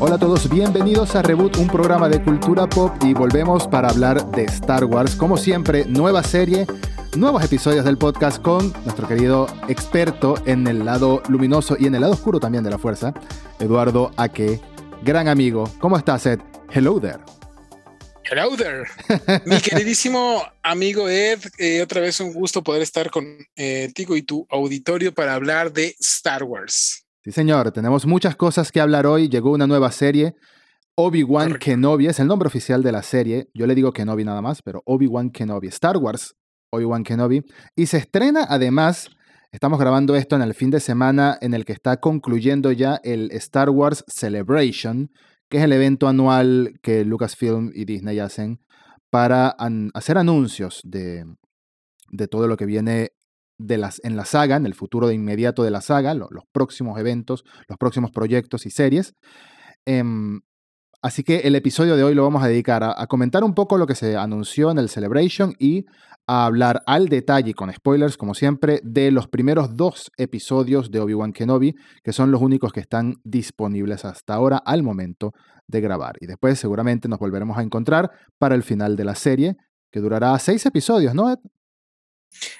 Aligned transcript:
Hola 0.00 0.16
a 0.16 0.18
todos, 0.18 0.50
bienvenidos 0.50 1.14
a 1.14 1.22
Reboot, 1.22 1.56
un 1.56 1.68
programa 1.68 2.08
de 2.08 2.20
cultura 2.20 2.66
pop 2.66 2.92
y 3.04 3.14
volvemos 3.14 3.68
para 3.68 3.88
hablar 3.88 4.28
de 4.32 4.44
Star 4.44 4.84
Wars. 4.84 5.14
Como 5.14 5.36
siempre, 5.36 5.84
nueva 5.84 6.24
serie, 6.24 6.66
nuevos 7.16 7.44
episodios 7.44 7.84
del 7.84 7.96
podcast 7.96 8.42
con 8.42 8.72
nuestro 8.84 9.06
querido 9.06 9.46
experto 9.68 10.34
en 10.46 10.66
el 10.66 10.84
lado 10.84 11.22
luminoso 11.28 11.76
y 11.78 11.86
en 11.86 11.94
el 11.94 12.00
lado 12.00 12.14
oscuro 12.14 12.40
también 12.40 12.64
de 12.64 12.70
la 12.70 12.78
fuerza, 12.78 13.14
Eduardo 13.60 14.10
Aque, 14.16 14.60
gran 15.04 15.28
amigo. 15.28 15.70
¿Cómo 15.78 15.96
estás, 15.96 16.26
Ed? 16.26 16.40
Hello 16.72 17.00
there. 17.00 17.20
Hello 18.24 18.56
there. 18.56 18.84
Mi 19.46 19.60
queridísimo 19.60 20.42
amigo 20.64 21.08
Ed, 21.08 21.38
eh, 21.56 21.82
otra 21.82 22.00
vez 22.00 22.18
un 22.18 22.32
gusto 22.32 22.64
poder 22.64 22.82
estar 22.82 23.10
contigo 23.10 23.46
eh, 23.54 24.18
y 24.18 24.22
tu 24.22 24.44
auditorio 24.50 25.14
para 25.14 25.34
hablar 25.34 25.72
de 25.72 25.94
Star 26.00 26.42
Wars. 26.42 27.03
Sí, 27.24 27.32
señor, 27.32 27.72
tenemos 27.72 28.04
muchas 28.04 28.36
cosas 28.36 28.70
que 28.70 28.82
hablar 28.82 29.06
hoy. 29.06 29.30
Llegó 29.30 29.52
una 29.52 29.66
nueva 29.66 29.90
serie. 29.92 30.34
Obi-Wan 30.94 31.54
Kenobi 31.54 32.06
es 32.06 32.20
el 32.20 32.26
nombre 32.26 32.48
oficial 32.48 32.82
de 32.82 32.92
la 32.92 33.02
serie. 33.02 33.48
Yo 33.54 33.66
le 33.66 33.74
digo 33.74 33.94
Kenobi 33.94 34.24
nada 34.24 34.42
más, 34.42 34.60
pero 34.60 34.82
Obi-Wan 34.84 35.30
Kenobi. 35.30 35.68
Star 35.68 35.96
Wars, 35.96 36.36
Obi-Wan 36.70 37.02
Kenobi. 37.02 37.42
Y 37.74 37.86
se 37.86 37.96
estrena 37.96 38.44
además, 38.46 39.08
estamos 39.52 39.80
grabando 39.80 40.16
esto 40.16 40.36
en 40.36 40.42
el 40.42 40.52
fin 40.52 40.68
de 40.68 40.80
semana 40.80 41.38
en 41.40 41.54
el 41.54 41.64
que 41.64 41.72
está 41.72 41.96
concluyendo 41.96 42.72
ya 42.72 43.00
el 43.02 43.30
Star 43.30 43.70
Wars 43.70 44.04
Celebration, 44.06 45.10
que 45.48 45.56
es 45.56 45.64
el 45.64 45.72
evento 45.72 46.08
anual 46.08 46.74
que 46.82 47.06
Lucasfilm 47.06 47.70
y 47.74 47.86
Disney 47.86 48.18
hacen 48.18 48.60
para 49.08 49.56
hacer 49.94 50.18
anuncios 50.18 50.82
de, 50.84 51.24
de 52.10 52.28
todo 52.28 52.48
lo 52.48 52.58
que 52.58 52.66
viene 52.66 53.12
de 53.58 53.78
las, 53.78 54.00
en 54.04 54.16
la 54.16 54.24
saga, 54.24 54.56
en 54.56 54.66
el 54.66 54.74
futuro 54.74 55.08
de 55.08 55.14
inmediato 55.14 55.62
de 55.62 55.70
la 55.70 55.80
saga, 55.80 56.14
los 56.14 56.28
próximos 56.52 56.98
eventos, 56.98 57.44
los 57.68 57.78
próximos 57.78 58.10
proyectos 58.10 58.66
y 58.66 58.70
series. 58.70 59.14
Em, 59.86 60.40
así 61.02 61.22
que 61.22 61.38
el 61.40 61.54
episodio 61.54 61.96
de 61.96 62.04
hoy 62.04 62.14
lo 62.14 62.22
vamos 62.22 62.42
a 62.42 62.48
dedicar 62.48 62.82
a, 62.84 63.06
comentar 63.06 63.44
un 63.44 63.54
poco 63.54 63.78
lo 63.78 63.86
que 63.86 63.94
se 63.94 64.16
anunció 64.16 64.70
en 64.70 64.78
el 64.78 64.88
Celebration 64.88 65.54
y 65.58 65.84
a 66.26 66.46
hablar 66.46 66.82
al 66.86 67.08
detalle, 67.08 67.52
con 67.52 67.72
spoilers 67.72 68.16
como 68.16 68.34
siempre, 68.34 68.80
de 68.82 69.10
los 69.10 69.28
primeros 69.28 69.76
dos 69.76 70.10
episodios 70.16 70.90
de 70.90 71.00
Obi-Wan 71.00 71.32
Kenobi, 71.32 71.74
que 72.02 72.12
son 72.14 72.30
los 72.30 72.40
únicos 72.40 72.72
que 72.72 72.80
están 72.80 73.16
disponibles 73.24 74.04
hasta 74.04 74.34
ahora 74.34 74.56
al 74.56 74.82
momento 74.82 75.32
de 75.68 75.80
grabar. 75.80 76.16
Y 76.20 76.26
después 76.26 76.58
seguramente 76.58 77.08
nos 77.08 77.18
volveremos 77.18 77.58
a 77.58 77.62
encontrar 77.62 78.10
para 78.38 78.54
el 78.54 78.62
final 78.62 78.96
de 78.96 79.04
la 79.04 79.14
serie, 79.14 79.56
que 79.90 80.00
durará 80.00 80.38
seis 80.38 80.64
episodios, 80.66 81.14
¿no? 81.14 81.36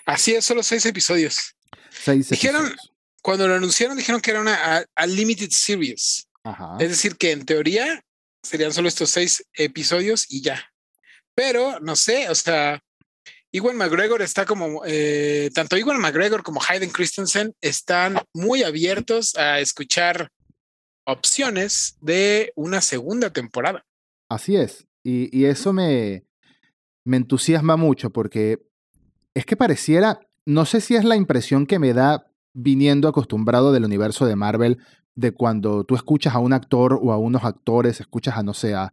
Así 0.07 0.35
es, 0.35 0.45
solo 0.45 0.63
seis 0.63 0.85
episodios. 0.87 1.55
Seis 1.91 2.29
dijeron, 2.29 2.75
cuando 3.23 3.49
lo 3.49 3.55
anunciaron, 3.55 3.97
dijeron 3.97 4.21
que 4.21 4.31
era 4.31 4.41
una 4.41 4.85
limited 5.07 5.51
series. 5.51 6.29
Es 6.79 6.89
decir, 6.91 7.17
que 7.17 7.33
en 7.33 7.47
teoría 7.47 8.05
serían 8.43 8.73
solo 8.73 8.89
estos 8.89 9.11
seis 9.11 9.45
episodios 9.55 10.27
y 10.29 10.43
ya. 10.43 10.63
Pero 11.35 11.81
no 11.81 11.97
sé, 11.97 12.29
o 12.29 12.35
sea, 12.35 12.83
Iwan 13.51 13.77
McGregor 13.77 14.21
está 14.21 14.45
como, 14.45 14.83
eh, 14.85 15.51
tanto 15.55 15.77
Iwan 15.77 16.01
McGregor 16.01 16.43
como 16.43 16.61
Hayden 16.69 16.91
Christensen 16.91 17.55
están 17.61 18.21
muy 18.33 18.63
abiertos 18.63 19.37
a 19.37 19.61
escuchar 19.61 20.29
opciones 21.07 21.97
de 22.01 22.53
una 22.57 22.81
segunda 22.81 23.31
temporada. 23.31 23.85
Así 24.29 24.57
es. 24.57 24.87
Y, 25.03 25.37
y 25.37 25.47
eso 25.47 25.73
me, 25.73 26.25
me 27.05 27.17
entusiasma 27.17 27.77
mucho 27.77 28.11
porque 28.11 28.59
es 29.35 29.47
que 29.47 29.57
pareciera, 29.57 30.21
no 30.47 30.65
sé 30.65 30.81
si 30.81 30.97
es 30.97 31.05
la 31.05 31.17
impresión 31.17 31.67
que 31.67 31.79
me 31.79 31.93
da 31.93 32.27
viniendo 32.55 33.09
acostumbrado 33.09 33.73
del 33.73 33.85
universo 33.85 34.27
de 34.27 34.37
Marvel, 34.37 34.79
de 35.17 35.33
cuando 35.33 35.85
tú 35.85 35.95
escuchas 35.95 36.35
a 36.35 36.39
un 36.39 36.53
actor 36.53 36.99
o 37.03 37.13
a 37.13 37.19
unos 37.19 37.45
actores, 37.45 38.01
escuchas 38.01 38.37
a, 38.37 38.43
no 38.43 38.55
sé, 38.55 38.75
a 38.75 38.93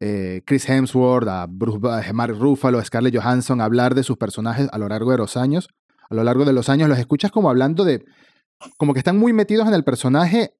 eh, 0.00 0.42
Chris 0.44 0.68
Hemsworth, 0.68 1.28
a 1.28 1.46
Bruce, 1.48 1.78
Mark 2.12 2.36
Ruffalo, 2.38 2.78
a 2.78 2.84
Scarlett 2.84 3.16
Johansson 3.16 3.60
hablar 3.60 3.94
de 3.94 4.02
sus 4.02 4.16
personajes 4.16 4.68
a 4.72 4.78
lo 4.78 4.88
largo 4.88 5.10
de 5.12 5.18
los 5.18 5.36
años. 5.36 5.68
A 6.08 6.14
lo 6.14 6.22
largo 6.22 6.44
de 6.44 6.52
los 6.52 6.68
años 6.68 6.88
los 6.88 6.98
escuchas 6.98 7.32
como 7.32 7.50
hablando 7.50 7.84
de, 7.84 8.04
como 8.76 8.92
que 8.92 9.00
están 9.00 9.18
muy 9.18 9.32
metidos 9.32 9.66
en 9.66 9.74
el 9.74 9.84
personaje 9.84 10.54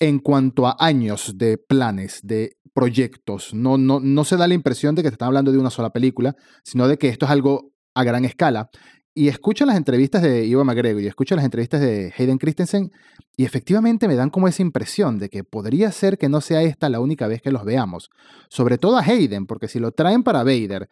en 0.00 0.18
cuanto 0.18 0.66
a 0.66 0.76
años 0.78 1.34
de 1.36 1.56
planes, 1.56 2.20
de 2.22 2.56
proyectos. 2.74 3.54
No, 3.54 3.78
no, 3.78 4.00
no 4.00 4.24
se 4.24 4.36
da 4.36 4.48
la 4.48 4.54
impresión 4.54 4.94
de 4.94 5.02
que 5.02 5.08
te 5.08 5.14
están 5.14 5.28
hablando 5.28 5.52
de 5.52 5.58
una 5.58 5.70
sola 5.70 5.90
película, 5.90 6.34
sino 6.64 6.88
de 6.88 6.98
que 6.98 7.08
esto 7.08 7.26
es 7.26 7.32
algo 7.32 7.72
a 7.96 8.04
gran 8.04 8.24
escala. 8.24 8.70
Y 9.14 9.28
escucho 9.28 9.64
las 9.64 9.78
entrevistas 9.78 10.20
de 10.20 10.44
Ivo 10.44 10.62
McGregor 10.62 11.02
y 11.02 11.06
escucho 11.06 11.34
las 11.34 11.44
entrevistas 11.46 11.80
de 11.80 12.12
Hayden 12.16 12.36
Christensen 12.36 12.92
y 13.34 13.46
efectivamente 13.46 14.08
me 14.08 14.14
dan 14.14 14.28
como 14.28 14.46
esa 14.46 14.60
impresión 14.60 15.18
de 15.18 15.30
que 15.30 15.42
podría 15.42 15.90
ser 15.90 16.18
que 16.18 16.28
no 16.28 16.42
sea 16.42 16.62
esta 16.62 16.90
la 16.90 17.00
única 17.00 17.26
vez 17.26 17.40
que 17.40 17.50
los 17.50 17.64
veamos. 17.64 18.10
Sobre 18.50 18.76
todo 18.76 18.98
a 18.98 19.02
Hayden, 19.02 19.46
porque 19.46 19.68
si 19.68 19.80
lo 19.80 19.92
traen 19.92 20.22
para 20.22 20.44
Vader 20.44 20.90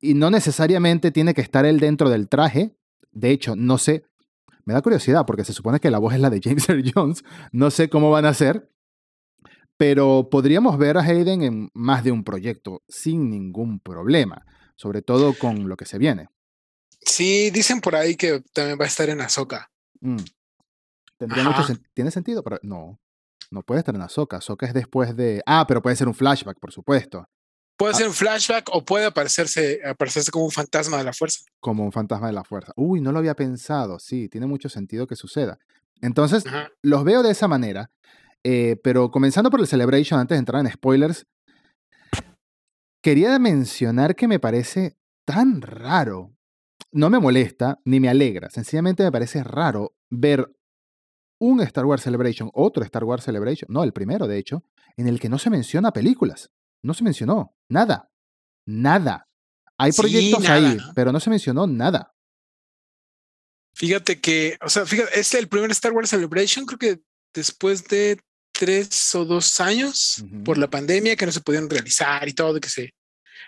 y 0.00 0.14
no 0.14 0.30
necesariamente 0.30 1.10
tiene 1.10 1.34
que 1.34 1.40
estar 1.40 1.66
él 1.66 1.80
dentro 1.80 2.10
del 2.10 2.28
traje, 2.28 2.76
de 3.10 3.30
hecho, 3.30 3.56
no 3.56 3.76
sé, 3.76 4.04
me 4.64 4.72
da 4.72 4.80
curiosidad 4.80 5.26
porque 5.26 5.44
se 5.44 5.52
supone 5.52 5.80
que 5.80 5.90
la 5.90 5.98
voz 5.98 6.14
es 6.14 6.20
la 6.20 6.30
de 6.30 6.40
James 6.40 6.68
Earl 6.68 6.92
Jones, 6.94 7.24
no 7.50 7.72
sé 7.72 7.88
cómo 7.88 8.12
van 8.12 8.24
a 8.24 8.30
hacer, 8.30 8.70
pero 9.76 10.28
podríamos 10.30 10.78
ver 10.78 10.96
a 10.96 11.02
Hayden 11.02 11.42
en 11.42 11.70
más 11.74 12.04
de 12.04 12.12
un 12.12 12.22
proyecto 12.22 12.84
sin 12.88 13.30
ningún 13.30 13.80
problema, 13.80 14.46
sobre 14.76 15.02
todo 15.02 15.34
con 15.34 15.68
lo 15.68 15.76
que 15.76 15.86
se 15.86 15.98
viene. 15.98 16.28
Sí, 17.04 17.50
dicen 17.50 17.80
por 17.80 17.96
ahí 17.96 18.16
que 18.16 18.42
también 18.52 18.78
va 18.78 18.84
a 18.84 18.88
estar 18.88 19.08
en 19.08 19.20
Azoka. 19.20 19.70
Mm. 20.00 20.18
¿Tiene 21.94 22.10
sentido? 22.10 22.42
Pero 22.42 22.58
no, 22.62 22.98
no 23.50 23.62
puede 23.62 23.80
estar 23.80 23.94
en 23.94 24.02
Azoka. 24.02 24.38
Azoka 24.38 24.66
es 24.66 24.74
después 24.74 25.16
de... 25.16 25.42
Ah, 25.46 25.64
pero 25.66 25.82
puede 25.82 25.96
ser 25.96 26.08
un 26.08 26.14
flashback, 26.14 26.58
por 26.58 26.72
supuesto. 26.72 27.28
Puede 27.76 27.94
ah 27.94 27.96
ser 27.96 28.06
un 28.06 28.14
flashback 28.14 28.70
o 28.72 28.84
puede 28.84 29.06
aparecerse, 29.06 29.80
aparecerse 29.84 30.30
como 30.30 30.44
un 30.44 30.50
fantasma 30.50 30.98
de 30.98 31.04
la 31.04 31.12
fuerza. 31.12 31.40
Como 31.60 31.84
un 31.84 31.92
fantasma 31.92 32.28
de 32.28 32.32
la 32.32 32.44
fuerza. 32.44 32.72
Uy, 32.76 33.00
no 33.00 33.12
lo 33.12 33.18
había 33.18 33.34
pensado. 33.34 33.98
Sí, 33.98 34.28
tiene 34.28 34.46
mucho 34.46 34.68
sentido 34.68 35.06
que 35.06 35.16
suceda. 35.16 35.58
Entonces, 36.00 36.44
los 36.82 37.04
veo 37.04 37.22
de 37.22 37.30
esa 37.30 37.48
manera. 37.48 37.90
Eh, 38.44 38.76
pero 38.84 39.10
comenzando 39.10 39.50
por 39.50 39.60
el 39.60 39.66
Celebration, 39.66 40.20
antes 40.20 40.36
de 40.36 40.40
entrar 40.40 40.60
en 40.60 40.70
spoilers, 40.70 41.26
quería 43.02 43.38
mencionar 43.38 44.14
que 44.14 44.28
me 44.28 44.38
parece 44.38 44.96
tan 45.24 45.62
raro 45.62 46.33
no 46.94 47.10
me 47.10 47.18
molesta 47.18 47.80
ni 47.84 47.98
me 47.98 48.08
alegra. 48.08 48.48
Sencillamente 48.50 49.02
me 49.02 49.10
parece 49.10 49.42
raro 49.42 49.96
ver 50.10 50.48
un 51.40 51.60
Star 51.60 51.84
Wars 51.84 52.02
Celebration, 52.02 52.50
otro 52.54 52.84
Star 52.84 53.02
Wars 53.02 53.24
Celebration, 53.24 53.66
no, 53.70 53.82
el 53.82 53.92
primero 53.92 54.28
de 54.28 54.38
hecho, 54.38 54.62
en 54.96 55.08
el 55.08 55.18
que 55.18 55.28
no 55.28 55.38
se 55.38 55.50
menciona 55.50 55.92
películas. 55.92 56.50
No 56.82 56.94
se 56.94 57.02
mencionó 57.02 57.56
nada. 57.68 58.10
Nada. 58.66 59.28
Hay 59.76 59.90
proyectos 59.90 60.48
ahí, 60.48 60.78
pero 60.94 61.10
no 61.10 61.18
se 61.18 61.30
mencionó 61.30 61.66
nada. 61.66 62.14
Fíjate 63.74 64.20
que, 64.20 64.56
o 64.60 64.68
sea, 64.68 64.86
fíjate, 64.86 65.18
es 65.18 65.34
el 65.34 65.48
primer 65.48 65.72
Star 65.72 65.92
Wars 65.92 66.10
Celebration, 66.10 66.64
creo 66.64 66.78
que 66.78 67.02
después 67.34 67.84
de 67.88 68.20
tres 68.52 69.12
o 69.16 69.24
dos 69.24 69.60
años 69.60 70.24
por 70.44 70.58
la 70.58 70.70
pandemia 70.70 71.16
que 71.16 71.26
no 71.26 71.32
se 71.32 71.40
pudieron 71.40 71.68
realizar 71.68 72.28
y 72.28 72.34
todo, 72.34 72.60
que 72.60 72.68
se 72.68 72.94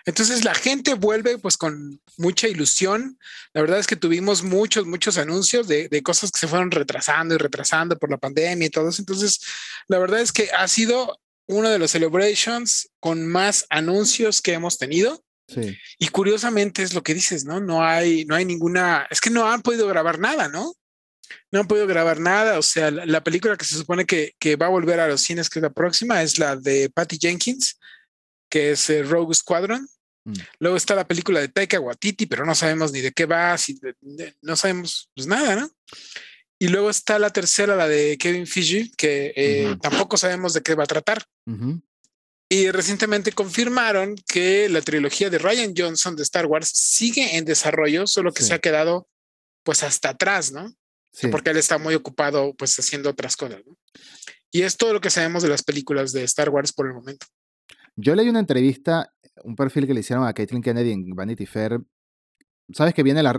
entonces 0.05 0.43
la 0.43 0.55
gente 0.55 0.93
vuelve 0.93 1.37
pues 1.37 1.57
con 1.57 2.01
mucha 2.17 2.47
ilusión. 2.47 3.19
La 3.53 3.61
verdad 3.61 3.79
es 3.79 3.87
que 3.87 3.95
tuvimos 3.95 4.43
muchos, 4.43 4.85
muchos 4.85 5.17
anuncios 5.17 5.67
de, 5.67 6.01
cosas 6.03 6.31
que 6.31 6.39
se 6.39 6.47
fueron 6.47 6.71
retrasando 6.71 7.35
y 7.35 7.37
retrasando 7.37 7.97
por 7.97 8.09
la 8.09 8.17
pandemia 8.17 8.67
y 8.67 8.69
todo 8.69 8.89
eso. 8.89 9.01
Entonces, 9.01 9.39
la 9.87 9.99
verdad 9.99 10.21
es 10.21 10.31
que 10.31 10.49
ha 10.51 10.67
sido 10.67 11.19
uno 11.47 11.69
de 11.69 11.79
los 11.79 11.91
celebrations 11.91 12.89
con 12.99 13.25
más 13.27 13.65
anuncios 13.69 14.41
que 14.41 14.53
hemos 14.53 14.77
tenido. 14.77 15.23
Sí. 15.47 15.77
Y 15.97 16.09
curiosamente 16.09 16.83
es 16.83 16.93
lo 16.93 17.03
que 17.03 17.13
dices, 17.13 17.45
¿no? 17.45 17.61
No 17.61 17.83
hay, 17.83 18.25
no 18.25 18.35
hay 18.35 18.43
ninguna, 18.43 19.07
es 19.09 19.21
que 19.21 19.29
no 19.29 19.49
han 19.49 19.61
podido 19.61 19.87
grabar 19.87 20.19
nada, 20.19 20.49
¿no? 20.49 20.73
No 21.51 21.61
han 21.61 21.67
podido 21.67 21.87
grabar 21.87 22.19
nada. 22.19 22.59
O 22.59 22.61
sea, 22.61 22.91
la, 22.91 23.23
película 23.23 23.55
que 23.55 23.65
se 23.65 23.75
supone 23.75 24.05
que, 24.05 24.33
que, 24.39 24.57
va 24.57 24.65
a 24.65 24.69
volver 24.69 24.99
a 24.99 25.07
los 25.07 25.21
cines, 25.21 25.49
que 25.49 25.59
es 25.59 25.63
la 25.63 25.69
próxima, 25.69 26.21
es 26.21 26.37
la 26.37 26.57
de 26.57 26.89
Patty 26.89 27.17
Jenkins, 27.17 27.79
que 28.49 28.71
es 28.71 28.89
eh, 28.89 29.03
Rogue 29.03 29.33
Squadron. 29.35 29.87
Mm. 30.27 30.33
Luego 30.59 30.75
está 30.75 30.93
la 30.93 31.07
película 31.07 31.39
de 31.39 31.47
Taika 31.47 31.79
Waititi, 31.79 32.25
pero 32.25 32.45
no 32.45 32.53
sabemos 32.53 32.91
ni 32.91 32.99
de 32.99 33.13
qué 33.13 33.25
va, 33.25 33.57
si 33.57 33.79
no 34.41 34.55
sabemos 34.57 35.09
pues 35.15 35.25
nada, 35.25 35.55
¿no? 35.55 35.71
Y 36.59 36.67
luego 36.67 36.89
está 36.89 37.17
la 37.17 37.29
tercera, 37.29 37.75
la 37.75 37.87
de 37.87 38.17
Kevin 38.17 38.45
Feige, 38.45 38.91
que 38.97 39.31
eh, 39.35 39.77
tampoco 39.81 40.17
sabemos 40.17 40.53
de 40.53 40.61
qué 40.61 40.75
va 40.75 40.83
a 40.83 40.87
tratar. 40.87 41.23
Y 42.49 42.71
recientemente 42.71 43.31
confirmaron 43.31 44.15
que 44.27 44.67
la 44.67 44.81
trilogía 44.81 45.29
de 45.29 45.37
Ryan 45.37 45.73
Johnson 45.77 46.15
de 46.15 46.23
Star 46.23 46.45
Wars 46.45 46.69
sigue 46.73 47.37
en 47.37 47.45
desarrollo, 47.45 48.05
solo 48.05 48.33
que 48.33 48.43
se 48.43 48.53
ha 48.53 48.59
quedado 48.59 49.07
pues 49.63 49.83
hasta 49.83 50.09
atrás, 50.09 50.51
¿no? 50.51 50.73
Porque 51.31 51.51
él 51.51 51.57
está 51.57 51.77
muy 51.77 51.95
ocupado 51.95 52.53
pues 52.55 52.77
haciendo 52.79 53.09
otras 53.11 53.37
cosas, 53.37 53.61
¿no? 53.65 53.77
Y 54.51 54.63
es 54.63 54.75
todo 54.77 54.93
lo 54.93 55.01
que 55.01 55.09
sabemos 55.09 55.43
de 55.43 55.49
las 55.49 55.63
películas 55.63 56.11
de 56.11 56.23
Star 56.23 56.49
Wars 56.49 56.73
por 56.73 56.87
el 56.87 56.93
momento. 56.93 57.27
Yo 57.99 58.13
leí 58.13 58.29
una 58.29 58.39
entrevista, 58.39 59.11
un 59.43 59.55
perfil 59.55 59.87
que 59.87 59.93
le 59.93 60.01
hicieron 60.01 60.25
a 60.25 60.33
Caitlin 60.33 60.61
Kennedy 60.61 60.91
en 60.91 61.09
Vanity 61.15 61.45
Fair, 61.45 61.79
sabes 62.73 62.93
que 62.93 63.03
viene 63.03 63.23
la, 63.23 63.33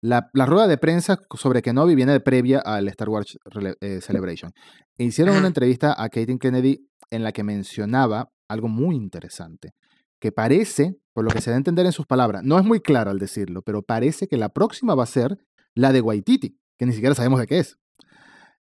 la, 0.00 0.46
rueda 0.46 0.66
de 0.66 0.78
prensa 0.78 1.18
sobre 1.36 1.62
Kenobi 1.62 1.94
viene 1.94 2.12
de 2.12 2.20
previa 2.20 2.60
al 2.60 2.88
Star 2.88 3.08
Wars 3.08 3.38
eh, 3.80 4.00
Celebration. 4.00 4.52
E 4.96 5.04
hicieron 5.04 5.36
una 5.36 5.46
entrevista 5.46 5.94
a 5.96 6.08
Katie 6.08 6.38
Kennedy 6.38 6.88
en 7.10 7.22
la 7.22 7.32
que 7.32 7.42
mencionaba 7.42 8.30
algo 8.48 8.68
muy 8.68 8.96
interesante, 8.96 9.74
que 10.20 10.32
parece, 10.32 10.96
por 11.12 11.24
lo 11.24 11.30
que 11.30 11.40
se 11.40 11.50
da 11.50 11.56
a 11.56 11.58
entender 11.58 11.86
en 11.86 11.92
sus 11.92 12.06
palabras, 12.06 12.42
no 12.44 12.58
es 12.58 12.64
muy 12.64 12.80
claro 12.80 13.10
al 13.10 13.18
decirlo, 13.18 13.62
pero 13.62 13.82
parece 13.82 14.26
que 14.26 14.36
la 14.36 14.48
próxima 14.48 14.94
va 14.94 15.04
a 15.04 15.06
ser 15.06 15.38
la 15.74 15.92
de 15.92 16.00
Waititi, 16.00 16.58
que 16.78 16.86
ni 16.86 16.92
siquiera 16.92 17.14
sabemos 17.14 17.40
de 17.40 17.46
qué 17.46 17.58
es. 17.58 17.78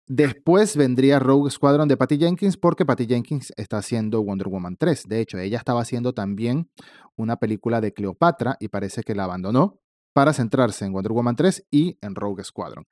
Después 0.07 0.77
vendría 0.77 1.19
Rogue 1.19 1.51
Squadron 1.51 1.89
de 1.89 1.97
Patty 1.97 2.19
Jenkins 2.19 2.59
porque 2.59 2.85
Patty 2.85 3.07
Jenkins 3.07 3.53
está 3.57 3.79
haciendo 3.79 4.23
Wonder 4.23 4.49
Woman 4.49 4.77
3. 4.77 5.05
De 5.09 5.21
hecho, 5.21 5.39
ella 5.39 5.57
estaba 5.57 5.81
haciendo 5.81 6.13
también 6.13 6.69
una 7.17 7.37
película 7.37 7.81
de 7.81 7.95
Cleopatra 7.95 8.57
y 8.61 8.69
parece 8.69 9.03
que 9.03 9.15
la 9.15 9.25
abandonó 9.25 9.81
para 10.13 10.35
centrarse 10.35 10.85
en 10.85 10.93
Wonder 10.93 11.13
Woman 11.13 11.37
3 11.37 11.67
y 11.71 11.99
en 12.03 12.15
Rogue 12.15 12.45
Squadron. 12.45 12.85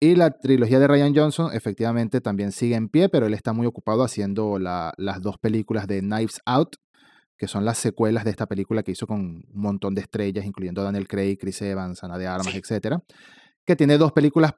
Y 0.00 0.14
la 0.14 0.30
trilogía 0.30 0.78
de 0.78 0.86
Ryan 0.86 1.14
Johnson 1.14 1.50
efectivamente 1.52 2.20
también 2.20 2.52
sigue 2.52 2.76
en 2.76 2.88
pie, 2.88 3.08
pero 3.08 3.26
él 3.26 3.34
está 3.34 3.52
muy 3.52 3.66
ocupado 3.66 4.02
haciendo 4.02 4.58
las 4.58 5.22
dos 5.22 5.38
películas 5.38 5.86
de 5.86 6.00
Knives 6.00 6.40
Out, 6.46 6.76
que 7.36 7.48
son 7.48 7.64
las 7.64 7.78
secuelas 7.78 8.24
de 8.24 8.30
esta 8.30 8.46
película 8.46 8.82
que 8.82 8.92
hizo 8.92 9.06
con 9.06 9.20
un 9.20 9.44
montón 9.52 9.94
de 9.94 10.00
estrellas, 10.00 10.46
incluyendo 10.46 10.82
Daniel 10.82 11.08
Craig, 11.08 11.36
Chris 11.38 11.60
Evans, 11.62 12.02
Ana 12.04 12.16
de 12.16 12.26
Armas, 12.26 12.54
etc. 12.54 12.98
Que 13.66 13.76
tiene 13.76 13.98
dos 13.98 14.12
películas 14.12 14.52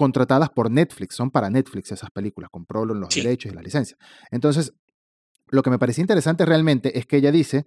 contratadas 0.00 0.48
por 0.48 0.70
Netflix, 0.70 1.14
son 1.14 1.30
para 1.30 1.50
Netflix 1.50 1.92
esas 1.92 2.10
películas, 2.10 2.48
compró 2.50 2.86
los 2.86 3.14
derechos 3.14 3.52
y 3.52 3.54
la 3.54 3.60
licencia. 3.60 3.98
Entonces, 4.30 4.72
lo 5.48 5.62
que 5.62 5.68
me 5.68 5.78
pareció 5.78 6.00
interesante 6.00 6.46
realmente 6.46 6.98
es 6.98 7.04
que 7.04 7.18
ella 7.18 7.30
dice, 7.30 7.66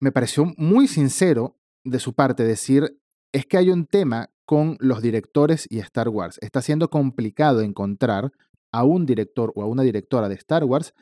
me 0.00 0.10
pareció 0.10 0.46
muy 0.56 0.88
sincero 0.88 1.58
de 1.84 1.98
su 1.98 2.14
parte 2.14 2.44
decir, 2.44 2.98
es 3.30 3.44
que 3.44 3.58
hay 3.58 3.68
un 3.68 3.84
tema 3.84 4.30
con 4.46 4.78
los 4.80 5.02
directores 5.02 5.66
y 5.68 5.80
Star 5.80 6.08
Wars. 6.08 6.38
Está 6.40 6.62
siendo 6.62 6.88
complicado 6.88 7.60
encontrar 7.60 8.32
a 8.72 8.84
un 8.84 9.04
director 9.04 9.52
o 9.54 9.62
a 9.62 9.66
una 9.66 9.82
directora 9.82 10.30
de 10.30 10.36
Star 10.36 10.64
Wars 10.64 10.94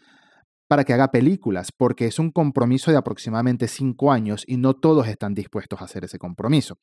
para 0.67 0.82
que 0.82 0.93
haga 0.93 1.12
películas, 1.12 1.70
porque 1.70 2.06
es 2.06 2.19
un 2.19 2.32
compromiso 2.32 2.90
de 2.90 2.96
aproximadamente 2.96 3.69
cinco 3.69 4.11
años 4.11 4.43
y 4.44 4.56
no 4.56 4.75
todos 4.75 5.06
están 5.06 5.34
dispuestos 5.34 5.81
a 5.81 5.84
hacer 5.84 6.02
ese 6.02 6.19
compromiso. 6.19 6.78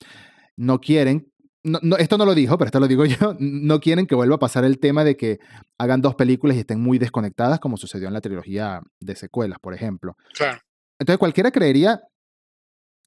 No 0.55 0.79
quieren 0.79 1.32
no, 1.63 1.97
esto 1.97 2.17
no 2.17 2.25
lo 2.25 2.35
dijo, 2.35 2.57
pero 2.57 2.67
esto 2.67 2.79
lo 2.79 2.87
digo 2.87 3.05
yo, 3.05 3.35
no 3.39 3.79
quieren 3.79 4.05
que 4.05 4.15
vuelva 4.15 4.35
a 4.35 4.39
pasar 4.39 4.65
el 4.65 4.79
tema 4.79 5.03
de 5.03 5.15
que 5.15 5.39
hagan 5.77 6.01
dos 6.01 6.15
películas 6.15 6.57
y 6.57 6.61
estén 6.61 6.81
muy 6.81 6.99
desconectadas, 6.99 7.59
como 7.59 7.77
sucedió 7.77 8.07
en 8.07 8.13
la 8.13 8.21
trilogía 8.21 8.81
de 8.99 9.15
secuelas, 9.15 9.59
por 9.59 9.73
ejemplo. 9.73 10.15
Claro. 10.33 10.59
Entonces 10.99 11.19
cualquiera 11.19 11.51
creería 11.51 12.01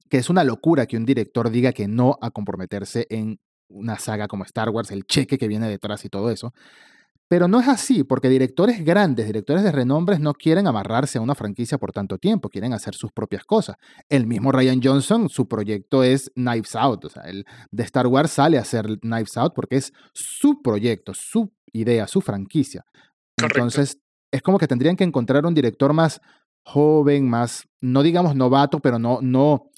que 0.09 0.17
es 0.17 0.29
una 0.29 0.43
locura 0.43 0.85
que 0.85 0.97
un 0.97 1.05
director 1.05 1.49
diga 1.49 1.73
que 1.73 1.87
no 1.87 2.17
a 2.21 2.31
comprometerse 2.31 3.07
en 3.09 3.39
una 3.69 3.99
saga 3.99 4.27
como 4.27 4.43
Star 4.45 4.69
Wars, 4.69 4.91
el 4.91 5.03
cheque 5.05 5.37
que 5.37 5.47
viene 5.47 5.67
detrás 5.67 6.05
y 6.05 6.09
todo 6.09 6.31
eso. 6.31 6.53
Pero 7.29 7.47
no 7.47 7.59
es 7.59 7.67
así, 7.67 8.03
porque 8.03 8.29
directores 8.29 8.85
grandes, 8.85 9.25
directores 9.25 9.63
de 9.63 9.71
renombres 9.71 10.19
no 10.19 10.33
quieren 10.33 10.65
amarrarse 10.65 11.17
a 11.17 11.21
una 11.21 11.35
franquicia 11.35 11.77
por 11.77 11.91
tanto 11.91 12.17
tiempo, 12.17 12.49
quieren 12.49 12.73
hacer 12.73 12.95
sus 12.95 13.11
propias 13.11 13.43
cosas. 13.43 13.75
El 14.07 14.27
mismo 14.27 14.51
Ryan 14.51 14.79
Johnson, 14.81 15.27
su 15.27 15.47
proyecto 15.47 16.03
es 16.03 16.31
Knives 16.35 16.75
Out, 16.75 17.05
o 17.05 17.09
sea, 17.09 17.23
el 17.23 17.45
de 17.71 17.83
Star 17.83 18.07
Wars 18.07 18.31
sale 18.31 18.57
a 18.57 18.61
hacer 18.61 18.99
Knives 19.01 19.35
Out 19.35 19.53
porque 19.53 19.75
es 19.75 19.91
su 20.13 20.61
proyecto, 20.61 21.13
su 21.13 21.51
idea, 21.73 22.07
su 22.07 22.21
franquicia. 22.21 22.85
Entonces, 23.35 23.99
es 24.31 24.41
como 24.41 24.57
que 24.57 24.67
tendrían 24.67 24.95
que 24.95 25.03
encontrar 25.03 25.45
un 25.45 25.53
director 25.53 25.91
más 25.93 26.21
joven, 26.63 27.29
más, 27.29 27.67
no 27.81 28.03
digamos 28.03 28.35
novato, 28.35 28.79
pero 28.79 28.99
no, 28.99 29.19
no, 29.21 29.69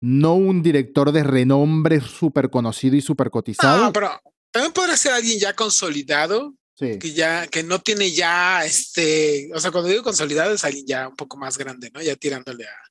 no 0.00 0.34
un 0.34 0.62
director 0.62 1.12
de 1.12 1.22
renombre 1.22 2.00
súper 2.00 2.50
conocido 2.50 2.96
y 2.96 3.00
súper 3.00 3.30
cotizado. 3.30 3.84
No, 3.84 3.92
pero 3.92 4.10
también 4.50 4.72
podría 4.72 4.96
ser 4.96 5.12
alguien 5.12 5.38
ya 5.38 5.54
consolidado 5.54 6.54
que 6.76 7.12
ya, 7.12 7.46
que 7.46 7.62
no 7.62 7.80
tiene 7.80 8.12
ya 8.12 8.64
este, 8.64 9.50
o 9.54 9.60
sea, 9.60 9.70
cuando 9.70 9.88
digo 9.88 10.02
consolidado 10.02 10.52
es 10.52 10.64
alguien 10.64 10.86
ya 10.86 11.08
un 11.08 11.16
poco 11.16 11.36
más 11.36 11.56
grande, 11.56 11.90
¿no? 11.92 12.02
Ya 12.02 12.16
tirándole 12.16 12.64
a 12.66 12.86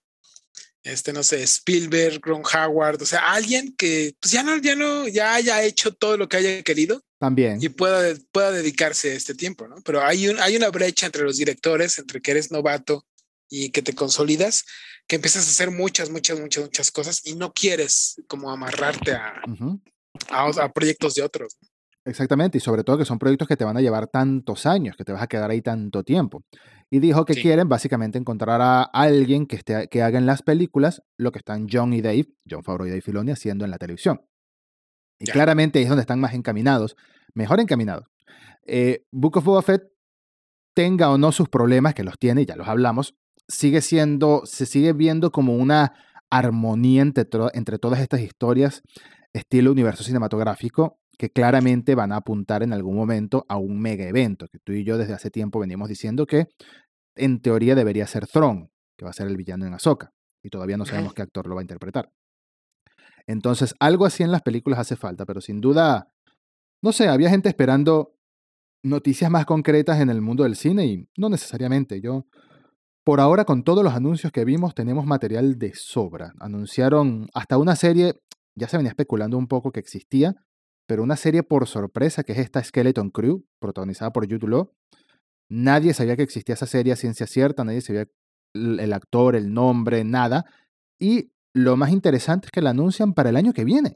este, 0.85 1.13
no 1.13 1.23
sé, 1.23 1.41
Spielberg, 1.41 2.19
Ron 2.21 2.43
Howard, 2.43 3.01
o 3.01 3.05
sea, 3.07 3.31
alguien 3.31 3.75
que 3.75 4.15
pues 4.19 4.31
ya 4.31 4.43
no, 4.43 4.57
ya 4.57 4.75
no, 4.75 5.07
ya 5.07 5.33
haya 5.33 5.63
hecho 5.63 5.91
todo 5.91 6.15
lo 6.15 6.29
que 6.29 6.37
haya 6.37 6.61
querido. 6.61 7.01
También. 7.17 7.57
Y 7.59 7.69
pueda, 7.69 8.15
pueda 8.31 8.51
dedicarse 8.51 9.11
a 9.11 9.15
este 9.15 9.33
tiempo, 9.33 9.67
¿no? 9.67 9.77
Pero 9.83 10.03
hay, 10.03 10.27
un, 10.27 10.39
hay 10.39 10.55
una 10.55 10.69
brecha 10.69 11.07
entre 11.07 11.23
los 11.23 11.37
directores, 11.37 11.97
entre 11.97 12.21
que 12.21 12.31
eres 12.31 12.51
novato 12.51 13.03
y 13.49 13.71
que 13.71 13.81
te 13.81 13.95
consolidas, 13.95 14.63
que 15.07 15.15
empiezas 15.15 15.47
a 15.47 15.49
hacer 15.49 15.71
muchas, 15.71 16.11
muchas, 16.11 16.39
muchas, 16.39 16.63
muchas 16.63 16.91
cosas 16.91 17.21
y 17.25 17.35
no 17.35 17.51
quieres 17.51 18.21
como 18.27 18.51
amarrarte 18.51 19.13
a, 19.13 19.41
a, 20.29 20.49
a, 20.49 20.71
proyectos 20.71 21.15
de 21.15 21.23
otros. 21.23 21.57
¿no? 21.61 21.67
Exactamente, 22.05 22.59
y 22.59 22.61
sobre 22.61 22.83
todo 22.83 22.99
que 22.99 23.05
son 23.05 23.17
proyectos 23.17 23.47
que 23.47 23.57
te 23.57 23.65
van 23.65 23.77
a 23.77 23.81
llevar 23.81 24.07
tantos 24.07 24.67
años, 24.67 24.95
que 24.95 25.03
te 25.03 25.11
vas 25.11 25.23
a 25.23 25.27
quedar 25.27 25.49
ahí 25.49 25.61
tanto 25.61 26.03
tiempo. 26.03 26.43
Y 26.91 26.99
dijo 26.99 27.25
que 27.25 27.33
quieren 27.33 27.67
básicamente 27.67 28.19
encontrar 28.19 28.61
a 28.61 28.83
alguien 28.83 29.47
que, 29.47 29.55
esté, 29.55 29.87
que 29.87 30.03
haga 30.03 30.19
en 30.19 30.27
las 30.27 30.43
películas 30.43 31.01
lo 31.17 31.31
que 31.31 31.39
están 31.39 31.65
John 31.69 31.93
y 31.93 32.01
Dave, 32.01 32.27
John 32.47 32.63
Favreau 32.63 32.85
y 32.85 32.91
Dave 32.91 33.01
Filoni, 33.01 33.31
haciendo 33.31 33.65
en 33.65 33.71
la 33.71 33.79
televisión. 33.79 34.21
Y 35.19 35.25
claramente 35.25 35.81
es 35.81 35.87
donde 35.87 36.01
están 36.01 36.19
más 36.19 36.35
encaminados, 36.35 36.95
mejor 37.33 37.59
encaminados. 37.59 38.05
Eh, 38.67 39.05
Book 39.11 39.37
of 39.37 39.45
Boba 39.45 39.63
Fett 39.63 39.83
tenga 40.75 41.09
o 41.09 41.17
no 41.17 41.31
sus 41.31 41.49
problemas, 41.49 41.95
que 41.95 42.03
los 42.03 42.19
tiene, 42.19 42.45
ya 42.45 42.55
los 42.55 42.67
hablamos, 42.67 43.15
sigue 43.47 43.81
siendo, 43.81 44.43
se 44.45 44.67
sigue 44.67 44.93
viendo 44.93 45.31
como 45.31 45.55
una 45.55 45.93
armonía 46.29 47.01
entre, 47.01 47.25
entre 47.53 47.79
todas 47.79 47.99
estas 47.99 48.21
historias, 48.21 48.83
estilo 49.33 49.71
universo 49.71 50.03
cinematográfico, 50.03 50.99
que 51.17 51.29
claramente 51.29 51.95
van 51.95 52.11
a 52.11 52.17
apuntar 52.17 52.63
en 52.63 52.73
algún 52.73 52.95
momento 52.95 53.45
a 53.49 53.57
un 53.57 53.79
mega 53.79 54.07
evento, 54.07 54.47
que 54.47 54.59
tú 54.59 54.73
y 54.73 54.83
yo 54.83 54.97
desde 54.97 55.13
hace 55.13 55.31
tiempo 55.31 55.59
venimos 55.59 55.89
diciendo 55.89 56.25
que 56.25 56.47
en 57.15 57.41
teoría 57.41 57.75
debería 57.75 58.07
ser 58.07 58.27
Thrawn, 58.27 58.69
que 58.97 59.05
va 59.05 59.11
a 59.11 59.13
ser 59.13 59.27
el 59.27 59.37
villano 59.37 59.65
en 59.65 59.73
Ahsoka, 59.73 60.13
y 60.43 60.49
todavía 60.49 60.77
no 60.77 60.85
sabemos 60.85 61.13
qué 61.15 61.21
actor 61.21 61.47
lo 61.47 61.55
va 61.55 61.61
a 61.61 61.63
interpretar. 61.63 62.11
Entonces, 63.27 63.73
algo 63.79 64.05
así 64.05 64.23
en 64.23 64.31
las 64.31 64.41
películas 64.41 64.79
hace 64.79 64.95
falta, 64.95 65.25
pero 65.25 65.41
sin 65.41 65.61
duda, 65.61 66.11
no 66.81 66.91
sé, 66.91 67.07
había 67.07 67.29
gente 67.29 67.49
esperando 67.49 68.15
noticias 68.83 69.31
más 69.31 69.45
concretas 69.45 69.99
en 69.99 70.09
el 70.09 70.21
mundo 70.21 70.43
del 70.43 70.55
cine 70.55 70.85
y 70.85 71.09
no 71.17 71.29
necesariamente. 71.29 72.01
Yo, 72.01 72.27
por 73.03 73.19
ahora, 73.19 73.45
con 73.45 73.63
todos 73.63 73.83
los 73.83 73.93
anuncios 73.93 74.31
que 74.31 74.45
vimos, 74.45 74.75
tenemos 74.75 75.05
material 75.05 75.57
de 75.57 75.73
sobra. 75.73 76.33
Anunciaron 76.39 77.27
hasta 77.33 77.57
una 77.57 77.75
serie, 77.75 78.21
ya 78.55 78.67
se 78.67 78.77
venía 78.77 78.91
especulando 78.91 79.37
un 79.37 79.47
poco 79.47 79.71
que 79.71 79.79
existía, 79.79 80.35
pero 80.87 81.03
una 81.03 81.15
serie 81.15 81.43
por 81.43 81.67
sorpresa, 81.67 82.23
que 82.23 82.33
es 82.33 82.39
esta 82.39 82.63
Skeleton 82.63 83.09
Crew, 83.09 83.45
protagonizada 83.59 84.11
por 84.11 84.25
Jude 84.29 84.47
Law. 84.47 84.71
Nadie 85.49 85.93
sabía 85.93 86.15
que 86.15 86.23
existía 86.23 86.53
esa 86.53 86.65
serie 86.65 86.93
a 86.93 86.95
ciencia 86.95 87.27
cierta, 87.27 87.63
nadie 87.63 87.81
sabía 87.81 88.07
el 88.53 88.93
actor, 88.93 89.35
el 89.35 89.53
nombre, 89.53 90.03
nada. 90.03 90.45
Y 90.99 91.31
lo 91.53 91.77
más 91.77 91.91
interesante 91.91 92.47
es 92.47 92.51
que 92.51 92.61
la 92.61 92.71
anuncian 92.71 93.13
para 93.13 93.29
el 93.29 93.35
año 93.35 93.53
que 93.53 93.63
viene. 93.63 93.95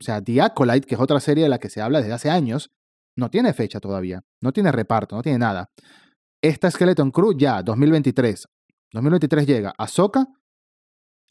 O 0.00 0.02
sea, 0.02 0.22
The 0.22 0.42
Acolyte, 0.42 0.86
que 0.86 0.94
es 0.94 1.00
otra 1.00 1.20
serie 1.20 1.44
de 1.44 1.50
la 1.50 1.58
que 1.58 1.70
se 1.70 1.80
habla 1.80 2.00
desde 2.00 2.12
hace 2.12 2.30
años, 2.30 2.70
no 3.16 3.30
tiene 3.30 3.52
fecha 3.52 3.80
todavía, 3.80 4.22
no 4.40 4.52
tiene 4.52 4.72
reparto, 4.72 5.16
no 5.16 5.22
tiene 5.22 5.38
nada. 5.38 5.70
Esta 6.42 6.70
Skeleton 6.70 7.10
Crew 7.10 7.36
ya, 7.36 7.62
2023. 7.62 8.46
2023 8.92 9.46
llega 9.46 9.74
Ahsoka, 9.78 10.26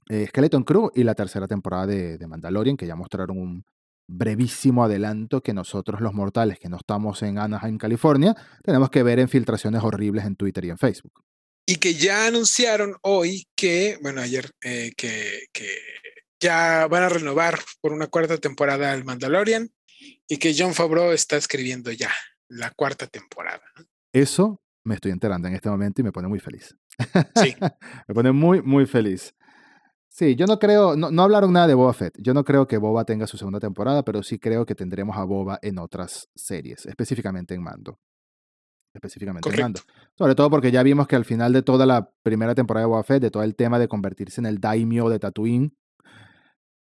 eh, 0.10 0.27
Skeleton 0.27 0.63
Crew 0.63 0.91
y 0.93 1.03
la 1.03 1.15
tercera 1.15 1.48
temporada 1.48 1.88
de, 1.88 2.17
de 2.17 2.27
Mandalorian, 2.27 2.77
que 2.77 2.88
ya 2.88 2.96
mostraron 2.96 3.38
un, 3.38 3.65
brevísimo 4.07 4.83
adelanto 4.83 5.41
que 5.41 5.53
nosotros 5.53 6.01
los 6.01 6.13
mortales 6.13 6.60
que 6.60 6.69
no 6.69 6.77
estamos 6.77 7.22
en 7.24 7.38
Anaheim, 7.38 7.77
California, 7.77 8.36
tenemos 8.63 8.89
que 8.89 9.03
ver 9.03 9.19
en 9.19 9.29
filtraciones 9.29 9.83
horribles 9.83 10.25
en 10.25 10.36
Twitter 10.36 10.65
y 10.65 10.69
en 10.69 10.77
Facebook. 10.77 11.24
Y 11.65 11.77
que 11.77 11.93
ya 11.93 12.27
anunciaron 12.27 12.98
hoy 13.01 13.48
que, 13.55 13.98
bueno, 14.01 14.22
ayer, 14.22 14.51
eh, 14.63 14.91
que, 14.98 15.48
que 15.53 15.69
ya 16.39 16.88
van 16.88 17.03
a 17.03 17.10
renovar 17.10 17.60
por 17.79 17.93
una 17.93 18.07
cuarta 18.07 18.38
temporada 18.38 18.93
el 18.93 19.05
Mandalorian 19.05 19.69
y 20.27 20.38
que 20.38 20.53
John 20.57 20.74
Favreau 20.74 21.12
está 21.12 21.38
escribiendo 21.38 21.91
ya 21.91 22.12
la 22.50 22.72
cuarta 22.72 23.07
temporada. 23.07 23.63
Eso 24.12 24.62
me 24.83 24.95
estoy 24.95 25.12
enterando 25.12 25.48
en 25.48 25.55
este 25.55 25.69
momento 25.69 26.01
y 26.01 26.03
me 26.03 26.12
pone 26.12 26.27
muy 26.27 26.39
feliz. 26.39 26.75
Sí. 27.41 27.55
me 28.07 28.13
pone 28.13 28.31
muy, 28.31 28.62
muy 28.62 28.86
feliz. 28.86 29.33
Sí, 30.13 30.36
yo 30.36 30.46
no 30.46 30.60
creo, 30.60 30.96
no, 30.96 31.10
no, 31.10 31.24
hablaron 31.24 31.51
nada 31.51 31.65
de 31.65 31.74
Boba 31.74 31.91
Fett. 31.91 32.13
Yo 32.20 32.36
no 32.36 32.43
creo 32.43 32.67
que 32.67 32.77
Boba 32.77 33.03
tenga 33.03 33.25
su 33.25 33.36
segunda 33.36 33.60
temporada, 33.60 34.03
pero 34.03 34.22
sí 34.22 34.38
creo 34.38 34.63
que 34.63 34.75
tendremos 34.75 35.17
a 35.17 35.24
Boba 35.24 35.58
en 35.63 35.79
otras 35.79 36.29
series, 36.36 36.86
específicamente 36.86 37.55
en 37.55 37.63
Mando. 37.63 37.98
Específicamente 38.93 39.50
en 39.50 39.60
Mando. 39.60 39.82
Sobre 40.15 40.36
todo 40.36 40.51
porque 40.51 40.72
ya 40.72 40.84
vimos 40.84 41.08
que 41.08 41.15
al 41.15 41.25
final 41.25 41.51
de 41.51 41.63
toda 41.63 41.88
la 41.88 42.12
primera 42.22 42.53
temporada 42.53 42.86
de 42.86 42.89
Boba 42.89 43.03
Fett, 43.03 43.24
de 43.24 43.32
todo 43.32 43.41
el 43.41 43.55
tema 43.55 43.79
de 43.79 43.88
convertirse 43.88 44.39
en 44.39 44.46
el 44.46 44.60
daimyo 44.60 45.10
de 45.10 45.17
Tatooine, 45.17 45.75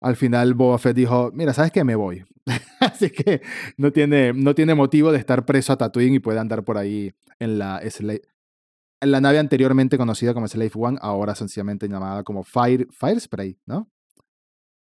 al 0.00 0.16
final 0.16 0.54
Boba 0.54 0.78
Fett 0.78 0.96
dijo, 0.96 1.30
mira, 1.32 1.54
¿sabes 1.54 1.70
qué? 1.70 1.84
Me 1.84 1.94
voy. 1.94 2.24
Así 2.80 3.10
que 3.10 3.42
no 3.76 3.92
tiene, 3.92 4.32
no 4.32 4.56
tiene 4.56 4.74
motivo 4.74 5.12
de 5.12 5.18
estar 5.18 5.44
preso 5.44 5.72
a 5.72 5.78
Tatooine 5.78 6.14
y 6.14 6.18
puede 6.18 6.40
andar 6.40 6.64
por 6.64 6.78
ahí 6.78 7.12
en 7.38 7.60
la, 7.60 7.80
la 9.00 9.20
nave 9.20 9.38
anteriormente 9.38 9.96
conocida 9.96 10.34
como 10.34 10.46
Slave 10.46 10.72
One, 10.74 10.98
ahora 11.00 11.34
sencillamente 11.34 11.88
llamada 11.88 12.22
como 12.22 12.44
Fire, 12.44 12.86
Fire 12.90 13.20
Spray, 13.20 13.58
¿no? 13.66 13.90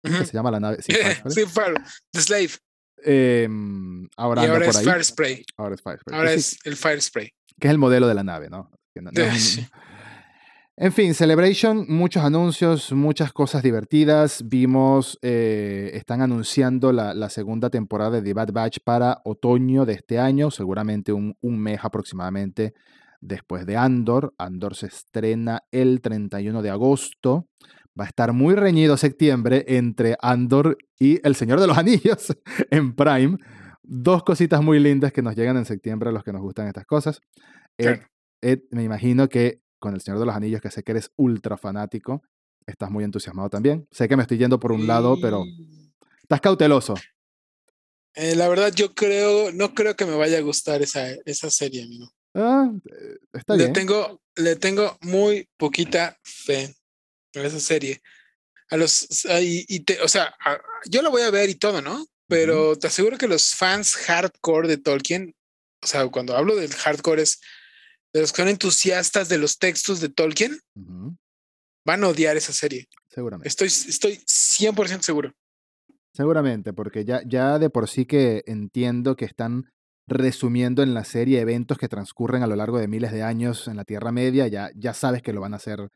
se 0.03 0.33
llama 0.33 0.51
la 0.51 0.59
nave. 0.59 0.77
Sí, 0.81 1.45
Fire, 1.45 1.75
The 2.11 2.21
Slave. 2.21 2.51
Em, 3.03 4.07
ahora, 4.17 4.43
y 4.43 4.47
ahora 4.47 4.67
es 4.67 4.81
Fire 4.81 5.03
Spray. 5.03 5.45
Ahora 5.57 5.75
es 5.75 5.81
Fire 5.81 5.99
Spray. 5.99 6.17
Ahora 6.17 6.33
es 6.33 6.57
el 6.63 6.75
Fire 6.75 7.01
Spray. 7.01 7.29
Que 7.59 7.67
es 7.67 7.71
el 7.71 7.77
modelo 7.77 8.07
de 8.07 8.13
la 8.13 8.23
nave, 8.23 8.49
¿no? 8.49 8.71
en 10.75 10.91
fin, 10.91 11.13
Celebration, 11.13 11.85
muchos 11.87 12.23
anuncios, 12.23 12.91
muchas 12.93 13.31
cosas 13.31 13.61
divertidas. 13.61 14.41
Vimos, 14.45 15.19
eh, 15.21 15.91
están 15.93 16.21
anunciando 16.21 16.91
la, 16.91 17.29
segunda 17.29 17.69
temporada 17.69 18.11
de 18.11 18.21
The 18.23 18.33
Bad 18.33 18.51
Batch 18.51 18.77
para 18.83 19.21
otoño 19.23 19.85
de 19.85 19.93
este 19.93 20.17
año, 20.17 20.49
seguramente 20.49 21.13
un, 21.13 21.37
un 21.41 21.59
mes 21.59 21.79
aproximadamente 21.83 22.73
después 23.21 23.65
de 23.65 23.77
Andor. 23.77 24.33
Andor 24.37 24.75
se 24.75 24.87
estrena 24.87 25.63
el 25.71 26.01
31 26.01 26.61
de 26.61 26.69
agosto. 26.69 27.47
Va 27.99 28.05
a 28.05 28.07
estar 28.07 28.33
muy 28.33 28.55
reñido 28.55 28.95
septiembre 28.97 29.65
entre 29.67 30.17
Andor 30.21 30.77
y 30.99 31.19
El 31.25 31.35
Señor 31.35 31.59
de 31.59 31.67
los 31.67 31.77
Anillos 31.77 32.35
en 32.69 32.95
Prime. 32.95 33.37
Dos 33.83 34.23
cositas 34.23 34.61
muy 34.61 34.79
lindas 34.79 35.11
que 35.11 35.21
nos 35.21 35.35
llegan 35.35 35.57
en 35.57 35.65
septiembre 35.65 36.09
a 36.09 36.11
los 36.11 36.23
que 36.23 36.33
nos 36.33 36.41
gustan 36.41 36.67
estas 36.67 36.85
cosas. 36.85 37.21
Ed, 37.77 38.59
me 38.71 38.83
imagino 38.83 39.29
que 39.29 39.61
con 39.79 39.93
El 39.93 40.01
Señor 40.01 40.19
de 40.19 40.25
los 40.25 40.35
Anillos, 40.35 40.61
que 40.61 40.71
sé 40.71 40.83
que 40.83 40.91
eres 40.91 41.11
ultra 41.15 41.57
fanático, 41.57 42.21
estás 42.65 42.91
muy 42.91 43.03
entusiasmado 43.03 43.49
también. 43.49 43.87
Sé 43.91 44.07
que 44.07 44.15
me 44.15 44.23
estoy 44.23 44.37
yendo 44.37 44.59
por 44.59 44.71
un 44.71 44.85
lado, 44.85 45.17
pero 45.21 45.43
estás 46.21 46.41
cauteloso. 46.41 46.95
Eh, 48.13 48.35
la 48.35 48.49
verdad, 48.49 48.73
yo 48.73 48.93
creo, 48.93 49.51
no 49.51 49.73
creo 49.73 49.95
que 49.95 50.05
me 50.05 50.15
vaya 50.15 50.39
a 50.39 50.41
gustar 50.41 50.81
esa, 50.81 51.07
esa 51.25 51.49
serie, 51.49 51.83
amigo. 51.83 52.11
Ah, 52.33 52.71
está 53.33 53.55
le 53.55 53.63
bien. 53.63 53.73
Tengo, 53.73 54.21
le 54.35 54.55
tengo 54.55 54.97
muy 55.01 55.49
poquita 55.57 56.17
fe 56.23 56.75
en 57.33 57.45
esa 57.45 57.59
serie. 57.59 58.01
A 58.69 58.77
los, 58.77 59.07
y, 59.41 59.79
te, 59.81 60.01
o 60.01 60.07
sea, 60.07 60.35
yo 60.89 61.01
lo 61.01 61.09
voy 61.09 61.21
a 61.21 61.31
ver 61.31 61.49
y 61.49 61.55
todo, 61.55 61.81
¿no? 61.81 62.05
Pero 62.27 62.77
te 62.77 62.87
aseguro 62.87 63.17
que 63.17 63.27
los 63.27 63.55
fans 63.55 63.95
hardcore 63.95 64.67
de 64.67 64.77
Tolkien, 64.77 65.33
o 65.81 65.87
sea, 65.87 66.05
cuando 66.09 66.35
hablo 66.35 66.55
del 66.55 66.73
hardcore 66.73 67.21
es 67.21 67.39
de 68.13 68.21
los 68.21 68.33
que 68.33 68.41
son 68.41 68.49
entusiastas 68.49 69.29
de 69.29 69.37
los 69.37 69.57
textos 69.57 70.01
de 70.01 70.09
Tolkien, 70.09 70.59
van 71.85 72.03
a 72.03 72.07
odiar 72.09 72.35
esa 72.35 72.51
serie. 72.51 72.89
Seguramente. 73.09 73.47
Estoy, 73.47 73.67
estoy 73.67 74.17
100% 74.25 75.01
seguro. 75.01 75.33
Seguramente, 76.13 76.73
porque 76.73 77.05
ya, 77.05 77.21
ya 77.25 77.59
de 77.59 77.69
por 77.69 77.87
sí 77.87 78.05
que 78.05 78.43
entiendo 78.47 79.15
que 79.15 79.25
están 79.25 79.71
resumiendo 80.07 80.83
en 80.83 80.93
la 80.93 81.03
serie 81.03 81.41
eventos 81.41 81.77
que 81.77 81.89
transcurren 81.89 82.41
a 82.41 82.47
lo 82.47 82.55
largo 82.55 82.79
de 82.79 82.87
miles 82.87 83.11
de 83.11 83.23
años 83.23 83.67
en 83.67 83.75
la 83.75 83.83
Tierra 83.83 84.11
Media, 84.11 84.47
ya, 84.47 84.71
ya 84.75 84.93
sabes 84.93 85.21
que 85.21 85.33
lo 85.33 85.41
van 85.41 85.53
a 85.53 85.57
hacer 85.57 85.89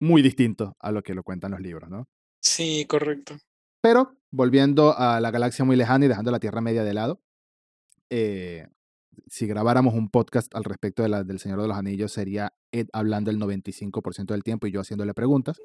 muy 0.00 0.22
distinto 0.22 0.76
a 0.78 0.92
lo 0.92 1.02
que 1.02 1.14
lo 1.14 1.22
cuentan 1.22 1.52
los 1.52 1.60
libros, 1.60 1.90
¿no? 1.90 2.06
Sí, 2.42 2.86
correcto. 2.86 3.36
Pero 3.82 4.16
volviendo 4.30 4.96
a 4.96 5.20
la 5.20 5.30
galaxia 5.30 5.64
muy 5.64 5.76
lejana 5.76 6.04
y 6.04 6.08
dejando 6.08 6.30
la 6.30 6.40
Tierra 6.40 6.60
Media 6.60 6.84
de 6.84 6.94
lado, 6.94 7.20
eh, 8.10 8.68
si 9.28 9.46
grabáramos 9.46 9.94
un 9.94 10.10
podcast 10.10 10.54
al 10.54 10.64
respecto 10.64 11.02
de 11.02 11.08
la, 11.08 11.24
del 11.24 11.38
Señor 11.38 11.60
de 11.60 11.68
los 11.68 11.76
Anillos, 11.76 12.12
sería 12.12 12.52
Ed 12.72 12.88
hablando 12.92 13.30
el 13.30 13.38
95% 13.38 14.26
del 14.26 14.42
tiempo 14.42 14.66
y 14.66 14.72
yo 14.72 14.80
haciéndole 14.80 15.14
preguntas. 15.14 15.60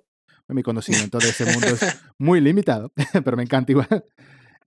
Mi 0.47 0.63
conocimiento 0.63 1.17
de 1.17 1.29
ese 1.29 1.45
mundo 1.45 1.67
es 1.67 1.79
muy 2.19 2.39
limitado, 2.39 2.91
pero 3.23 3.35
me 3.35 3.43
encanta 3.43 3.71
igual. 3.71 4.05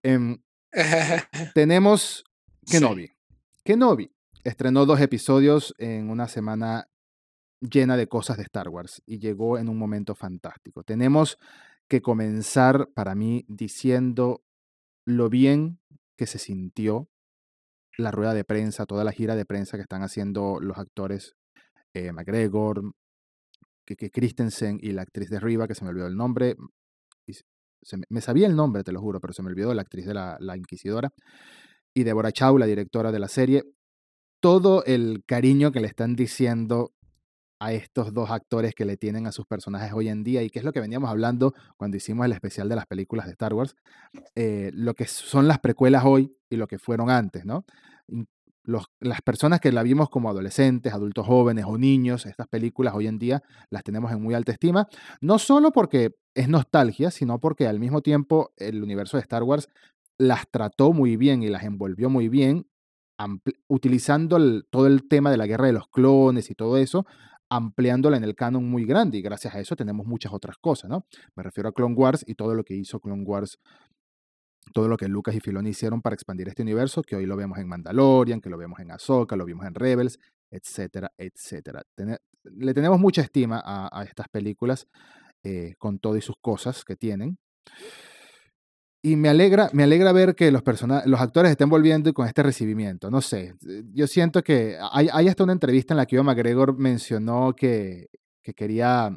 Em, 0.03 0.39
tenemos 1.55 2.25
Kenobi. 2.71 3.11
Kenobi 3.65 4.11
estrenó 4.45 4.85
dos 4.85 5.01
episodios 5.01 5.75
en 5.79 6.11
una 6.11 6.29
semana 6.29 6.89
llena 7.61 7.97
de 7.97 8.09
cosas 8.09 8.37
de 8.37 8.43
Star 8.43 8.69
Wars 8.69 9.03
y 9.07 9.19
llegó 9.19 9.59
en 9.59 9.69
un 9.69 9.79
momento 9.79 10.15
fantástico. 10.15 10.83
Tenemos 10.85 11.39
que 11.89 12.03
comenzar 12.03 12.91
para 12.95 13.15
mí 13.15 13.47
diciendo 13.49 14.43
lo 15.07 15.31
bien 15.31 15.81
que 16.17 16.27
se 16.27 16.39
sintió 16.39 17.09
la 17.97 18.11
rueda 18.11 18.35
de 18.35 18.45
prensa, 18.45 18.85
toda 18.85 19.03
la 19.03 19.13
gira 19.13 19.35
de 19.35 19.47
prensa 19.47 19.77
que 19.79 19.83
están 19.83 20.03
haciendo 20.03 20.59
los 20.61 20.77
actores 20.77 21.37
eh, 21.95 22.13
McGregor, 22.13 22.93
que, 23.85 24.11
Christensen 24.11 24.79
y 24.83 24.93
la 24.93 25.03
actriz 25.03 25.31
de 25.31 25.41
Riva, 25.41 25.67
que 25.67 25.75
se 25.75 25.85
me 25.85 25.91
olvidó 25.91 26.07
el 26.07 26.17
nombre. 26.17 26.55
me, 28.11 28.21
sabía 28.21 28.47
el 28.47 28.55
nombre, 28.55 28.85
te 28.85 28.93
lo 28.93 29.01
juro, 29.01 29.21
pero 29.21 29.33
se 29.33 29.43
me 29.43 29.49
olvidó 29.49 29.73
la 29.73 29.83
actriz 29.83 30.05
de 30.05 30.15
la 30.15 30.57
Inquisidora 30.57 31.11
y 31.99 32.05
Deborah 32.05 32.31
Chow, 32.31 32.57
la 32.59 32.67
directora 32.67 33.11
de 33.11 33.19
la 33.19 33.27
serie, 33.27 33.65
todo 34.41 34.85
el 34.85 35.25
cariño 35.27 35.73
que 35.73 35.81
le 35.81 35.89
están 35.89 36.15
diciendo 36.15 36.93
a 37.59 37.73
estos 37.73 38.15
dos 38.15 38.31
actores 38.31 38.73
que 38.73 38.85
le 38.85 38.97
tienen 38.97 39.27
a 39.27 39.33
sus 39.33 39.47
personajes 39.47 39.93
hoy 39.93 40.09
en 40.09 40.23
día 40.23 40.45
y 40.45 40.51
que 40.51 40.61
es 40.61 40.65
lo 40.65 40.73
que 40.73 40.79
veníamos 40.79 41.11
hablando 41.11 41.55
cuando 41.77 41.97
hicimos 41.97 42.25
el 42.25 42.31
especial 42.31 42.69
de 42.69 42.77
las 42.77 42.87
películas 42.87 43.27
de 43.27 43.33
Star 43.33 43.53
Wars, 43.53 43.75
eh, 44.37 44.71
lo 44.75 44.95
que 44.95 45.07
son 45.07 45.49
las 45.49 45.59
precuelas 45.59 46.05
hoy 46.05 46.33
y 46.49 46.55
lo 46.55 46.69
que 46.69 46.79
fueron 46.79 47.11
antes, 47.11 47.45
¿no? 47.45 47.65
Las 49.01 49.23
personas 49.23 49.59
que 49.59 49.73
la 49.73 49.83
vimos 49.83 50.09
como 50.09 50.31
adolescentes, 50.31 50.93
adultos 50.93 51.27
jóvenes 51.27 51.65
o 51.67 51.79
niños, 51.79 52.27
estas 52.27 52.47
películas 52.47 52.95
hoy 52.95 53.09
en 53.09 53.19
día 53.19 53.43
las 53.71 53.83
tenemos 53.83 54.13
en 54.13 54.23
muy 54.23 54.35
alta 54.35 54.53
estima, 54.53 54.87
no 55.21 55.41
solo 55.41 55.73
porque 55.73 56.15
es 56.35 56.49
nostalgia, 56.49 57.11
sino 57.11 57.41
porque 57.41 57.67
al 57.67 57.81
mismo 57.81 58.03
tiempo 58.03 58.53
el 58.57 58.85
universo 58.85 59.17
de 59.17 59.23
Star 59.23 59.43
Wars 59.43 59.69
las 60.19 60.51
trató 60.51 60.93
muy 60.93 61.17
bien 61.17 61.43
y 61.43 61.49
las 61.49 61.65
envolvió 61.65 62.11
muy 62.11 62.29
bien, 62.29 62.67
utilizando 63.69 64.39
todo 64.71 64.87
el 64.87 65.09
tema 65.09 65.31
de 65.31 65.37
la 65.37 65.47
guerra 65.47 65.67
de 65.67 65.73
los 65.73 65.89
clones 65.89 66.51
y 66.51 66.55
todo 66.55 66.77
eso, 66.77 67.07
ampliándola 67.51 68.17
en 68.17 68.25
el 68.25 68.35
canon 68.35 68.69
muy 68.69 68.85
grande 68.85 69.19
y 69.19 69.23
gracias 69.23 69.55
a 69.55 69.61
eso 69.61 69.75
tenemos 69.75 70.07
muchas 70.07 70.33
otras 70.33 70.57
cosas, 70.59 70.91
¿no? 70.91 71.07
Me 71.35 71.43
refiero 71.43 71.69
a 71.69 71.73
Clone 71.73 71.95
Wars 71.95 72.25
y 72.27 72.35
todo 72.35 72.55
lo 72.55 72.63
que 72.63 72.75
hizo 72.75 73.01
Clone 73.01 73.25
Wars, 73.25 73.59
todo 74.73 74.89
lo 74.89 74.97
que 74.97 75.09
Lucas 75.09 75.35
y 75.35 75.41
Filoni 75.41 75.71
hicieron 75.71 76.03
para 76.03 76.15
expandir 76.15 76.49
este 76.49 76.63
universo, 76.63 77.03
que 77.03 77.17
hoy 77.17 77.27
lo 77.27 77.37
vemos 77.37 77.59
en 77.59 77.69
Mandalorian, 77.69 78.41
que 78.41 78.51
lo 78.51 78.59
vemos 78.59 78.81
en 78.81 78.91
Ahsoka, 78.91 79.35
lo 79.35 79.47
vimos 79.47 79.67
en 79.67 79.75
Rebels, 79.75 80.19
etcétera, 80.51 81.11
etcétera. 81.17 81.83
le 82.45 82.75
tenemos 82.75 83.01
mucha 83.01 83.23
estima 83.23 83.63
a, 83.65 84.05
estas 84.05 84.29
películas 84.29 84.87
eh, 85.43 85.75
con 85.79 85.99
todo 85.99 86.17
y 86.17 86.21
sus 86.21 86.37
cosas 86.41 86.85
que 86.85 86.97
tienen. 86.97 87.39
Y 89.01 89.15
me 89.17 89.29
alegra, 89.29 89.71
me 89.73 89.85
alegra 89.85 90.11
ver 90.13 90.35
que 90.35 90.51
los, 90.51 90.63
los 91.07 91.21
actores 91.21 91.53
estén 91.53 91.69
volviendo 91.69 92.13
con 92.13 92.27
este 92.27 92.43
recibimiento. 92.43 93.11
No 93.11 93.21
sé, 93.21 93.55
yo 93.93 94.07
siento 94.09 94.43
que 94.43 94.77
hay, 94.93 95.09
hay 95.13 95.29
hasta 95.29 95.45
una 95.45 95.53
entrevista 95.53 95.95
en 95.95 95.99
la 95.99 96.07
que 96.07 96.17
Ivan 96.17 96.27
McGregor 96.27 96.77
mencionó 96.77 97.55
que, 97.55 98.09
que 98.43 98.55
quería 98.55 99.17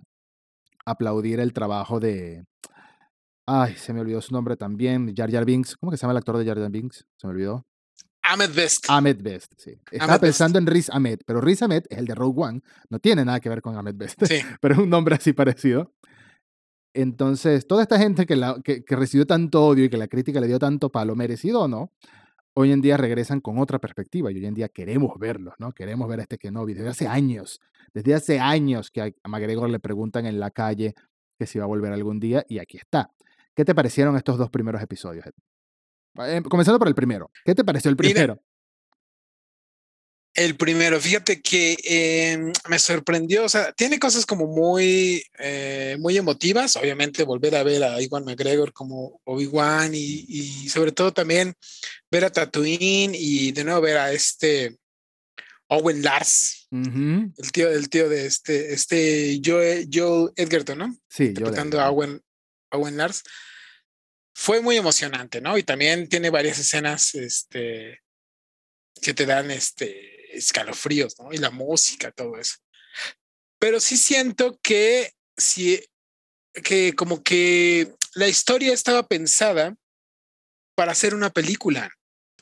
aplaudir 0.85 1.39
el 1.39 1.53
trabajo 1.53 1.99
de... 1.99 2.45
Ay, 3.47 3.75
se 3.75 3.91
me 3.91 4.01
olvidó 4.01 4.21
su 4.21 4.33
nombre 4.33 4.55
también, 4.55 5.13
Jar 5.15 5.31
Jar 5.31 5.45
Binks. 5.45 5.75
¿Cómo 5.77 5.91
que 5.91 5.97
se 5.97 6.01
llama 6.01 6.11
el 6.11 6.17
actor 6.17 6.37
de 6.37 6.45
Jar 6.45 6.59
Jar 6.59 6.69
Binks? 6.69 7.05
Se 7.17 7.27
me 7.27 7.33
olvidó. 7.33 7.65
Ahmed 8.23 8.51
Best. 8.53 8.85
Ahmed 8.87 9.21
Best, 9.21 9.53
sí. 9.57 9.73
Estaba 9.91 10.19
pensando 10.19 10.59
en 10.59 10.67
Riz 10.67 10.89
Ahmed, 10.89 11.19
pero 11.25 11.41
Riz 11.41 11.61
Ahmed 11.63 11.83
es 11.89 11.97
el 11.97 12.05
de 12.05 12.15
Rogue 12.15 12.41
One. 12.43 12.61
No 12.89 12.99
tiene 12.99 13.25
nada 13.25 13.39
que 13.39 13.49
ver 13.49 13.61
con 13.61 13.75
Ahmed 13.75 13.95
Best. 13.95 14.23
Sí. 14.25 14.39
pero 14.61 14.75
es 14.75 14.79
un 14.79 14.89
nombre 14.89 15.15
así 15.15 15.33
parecido. 15.33 15.91
Entonces, 16.93 17.67
toda 17.67 17.83
esta 17.83 17.97
gente 17.97 18.25
que, 18.25 18.35
la, 18.35 18.61
que, 18.63 18.83
recibió 18.87 19.25
tanto 19.25 19.65
odio 19.65 19.85
y 19.85 19.89
que 19.89 19.97
la 19.97 20.07
crítica 20.07 20.41
le 20.41 20.47
dio 20.47 20.59
tanto 20.59 20.91
palo, 20.91 21.15
merecido 21.15 21.61
o 21.61 21.67
no, 21.67 21.91
hoy 22.53 22.71
en 22.71 22.81
día 22.81 22.97
regresan 22.97 23.39
con 23.39 23.59
otra 23.59 23.79
perspectiva 23.79 24.31
y 24.31 24.35
hoy 24.35 24.45
en 24.45 24.53
día 24.53 24.67
queremos 24.69 25.17
verlos, 25.17 25.53
¿no? 25.57 25.71
Queremos 25.71 26.09
ver 26.09 26.19
a 26.19 26.23
este 26.23 26.37
Kenobi 26.37 26.73
desde 26.73 26.89
hace 26.89 27.07
años, 27.07 27.61
desde 27.93 28.13
hace 28.13 28.39
años 28.39 28.91
que 28.91 29.15
a 29.23 29.27
McGregor 29.29 29.69
le 29.69 29.79
preguntan 29.79 30.25
en 30.25 30.39
la 30.39 30.51
calle 30.51 30.95
que 31.39 31.47
si 31.47 31.59
va 31.59 31.65
a 31.65 31.67
volver 31.67 31.93
algún 31.93 32.19
día 32.19 32.45
y 32.47 32.59
aquí 32.59 32.77
está. 32.77 33.11
¿Qué 33.55 33.65
te 33.65 33.73
parecieron 33.73 34.15
estos 34.15 34.37
dos 34.37 34.49
primeros 34.49 34.81
episodios? 34.81 35.25
Eh, 36.19 36.41
comenzando 36.49 36.77
por 36.77 36.87
el 36.87 36.95
primero. 36.95 37.31
¿Qué 37.45 37.55
te 37.55 37.63
pareció 37.63 37.89
el 37.89 37.97
primero? 37.97 38.39
El 40.33 40.55
primero, 40.55 40.99
fíjate 41.01 41.41
que 41.41 41.75
em, 41.83 42.53
me 42.69 42.79
sorprendió, 42.79 43.43
o 43.43 43.49
sea, 43.49 43.73
tiene 43.73 43.99
cosas 43.99 44.25
como 44.25 44.47
muy, 44.47 45.25
eh, 45.39 45.97
muy 45.99 46.17
emotivas, 46.17 46.77
obviamente 46.77 47.23
volver 47.23 47.55
a 47.55 47.63
ver 47.63 47.83
a 47.83 48.01
Iwan 48.01 48.23
McGregor 48.23 48.71
como 48.71 49.19
Obi-Wan 49.25 49.91
y, 49.93 50.69
sobre 50.69 50.93
todo 50.93 51.11
también 51.11 51.53
ver 52.09 52.23
a 52.23 52.29
Tatooine 52.29 53.13
y 53.13 53.51
de 53.51 53.63
nuevo 53.65 53.81
ver 53.81 53.97
a 53.97 54.13
este 54.13 54.77
Owen 55.67 56.01
Lars, 56.01 56.67
el 56.71 57.51
tío, 57.51 57.69
el 57.69 57.89
tío 57.89 58.07
de 58.07 58.25
este, 58.25 58.73
este 58.73 59.41
Joe, 59.43 59.87
Joe 59.91 60.31
Edgerton, 60.37 60.77
¿no? 60.77 60.97
Sí, 61.09 61.25
interpretando 61.25 61.81
a 61.81 61.89
Owen, 61.89 62.21
Owen 62.71 62.95
Lars. 62.95 63.23
Fue 64.33 64.61
muy 64.61 64.77
emocionante, 64.77 65.41
¿no? 65.41 65.57
Y 65.57 65.63
también 65.63 66.07
tiene 66.07 66.29
varias 66.29 66.57
escenas, 66.59 67.15
este, 67.15 67.99
que 69.01 69.13
te 69.13 69.25
dan 69.25 69.51
este 69.51 70.10
escalofríos, 70.33 71.19
¿no? 71.19 71.31
Y 71.33 71.37
la 71.37 71.51
música, 71.51 72.11
todo 72.11 72.37
eso. 72.37 72.55
Pero 73.59 73.79
sí 73.79 73.97
siento 73.97 74.59
que 74.61 75.13
sí, 75.37 75.83
que 76.63 76.93
como 76.95 77.23
que 77.23 77.93
la 78.15 78.27
historia 78.27 78.73
estaba 78.73 79.07
pensada 79.07 79.75
para 80.75 80.91
hacer 80.91 81.13
una 81.13 81.29
película 81.29 81.91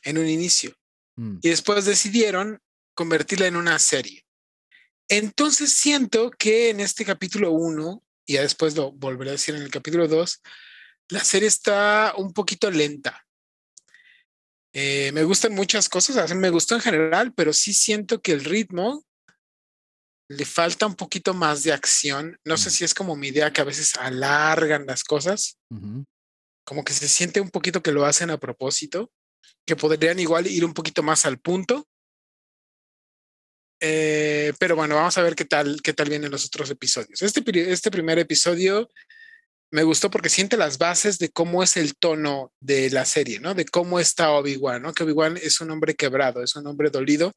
en 0.03 0.17
un 0.17 0.27
inicio. 0.27 0.75
Mm. 1.15 1.39
Y 1.41 1.50
después 1.50 1.86
decidieron 1.86 2.62
convertirla 2.93 3.48
en 3.48 3.55
una 3.55 3.77
serie. 3.79 4.25
Entonces 5.08 5.74
siento 5.74 6.29
que 6.31 6.69
en 6.69 6.79
este 6.79 7.03
capítulo 7.03 7.51
1, 7.51 8.03
y 8.27 8.38
después 8.38 8.75
lo 8.75 8.91
volveré 8.91 9.31
a 9.31 9.34
decir 9.34 9.55
en 9.55 9.63
el 9.63 9.72
capítulo 9.72 10.08
2, 10.08 10.41
la 11.10 11.24
serie 11.24 11.48
está 11.48 12.13
un 12.15 12.34
poquito 12.34 12.69
lenta. 12.69 13.25
Eh, 14.73 15.11
me 15.13 15.23
gustan 15.23 15.53
muchas 15.53 15.89
cosas, 15.89 16.33
me 16.35 16.49
gustó 16.49 16.75
en 16.75 16.81
general, 16.81 17.33
pero 17.33 17.53
sí 17.53 17.73
siento 17.73 18.21
que 18.21 18.33
el 18.33 18.43
ritmo 18.43 19.03
le 20.29 20.45
falta 20.45 20.85
un 20.85 20.95
poquito 20.95 21.33
más 21.33 21.63
de 21.63 21.73
acción. 21.73 22.38
No 22.45 22.55
sé 22.57 22.69
si 22.69 22.83
es 22.83 22.93
como 22.93 23.15
mi 23.15 23.29
idea 23.29 23.51
que 23.51 23.61
a 23.61 23.65
veces 23.65 23.95
alargan 23.95 24.85
las 24.85 25.03
cosas. 25.03 25.57
Como 26.63 26.83
que 26.83 26.93
se 26.93 27.09
siente 27.09 27.41
un 27.41 27.49
poquito 27.49 27.81
que 27.81 27.91
lo 27.91 28.05
hacen 28.05 28.29
a 28.29 28.39
propósito, 28.39 29.11
que 29.65 29.75
podrían 29.75 30.19
igual 30.19 30.45
ir 30.45 30.63
un 30.65 30.73
poquito 30.73 31.01
más 31.01 31.25
al 31.25 31.39
punto. 31.39 31.88
Eh, 33.81 34.53
pero 34.59 34.75
bueno, 34.75 34.95
vamos 34.95 35.17
a 35.17 35.23
ver 35.23 35.35
qué 35.35 35.45
tal, 35.45 35.81
qué 35.81 35.93
tal 35.93 36.09
vienen 36.09 36.29
los 36.29 36.45
otros 36.45 36.69
episodios. 36.69 37.23
Este, 37.23 37.71
este 37.71 37.89
primer 37.89 38.19
episodio 38.19 38.88
me 39.71 39.83
gustó 39.83 40.09
porque 40.09 40.29
siente 40.29 40.57
las 40.57 40.77
bases 40.77 41.19
de 41.19 41.29
cómo 41.29 41.61
es 41.61 41.77
el 41.77 41.95
tono 41.95 42.51
de 42.59 42.89
la 42.89 43.05
serie, 43.05 43.39
¿no? 43.39 43.53
De 43.53 43.65
cómo 43.65 43.99
está 43.99 44.31
Obi-Wan, 44.31 44.81
¿no? 44.81 44.93
Que 44.93 45.03
Obi-Wan 45.03 45.38
es 45.38 45.61
un 45.61 45.69
hombre 45.71 45.95
quebrado, 45.95 46.41
es 46.41 46.55
un 46.55 46.65
hombre 46.67 46.89
dolido, 46.89 47.33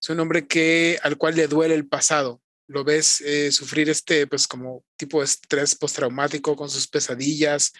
es 0.00 0.08
un 0.08 0.20
hombre 0.20 0.46
que 0.46 0.98
al 1.02 1.16
cual 1.16 1.34
le 1.34 1.48
duele 1.48 1.74
el 1.74 1.88
pasado. 1.88 2.40
Lo 2.66 2.84
ves 2.84 3.20
eh, 3.20 3.52
sufrir 3.52 3.90
este, 3.90 4.26
pues, 4.26 4.46
como 4.46 4.84
tipo 4.96 5.18
de 5.18 5.26
estrés 5.26 5.74
postraumático 5.74 6.56
con 6.56 6.70
sus 6.70 6.86
pesadillas, 6.86 7.72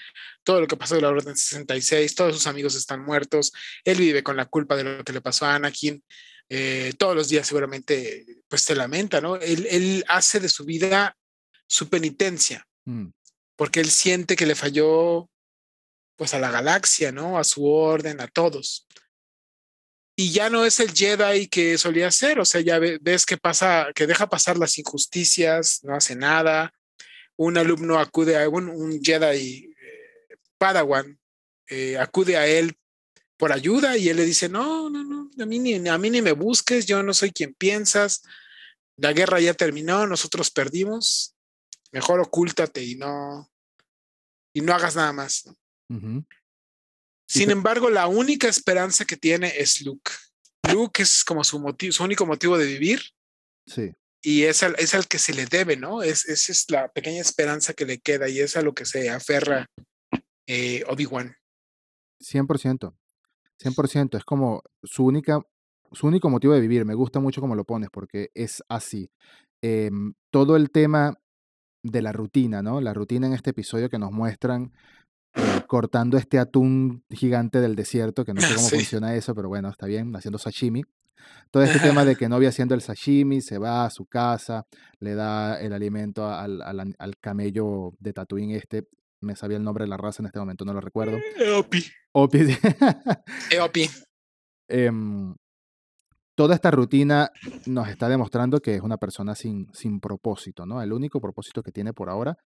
todo 0.42 0.60
lo 0.60 0.66
que 0.66 0.76
pasó 0.76 0.96
de 0.96 1.02
la 1.02 1.08
Orden 1.08 1.36
66, 1.36 2.14
todos 2.14 2.34
sus 2.34 2.46
amigos 2.46 2.74
están 2.74 3.02
muertos, 3.02 3.52
él 3.84 3.96
vive 3.96 4.22
con 4.22 4.36
la 4.36 4.44
culpa 4.44 4.76
de 4.76 4.84
lo 4.84 5.04
que 5.04 5.12
le 5.12 5.22
pasó 5.22 5.46
a 5.46 5.54
Anakin, 5.54 6.02
eh, 6.50 6.92
todos 6.98 7.16
los 7.16 7.28
días 7.28 7.46
seguramente, 7.46 8.26
pues, 8.48 8.62
se 8.62 8.74
lamenta, 8.74 9.20
¿no? 9.20 9.36
Él, 9.36 10.04
hace 10.08 10.40
de 10.40 10.48
su 10.48 10.64
vida 10.64 11.16
su 11.66 11.88
penitencia. 11.88 12.66
Mm 12.84 13.06
porque 13.56 13.80
él 13.80 13.90
siente 13.90 14.36
que 14.36 14.46
le 14.46 14.54
falló 14.54 15.30
pues 16.16 16.34
a 16.34 16.38
la 16.38 16.50
galaxia, 16.50 17.12
¿no? 17.12 17.38
A 17.38 17.44
su 17.44 17.66
orden, 17.66 18.20
a 18.20 18.28
todos. 18.28 18.86
Y 20.16 20.30
ya 20.30 20.48
no 20.48 20.64
es 20.64 20.78
el 20.78 20.92
Jedi 20.92 21.48
que 21.48 21.76
solía 21.76 22.10
ser, 22.10 22.38
o 22.38 22.44
sea, 22.44 22.60
ya 22.60 22.78
ves 22.78 23.26
que 23.26 23.36
pasa, 23.36 23.88
que 23.94 24.06
deja 24.06 24.28
pasar 24.28 24.56
las 24.56 24.78
injusticias, 24.78 25.80
no 25.82 25.96
hace 25.96 26.14
nada. 26.14 26.72
Un 27.36 27.58
alumno 27.58 27.98
acude 27.98 28.40
a 28.40 28.48
un, 28.48 29.00
Jedi 29.02 29.74
eh, 29.76 30.36
Padawan, 30.56 31.18
eh, 31.68 31.98
acude 31.98 32.36
a 32.36 32.46
él 32.46 32.76
por 33.36 33.52
ayuda 33.52 33.96
y 33.96 34.08
él 34.08 34.16
le 34.16 34.24
dice, 34.24 34.48
no, 34.48 34.88
no, 34.88 35.02
no, 35.02 35.30
a 35.42 35.46
mí, 35.46 35.58
ni, 35.58 35.88
a 35.88 35.98
mí 35.98 36.10
ni 36.10 36.22
me 36.22 36.32
busques, 36.32 36.86
yo 36.86 37.02
no 37.02 37.12
soy 37.12 37.32
quien 37.32 37.52
piensas, 37.52 38.22
la 38.96 39.12
guerra 39.12 39.40
ya 39.40 39.54
terminó, 39.54 40.06
nosotros 40.06 40.52
perdimos, 40.52 41.33
mejor 41.94 42.18
ocúltate 42.18 42.82
y 42.82 42.96
no, 42.96 43.48
y 44.52 44.60
no 44.60 44.74
hagas 44.74 44.96
nada 44.96 45.12
más. 45.12 45.48
Sin 47.28 47.50
embargo, 47.52 47.88
la 47.88 48.08
única 48.08 48.48
esperanza 48.48 49.04
que 49.04 49.16
tiene 49.16 49.52
es 49.56 49.80
Luke. 49.82 50.10
Luke 50.72 51.02
es 51.02 51.22
como 51.24 51.44
su, 51.44 51.60
motivo, 51.60 51.92
su 51.92 52.02
único 52.02 52.26
motivo 52.26 52.58
de 52.58 52.66
vivir. 52.66 53.00
Sí. 53.64 53.94
Y 54.22 54.42
es 54.42 54.64
al, 54.64 54.74
es 54.78 54.92
al 54.94 55.06
que 55.06 55.20
se 55.20 55.34
le 55.34 55.46
debe, 55.46 55.76
¿no? 55.76 56.02
Es, 56.02 56.28
esa 56.28 56.50
es 56.50 56.68
la 56.68 56.88
pequeña 56.88 57.20
esperanza 57.20 57.74
que 57.74 57.86
le 57.86 58.00
queda 58.00 58.28
y 58.28 58.40
es 58.40 58.56
a 58.56 58.62
lo 58.62 58.74
que 58.74 58.86
se 58.86 59.08
aferra 59.08 59.66
eh, 60.48 60.82
Obi-Wan. 60.88 61.36
100%. 62.20 62.92
100%. 63.62 64.18
Es 64.18 64.24
como 64.24 64.64
su, 64.82 65.04
única, 65.04 65.40
su 65.92 66.08
único 66.08 66.28
motivo 66.28 66.54
de 66.54 66.60
vivir. 66.60 66.84
Me 66.84 66.94
gusta 66.94 67.20
mucho 67.20 67.40
como 67.40 67.54
lo 67.54 67.64
pones 67.64 67.90
porque 67.92 68.30
es 68.34 68.64
así. 68.68 69.12
Em, 69.62 70.14
todo 70.32 70.56
el 70.56 70.70
tema 70.72 71.16
de 71.84 72.02
la 72.02 72.12
rutina, 72.12 72.62
¿no? 72.62 72.80
La 72.80 72.92
rutina 72.92 73.26
en 73.26 73.34
este 73.34 73.50
episodio 73.50 73.88
que 73.88 73.98
nos 73.98 74.10
muestran 74.10 74.72
eh, 75.34 75.40
cortando 75.68 76.16
este 76.16 76.38
atún 76.38 77.04
gigante 77.10 77.60
del 77.60 77.76
desierto, 77.76 78.24
que 78.24 78.32
no 78.34 78.40
sé 78.40 78.54
cómo 78.56 78.68
funciona 78.68 79.14
eso, 79.14 79.34
pero 79.34 79.48
bueno, 79.48 79.68
está 79.68 79.86
bien, 79.86 80.16
haciendo 80.16 80.38
sashimi. 80.38 80.82
Todo 81.50 81.62
este 81.62 81.78
tema 81.78 82.04
de 82.04 82.16
que 82.16 82.28
no 82.28 82.36
había 82.36 82.48
haciendo 82.48 82.74
el 82.74 82.80
sashimi, 82.80 83.40
se 83.42 83.58
va 83.58 83.84
a 83.84 83.90
su 83.90 84.06
casa, 84.06 84.66
le 84.98 85.14
da 85.14 85.60
el 85.60 85.72
alimento 85.72 86.26
al, 86.26 86.58
camello 87.20 87.92
de 88.00 88.12
Tatooine 88.12 88.56
este, 88.56 88.88
me 89.20 89.36
sabía 89.36 89.58
el 89.58 89.64
nombre 89.64 89.84
de 89.84 89.90
la 89.90 89.96
raza 89.98 90.22
en 90.22 90.26
este 90.26 90.38
momento, 90.38 90.64
no 90.64 90.72
lo 90.72 90.80
recuerdo. 90.80 91.18
Eopi. 91.36 91.84
Opi. 92.12 92.56
Eopi. 93.50 93.90
Em, 94.66 95.34
toda 96.34 96.54
esta 96.54 96.70
rutina 96.70 97.30
nos 97.66 97.88
está 97.88 98.08
demostrando 98.08 98.60
que 98.60 98.74
es 98.74 98.82
una 98.82 98.96
persona 98.96 99.34
sin, 99.34 99.68
sin 99.72 100.00
propósito, 100.00 100.66
¿no? 100.66 100.82
El 100.82 100.92
único 100.92 101.20
propósito 101.20 101.62
que 101.62 101.72
tiene 101.72 101.92
por 101.92 102.10
ahora 102.10 102.36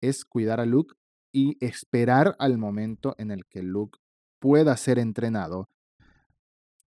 es 0.00 0.24
cuidar 0.24 0.60
a 0.60 0.66
Luke 0.66 0.94
y 1.32 1.56
esperar 1.64 2.36
al 2.38 2.58
momento 2.58 3.14
en 3.18 3.30
el 3.30 3.44
que 3.46 3.62
Luke 3.62 3.98
pueda 4.38 4.76
ser 4.76 4.98
entrenado, 4.98 5.68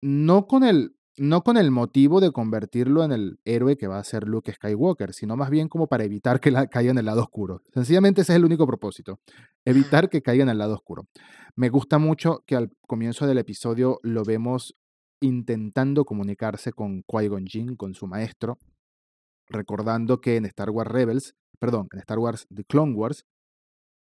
no 0.01 0.47
con 0.47 0.65
el, 0.65 0.95
no 1.17 1.43
con 1.43 1.57
el 1.57 1.71
motivo 1.71 2.21
de 2.21 2.31
convertirlo 2.31 3.03
en 3.03 3.13
el 3.13 3.41
héroe 3.45 3.77
que 3.77 3.89
va 3.89 3.99
a 3.99 4.05
ser 4.05 4.29
Luke 4.29 4.53
Skywalker, 4.53 5.13
sino 5.13 5.37
más 5.37 5.51
bien 5.51 5.69
como 5.69 5.89
para 5.89 6.05
evitar 6.05 6.41
que 6.41 6.53
caiga 6.71 6.91
en 6.91 6.99
el 6.99 7.07
lado 7.07 7.23
oscuro. 7.23 7.63
Sencillamente 7.73 8.21
ese 8.21 8.33
es 8.33 8.37
el 8.37 8.45
único 8.45 8.67
propósito, 8.67 9.19
evitar 9.65 10.09
que 10.09 10.23
caiga 10.23 10.45
en 10.45 10.51
el 10.51 10.59
lado 10.59 10.75
oscuro. 10.75 11.09
Me 11.57 11.71
gusta 11.71 11.99
mucho 11.99 12.45
que 12.47 12.55
al 12.55 12.71
comienzo 12.87 13.27
del 13.27 13.39
episodio 13.39 13.99
lo 14.03 14.23
vemos 14.25 14.77
intentando 15.21 16.05
comunicarse 16.05 16.73
con 16.73 17.03
Qui-Gon 17.03 17.47
Jinn, 17.47 17.77
con 17.77 17.95
su 17.95 18.07
maestro, 18.07 18.59
recordando 19.49 20.21
que 20.21 20.37
en 20.37 20.45
Star 20.47 20.71
Wars 20.71 20.91
Rebels, 20.91 21.35
perdón, 21.59 21.89
en 21.93 21.99
Star 22.01 22.19
Wars 22.19 22.47
The 22.55 22.65
Clone 22.65 22.95
Wars, 22.95 23.25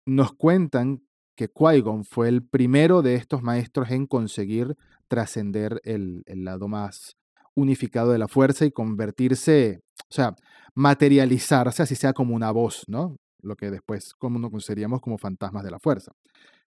nos 0.06 0.32
cuentan 0.32 1.02
que 1.36 1.48
Qui-Gon 1.48 2.04
fue 2.04 2.28
el 2.28 2.44
primero 2.44 3.02
de 3.02 3.14
estos 3.14 3.42
maestros 3.42 3.90
en 3.90 4.06
conseguir 4.06 4.76
trascender 5.08 5.80
el, 5.84 6.22
lado 6.26 6.68
más 6.68 7.16
unificado 7.54 8.12
de 8.12 8.18
la 8.18 8.28
fuerza 8.28 8.64
y 8.64 8.70
convertirse, 8.70 9.80
o 10.08 10.14
sea, 10.14 10.34
materializarse, 10.74 11.82
así 11.82 11.94
sea 11.94 12.12
como 12.12 12.34
una 12.34 12.50
voz, 12.50 12.84
¿no? 12.86 13.16
Lo 13.42 13.56
que 13.56 13.70
después 13.70 14.14
como 14.14 14.38
nos 14.38 14.50
conoceríamos 14.50 15.00
como 15.00 15.18
fantasmas 15.18 15.64
de 15.64 15.70
la 15.70 15.78
fuerza. 15.78 16.12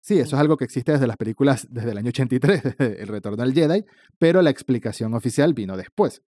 Sí, 0.01 0.19
eso 0.19 0.35
es 0.35 0.41
algo 0.41 0.57
que 0.57 0.65
existe 0.65 0.91
desde 0.91 1.05
las 1.05 1.17
películas 1.17 1.67
desde 1.69 1.91
el 1.91 1.97
año 1.97 2.09
83, 2.09 2.63
desde 2.77 3.01
El 3.01 3.07
Retorno 3.07 3.43
al 3.43 3.53
Jedi, 3.53 3.85
pero 4.17 4.41
la 4.41 4.49
explicación 4.49 5.13
oficial 5.13 5.53
vino 5.53 5.77
después. 5.77 6.21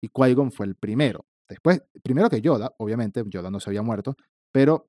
Y 0.00 0.08
Qui-Gon 0.08 0.52
fue 0.52 0.66
el 0.66 0.76
primero. 0.76 1.26
Después, 1.48 1.82
primero 2.02 2.30
que 2.30 2.40
Yoda, 2.40 2.74
obviamente, 2.78 3.22
Yoda 3.26 3.50
no 3.50 3.60
se 3.60 3.70
había 3.70 3.82
muerto, 3.82 4.16
pero 4.52 4.88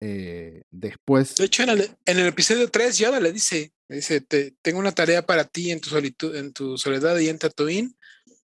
eh, 0.00 0.62
después... 0.70 1.34
De 1.36 1.44
hecho, 1.44 1.62
en 1.62 1.70
el, 1.70 2.26
episodio 2.26 2.70
3, 2.70 2.98
Yoda 2.98 3.20
le 3.20 3.32
dice, 3.32 3.72
le 3.88 3.96
dice, 3.96 4.20
tengo 4.62 4.78
una 4.78 4.92
tarea 4.92 5.24
para 5.24 5.44
ti 5.44 5.70
en 5.70 5.80
tu, 5.80 5.90
solitud, 5.90 6.34
en 6.36 6.52
tu 6.52 6.78
soledad 6.78 7.18
y 7.18 7.28
en 7.28 7.38
Tatooine. 7.38 7.94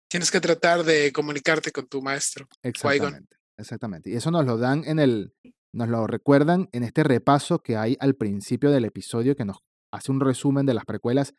Tienes 0.07 0.31
que 0.31 0.41
tratar 0.41 0.83
de 0.83 1.12
comunicarte 1.12 1.71
con 1.71 1.88
tu 1.88 2.01
maestro. 2.01 2.47
Exactamente. 2.63 3.38
Exactamente. 3.57 4.09
Y 4.09 4.15
eso 4.15 4.31
nos 4.31 4.45
lo 4.45 4.57
dan 4.57 4.83
en 4.85 4.99
el, 4.99 5.33
nos 5.73 5.89
lo 5.89 6.08
recuerdan 6.08 6.69
en 6.71 6.84
este 6.84 7.03
repaso 7.03 7.60
que 7.60 7.77
hay 7.77 7.97
al 7.99 8.15
principio 8.15 8.71
del 8.71 8.86
episodio 8.86 9.36
que 9.36 9.45
nos 9.45 9.58
hace 9.91 10.12
un 10.12 10.19
resumen 10.19 10.65
de 10.65 10.73
las 10.73 10.86
precuelas 10.86 11.36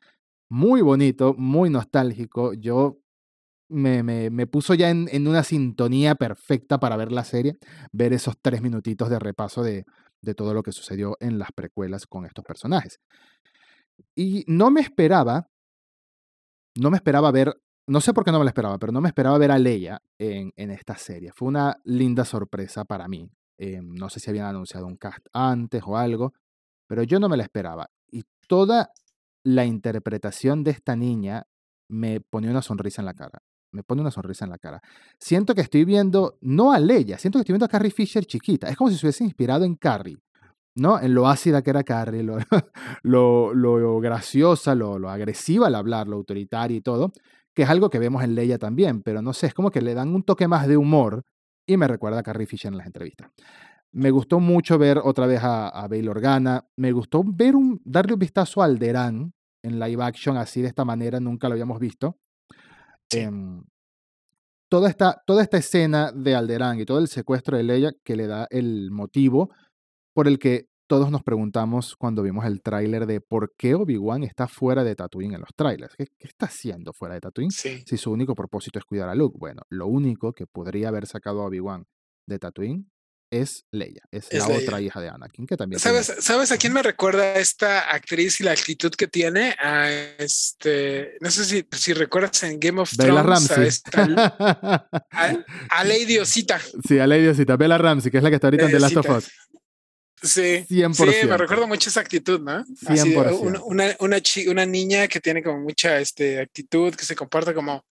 muy 0.51 0.83
bonito, 0.83 1.35
muy 1.37 1.71
nostálgico. 1.71 2.53
Yo 2.55 2.99
me, 3.69 4.03
me, 4.03 4.47
puso 4.47 4.75
ya 4.75 4.91
en, 4.91 5.09
en, 5.13 5.29
una 5.29 5.45
sintonía 5.45 6.17
perfecta 6.17 6.81
para 6.81 6.97
ver 6.97 7.13
la 7.13 7.25
serie, 7.25 7.57
ver 7.93 8.13
esos 8.13 8.35
tres 8.41 8.63
minutitos 8.63 9.09
de 9.09 9.19
repaso 9.19 9.63
de, 9.63 9.85
de 10.23 10.35
todo 10.35 10.55
lo 10.55 10.63
que 10.63 10.73
sucedió 10.73 11.17
en 11.21 11.39
las 11.39 11.53
precuelas 11.53 12.07
con 12.07 12.27
estos 12.27 12.45
personajes. 12.45 13.01
Y 14.17 14.45
no 14.47 14.71
me 14.71 14.81
esperaba, 14.81 15.47
no 16.77 16.91
me 16.91 16.97
esperaba 16.97 17.31
ver, 17.31 17.55
no 17.89 18.01
sé 18.01 18.13
por 18.13 18.25
qué 18.25 18.33
no 18.33 18.39
me 18.39 18.45
la 18.45 18.51
esperaba, 18.51 18.79
pero 18.79 18.93
no 18.93 19.01
me 19.01 19.09
esperaba 19.09 19.39
ver 19.39 19.51
a 19.51 19.59
Leia 19.59 20.03
en, 20.19 20.53
en 20.57 20.71
esta 20.71 20.97
serie. 20.97 21.31
Fue 21.33 21.49
una 21.49 21.77
linda 21.85 22.25
sorpresa 22.25 22.85
para 22.85 23.09
mí. 23.09 23.31
Em, 23.63 23.93
no 23.93 24.09
sé 24.09 24.21
si 24.21 24.31
habían 24.31 24.47
anunciado 24.47 24.87
un 24.87 24.97
cast 24.97 25.27
antes 25.35 25.83
o 25.85 25.99
algo, 25.99 26.33
pero 26.87 27.03
yo 27.03 27.21
no 27.21 27.29
me 27.29 27.37
la 27.37 27.43
esperaba. 27.43 27.91
Y 28.11 28.23
toda 28.49 28.91
la 29.45 29.67
interpretación 29.67 30.65
de 30.65 30.71
esta 30.71 30.97
niña 30.97 31.45
me 31.91 32.23
pone 32.23 32.51
una 32.51 32.63
sonrisa 32.63 33.03
en 33.03 33.07
la 33.07 33.13
cara. 33.13 33.43
Me 33.73 33.83
pone 33.83 34.01
una 34.01 34.11
sonrisa 34.11 34.47
en 34.47 34.53
la 34.53 34.57
cara. 34.57 34.81
Siento 35.19 35.55
que 35.55 35.61
estoy 35.61 35.85
viendo, 35.85 36.39
no 36.41 36.73
a 36.73 36.81
Leia, 36.81 37.19
siento 37.19 37.39
que 37.39 37.43
estoy 37.43 37.53
viendo 37.53 37.67
a 37.67 37.69
Carrie 37.69 37.91
Fisher 37.91 38.25
chiquita. 38.25 38.67
Es 38.71 38.79
como 38.79 38.89
si 38.89 38.97
se 38.97 39.05
hubiese 39.05 39.25
inspirado 39.25 39.67
en 39.67 39.75
Carrie, 39.75 40.17
¿no? 40.75 40.99
En 40.99 41.13
lo 41.13 41.29
ácida 41.29 41.61
que 41.61 41.69
era 41.69 41.85
Carrie, 41.85 42.23
lo, 42.23 42.39
lo, 43.53 44.01
graciosa, 44.01 44.75
lo, 44.75 44.99
lo 44.99 45.11
agresiva 45.11 45.67
al 45.67 45.75
hablar, 45.75 46.09
lo 46.09 46.17
autoritaria 46.17 46.79
y 46.79 46.81
todo, 46.81 47.13
que 47.55 47.65
es 47.65 47.69
algo 47.69 47.91
que 47.91 47.99
vemos 47.99 48.25
en 48.25 48.35
Leia 48.35 48.57
también, 48.57 49.03
pero 49.03 49.21
no 49.21 49.35
sé, 49.35 49.49
es 49.49 49.55
como 49.55 49.71
que 49.71 49.83
le 49.83 49.93
dan 49.93 50.15
un 50.15 50.23
toque 50.23 50.49
más 50.49 50.67
de 50.67 50.79
humor 50.79 51.25
y 51.73 51.77
me 51.77 51.87
recuerda 51.87 52.19
a 52.19 52.23
Carrie 52.23 52.47
Fisher 52.47 52.73
en 52.73 52.79
las 52.79 52.87
entrevistas. 52.87 53.31
Me 53.93 54.11
gustó 54.11 54.41
mucho 54.41 54.77
ver 54.77 54.99
otra 54.99 55.27
vez 55.27 55.41
a, 55.43 55.69
a 55.69 55.87
Bail 55.87 56.09
Organa. 56.09 56.67
Me 56.77 56.91
gustó 56.93 57.23
ver 57.25 57.55
un, 57.55 57.81
darle 57.85 58.15
un 58.15 58.19
vistazo 58.19 58.63
a 58.63 58.65
Alderán 58.65 59.33
en 59.63 59.79
live 59.79 60.03
action 60.03 60.37
así 60.37 60.63
de 60.63 60.69
esta 60.69 60.85
manera, 60.85 61.21
nunca 61.21 61.49
lo 61.49 61.53
habíamos 61.53 61.79
visto. 61.79 62.19
Em, 63.13 63.63
toda, 64.69 64.89
esta, 64.89 65.23
toda 65.27 65.43
esta 65.43 65.59
escena 65.59 66.13
de 66.13 66.35
Alderán 66.35 66.81
y 66.81 66.85
todo 66.85 66.99
el 66.99 67.09
secuestro 67.09 67.57
de 67.57 67.65
Leia 67.65 67.93
que 68.05 68.17
le 68.17 68.27
da 68.27 68.47
el 68.51 68.91
motivo 68.91 69.51
por 70.15 70.29
el 70.29 70.39
que 70.39 70.70
todos 70.91 71.13
nos 71.13 71.23
preguntamos 71.23 71.95
cuando 71.95 72.21
vimos 72.21 72.45
el 72.47 72.63
tráiler 72.63 73.07
de 73.07 73.21
por 73.21 73.55
qué 73.57 73.77
Obi-Wan 73.77 74.25
está 74.25 74.49
fuera 74.49 74.83
de 74.83 74.97
Tatooine 74.97 75.35
en 75.35 75.41
los 75.41 75.51
trailers. 75.55 75.95
¿Qué, 75.95 76.09
está 76.19 76.47
haciendo 76.47 76.93
fuera 76.93 77.15
de 77.15 77.21
Tatooine? 77.21 77.53
Si 77.53 77.97
su 77.97 78.11
único 78.11 78.35
propósito 78.35 78.81
es 78.81 78.85
cuidar 78.85 79.09
a 79.09 79.15
Luke. 79.15 79.37
Bueno, 79.39 79.63
lo 79.69 79.87
único 79.87 80.33
que 80.33 80.49
podría 80.49 80.89
haber 80.89 81.07
sacado 81.07 81.43
a 81.43 81.45
Obi-Wan 81.45 81.87
de 82.27 82.41
Tatooine 82.41 82.91
es 83.31 83.67
Leia, 83.71 84.03
es, 84.11 84.33
la 84.33 84.49
otra 84.49 84.81
hija 84.81 85.01
de 85.01 85.11
Anakin, 85.11 85.47
que 85.47 85.57
también. 85.57 85.79
¿Sabes, 85.79 86.13
¿Sabes 86.19 86.51
a 86.51 86.59
quién 86.59 86.73
me 86.73 86.83
recuerda 86.83 87.35
esta 87.35 87.89
actriz 87.89 88.41
y 88.41 88.43
la 88.43 88.51
actitud 88.51 88.91
que 88.91 89.07
tiene? 89.07 89.55
A 89.61 89.89
este, 90.19 91.17
no 91.21 91.31
sé 91.31 91.45
si, 91.45 91.65
si 91.71 91.93
recuerdas 91.93 92.43
en 92.43 92.59
Game 92.59 92.81
of 92.81 92.91
Bella 92.97 93.23
Thrones. 93.23 93.85
A, 93.93 95.85
Lady 95.85 96.19
Osita. 96.21 96.61
Sí, 96.89 96.99
a 96.99 97.07
Lady 97.07 97.29
Osita. 97.29 97.57
Bella 97.57 97.79
Ramsey, 97.79 98.11
que 98.11 98.17
es 98.17 98.25
la 98.25 98.31
que 98.31 98.35
está 98.35 98.49
ahorita 98.49 98.65
en 98.65 98.73
The 98.73 98.81
Last 98.81 98.97
of 98.97 99.09
Us. 99.09 99.31
Sí, 100.23 100.67
100%. 100.69 100.95
sí, 100.95 101.27
me 101.27 101.37
recuerdo 101.37 101.67
mucho 101.67 101.89
esa 101.89 102.01
actitud, 102.01 102.41
¿no? 102.41 102.65
100%. 102.65 103.41
una, 103.65 103.97
una, 103.99 104.21
una, 104.49 104.67
niña 104.67 105.09
que 105.09 105.21
tiene 105.21 105.43
como 105.43 105.61
mucha 105.61 105.99
este, 105.99 106.41
actitud, 106.41 106.95
que 106.95 107.05
se 107.05 107.17
comporta 107.17 107.55
como 107.55 107.85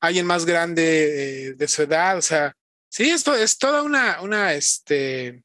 alguien 0.00 0.26
más 0.26 0.44
grande 0.44 1.48
eh, 1.48 1.54
de 1.54 1.68
su 1.68 1.82
edad, 1.82 2.18
o 2.18 2.22
sea, 2.22 2.54
Sí, 2.92 3.08
esto 3.08 3.34
es 3.34 3.56
toda 3.56 3.82
una, 3.82 4.20
una, 4.20 4.52
este, 4.52 5.42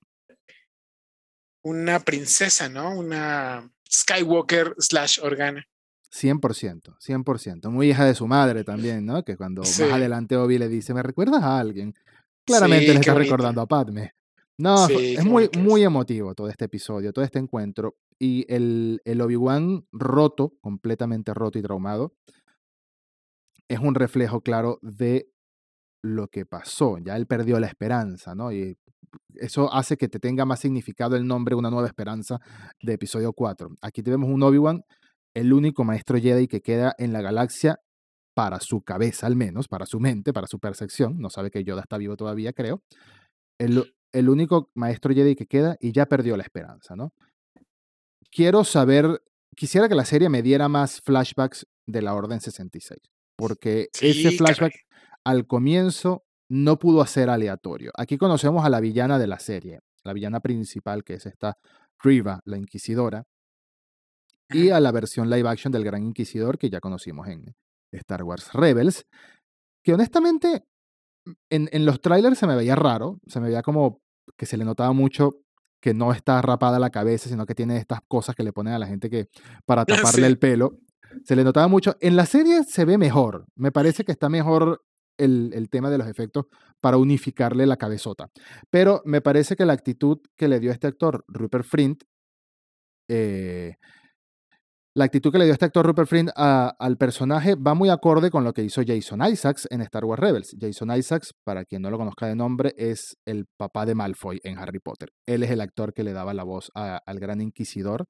una 1.63 2.02
princesa, 2.02 2.68
¿no? 2.68 2.92
Una 2.92 3.72
Skywalker 3.90 4.76
slash 4.78 5.20
Organa. 5.24 5.66
100%, 6.13 6.98
100%. 7.00 7.70
Muy 7.70 7.92
hija 7.92 8.04
de 8.04 8.16
su 8.16 8.28
madre 8.28 8.66
también, 8.66 9.06
¿no? 9.06 9.24
Que 9.24 9.38
cuando 9.38 9.62
más 9.62 9.80
adelante 9.80 10.36
Obi 10.36 10.58
le 10.58 10.68
dice, 10.68 10.94
¿me 10.94 11.02
recuerdas 11.02 11.42
a 11.42 11.58
alguien? 11.58 11.96
Claramente 12.44 12.88
le 12.88 13.00
está 13.00 13.13
recordando 13.13 13.62
a 13.62 13.66
Padme. 13.66 14.13
No, 14.60 14.88
es 14.88 15.24
muy, 15.24 15.50
muy 15.60 15.84
emotivo 15.84 16.34
todo 16.34 16.50
este 16.50 16.65
episodio, 16.65 17.13
todo 17.13 17.24
este 17.24 17.39
encuentro. 17.39 17.96
Y 18.20 18.52
el, 18.52 19.02
el 19.06 19.22
Obi-Wan 19.22 19.86
roto, 19.91 20.54
completamente 20.62 21.34
roto 21.34 21.60
y 21.60 21.62
traumado, 21.62 22.13
es 23.70 23.80
un 23.80 23.93
reflejo 23.93 24.41
claro 24.41 24.80
de 24.82 25.30
lo 26.04 26.28
que 26.28 26.46
pasó, 26.46 26.98
ya 27.00 27.15
él 27.15 27.28
perdió 27.28 27.60
la 27.60 27.67
esperanza, 27.67 28.34
¿no? 28.34 28.52
Y 28.52 28.78
eso 29.36 29.72
hace 29.74 29.98
que 29.98 30.08
te 30.08 30.20
tenga 30.20 30.46
más 30.46 30.60
significado 30.60 31.15
el 31.15 31.26
nombre 31.26 31.56
Una 31.56 31.70
nueva 31.70 31.88
esperanza 31.88 32.39
de 32.82 32.93
episodio 32.93 33.34
4. 33.34 33.70
Aquí 33.82 34.04
tenemos 34.04 34.30
un 34.30 34.41
Obi-Wan, 34.43 34.84
el 35.36 35.54
único 35.54 35.84
maestro 35.84 36.17
Jedi 36.17 36.48
que 36.48 36.62
queda 36.62 36.96
en 36.98 37.13
la 37.13 37.22
galaxia 37.22 37.80
para 38.36 38.60
su 38.60 38.82
cabeza 38.82 39.28
al 39.28 39.36
menos, 39.36 39.67
para 39.67 39.86
su 39.86 40.00
mente, 40.00 40.34
para 40.34 40.48
su 40.48 40.60
percepción, 40.60 41.17
no 41.17 41.30
sabe 41.30 41.50
que 41.50 41.63
Yoda 41.63 41.82
está 41.82 41.98
vivo 41.98 42.15
todavía, 42.15 42.54
creo. 42.54 42.84
El, 43.60 43.96
el 44.12 44.30
único 44.30 44.72
maestro 44.74 45.13
Jedi 45.13 45.36
que 45.36 45.48
queda 45.48 45.78
y 45.80 45.91
ya 45.91 46.06
perdió 46.06 46.38
la 46.38 46.43
esperanza, 46.43 46.96
¿no? 46.96 47.13
Quiero 48.32 48.63
saber, 48.63 49.22
quisiera 49.56 49.88
que 49.88 49.96
la 49.96 50.06
serie 50.06 50.30
me 50.30 50.41
diera 50.41 50.67
más 50.67 51.02
flashbacks 51.02 51.67
de 51.86 52.02
la 52.02 52.13
Orden 52.13 52.41
66, 52.41 53.00
porque 53.36 53.89
ese 54.02 54.32
flashback 54.32 54.74
al 55.24 55.48
comienzo 55.48 56.26
no 56.50 56.80
pudo 56.80 57.06
ser 57.06 57.30
aleatorio. 57.30 57.91
Aquí 57.98 58.17
conocemos 58.17 58.65
a 58.65 58.70
la 58.70 58.80
villana 58.80 59.20
de 59.20 59.28
la 59.28 59.39
serie, 59.39 59.80
la 60.04 60.13
villana 60.13 60.39
principal, 60.39 61.04
que 61.04 61.15
es 61.15 61.26
esta 61.26 61.58
Riva, 62.00 62.41
la 62.46 62.58
Inquisidora, 62.58 63.26
y 64.50 64.70
a 64.70 64.80
la 64.80 64.91
versión 64.91 65.30
live 65.30 65.50
action 65.50 65.72
del 65.72 65.84
Gran 65.84 66.04
Inquisidor 66.04 66.58
que 66.58 66.70
ya 66.70 66.80
conocimos 66.80 67.28
en 67.28 67.54
Star 67.91 68.24
Wars 68.24 68.54
Rebels, 68.54 69.06
que 69.84 69.93
honestamente 69.93 70.65
en, 71.50 71.70
en 71.72 71.86
los 71.86 72.02
trailers 72.02 72.38
se 72.38 72.48
me 72.48 72.56
veía 72.56 72.76
raro, 72.76 73.20
se 73.28 73.40
me 73.40 73.48
veía 73.48 73.62
como 73.62 74.02
que 74.38 74.46
se 74.46 74.58
le 74.58 74.66
notaba 74.66 74.94
mucho 74.94 75.32
que 75.82 75.94
no 75.94 76.12
está 76.12 76.42
rapada 76.42 76.80
la 76.80 76.90
cabeza, 76.90 77.30
sino 77.30 77.46
que 77.46 77.56
tiene 77.56 77.78
estas 77.78 78.00
cosas 78.08 78.36
que 78.36 78.44
le 78.44 78.54
ponen 78.54 78.74
a 78.74 78.80
la 78.80 78.88
gente 78.88 79.10
que 79.10 79.30
para 79.66 79.86
taparle 79.86 80.28
el 80.28 80.40
pelo. 80.40 80.80
Se 81.24 81.36
le 81.36 81.44
notaba 81.44 81.68
mucho. 81.68 81.96
En 82.02 82.16
la 82.16 82.26
serie 82.26 82.63
se 82.63 82.86
ve 82.86 82.98
mejor. 82.98 83.46
Me 83.56 83.72
parece 83.72 84.04
que 84.04 84.12
está 84.12 84.30
mejor 84.30 84.84
el, 85.18 85.68
tema 85.70 85.90
de 85.90 85.98
los 85.98 86.08
efectos 86.08 86.46
para 86.80 86.98
unificarle 86.98 87.66
la 87.66 87.78
cabezota. 87.78 88.30
Pero 88.70 89.02
me 89.06 89.22
parece 89.22 89.56
que 89.56 89.66
la 89.66 89.74
actitud 89.74 90.20
que 90.36 90.48
le 90.48 90.60
dio 90.60 90.72
este 90.72 90.88
actor, 90.88 91.24
Rupert 91.28 91.66
Friend, 91.66 91.98
eh, 93.10 93.76
la 94.98 95.06
actitud 95.06 95.32
que 95.32 95.38
le 95.38 95.46
dio 95.46 95.54
este 95.54 95.66
actor 95.66 95.86
Rupert 95.86 96.10
Friend 96.10 96.32
al 96.36 96.98
personaje 96.98 97.54
va 97.54 97.76
muy 97.76 97.90
acorde 97.90 98.32
con 98.32 98.44
lo 98.44 98.52
que 98.52 98.64
hizo 98.64 98.82
Jason 98.84 99.22
Isaacs 99.24 99.68
en 99.70 99.82
Star 99.82 100.04
Wars 100.06 100.20
Rebels. 100.20 100.56
Jason 100.60 100.90
Isaacs, 100.92 101.36
para 101.44 101.66
quien 101.66 101.84
no 101.84 101.92
lo 101.92 102.00
conozca 102.00 102.26
de 102.26 102.36
nombre, 102.36 102.74
es 102.78 103.16
el 103.24 103.46
papá 103.58 103.86
de 103.86 103.94
Malfoy 103.94 104.40
en 104.44 104.58
Harry 104.58 104.80
Potter. 104.80 105.10
Él 105.28 105.44
es 105.44 105.52
el 105.52 105.62
actor 105.62 105.94
que 105.94 106.04
le 106.04 106.14
daba 106.14 106.34
la 106.34 106.44
voz 106.44 106.72
al 106.74 107.20
gran 107.20 107.42
inquisidor 107.42 108.06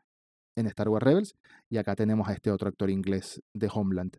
en 0.55 0.65
Star 0.67 0.87
Wars 0.87 1.03
Rebels. 1.03 1.33
Y 1.69 1.75
acá 1.75 1.93
tenemos 1.93 2.29
a 2.29 2.33
este 2.33 2.51
otro 2.51 2.69
actor 2.69 2.89
inglés 2.89 3.41
de 3.53 3.69
Homeland. 3.69 4.15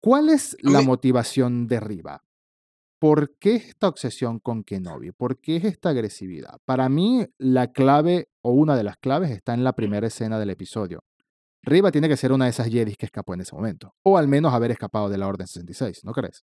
¿Cuál 0.00 0.28
es 0.28 0.56
la 0.62 0.82
motivación 0.82 1.66
de 1.66 1.80
Riva? 1.80 2.22
¿Por 3.00 3.38
qué 3.38 3.56
esta 3.56 3.88
obsesión 3.88 4.40
con 4.40 4.62
Kenobi? 4.62 5.10
¿Por 5.12 5.40
qué 5.40 5.56
es 5.56 5.64
esta 5.64 5.88
agresividad? 5.88 6.60
Para 6.66 6.90
mí, 6.90 7.26
la 7.38 7.72
clave 7.72 8.28
o 8.42 8.50
una 8.50 8.76
de 8.76 8.84
las 8.84 8.98
claves 8.98 9.30
está 9.30 9.54
en 9.54 9.64
la 9.64 9.72
primera 9.72 10.06
escena 10.06 10.38
del 10.38 10.50
episodio. 10.50 11.02
Riva 11.62 11.90
tiene 11.90 12.10
que 12.10 12.18
ser 12.18 12.30
una 12.30 12.44
de 12.44 12.50
esas 12.50 12.68
Jedi 12.68 12.94
que 12.96 13.06
escapó 13.06 13.32
en 13.32 13.40
ese 13.40 13.54
momento, 13.54 13.94
o 14.02 14.18
al 14.18 14.28
menos 14.28 14.52
haber 14.52 14.70
escapado 14.70 15.08
de 15.08 15.16
la 15.16 15.28
Orden 15.28 15.46
66, 15.46 16.04
¿no 16.04 16.12
crees? 16.12 16.44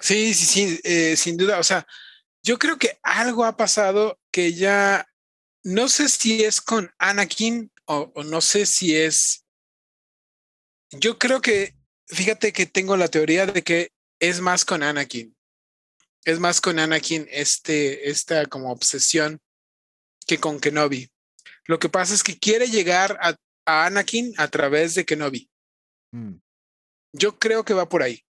Sí, 0.00 0.32
sí, 0.32 0.46
sí, 0.46 0.80
eh, 0.82 1.14
sin 1.14 1.36
duda. 1.36 1.58
O 1.58 1.62
sea, 1.62 1.86
yo 2.42 2.58
creo 2.58 2.78
que 2.78 2.98
algo 3.02 3.44
ha 3.44 3.58
pasado 3.58 4.18
que 4.30 4.54
ya 4.54 5.06
no 5.62 5.88
sé 5.88 6.08
si 6.08 6.42
es 6.42 6.62
con 6.62 6.90
Anakin 6.98 7.70
o 7.84 8.10
no 8.24 8.40
sé 8.40 8.64
si 8.64 8.96
es. 8.96 9.44
Yo 10.90 11.18
creo 11.18 11.42
que 11.42 11.74
fíjate 12.06 12.54
que 12.54 12.64
tengo 12.64 12.96
la 12.96 13.08
teoría 13.08 13.44
de 13.44 13.62
que 13.62 13.90
es 14.18 14.40
más 14.40 14.64
con 14.64 14.82
Anakin. 14.82 15.35
Es 16.26 16.40
más 16.40 16.60
con 16.60 16.80
Anakin 16.80 17.28
este, 17.30 18.10
esta 18.10 18.46
como 18.46 18.72
obsesión 18.72 19.40
que 20.26 20.38
con 20.38 20.58
Kenobi. 20.58 21.08
Lo 21.66 21.78
que 21.78 21.88
pasa 21.88 22.14
es 22.14 22.24
que 22.24 22.36
quiere 22.36 22.66
llegar 22.66 23.16
a, 23.22 23.36
Anakin 23.64 24.34
a 24.36 24.48
través 24.48 24.96
de 24.96 25.04
Kenobi. 25.04 25.48
Mm. 26.12 26.34
Yo 27.12 27.38
creo 27.38 27.64
que 27.64 27.74
va 27.74 27.88
por 27.88 28.02
ahí. 28.02 28.24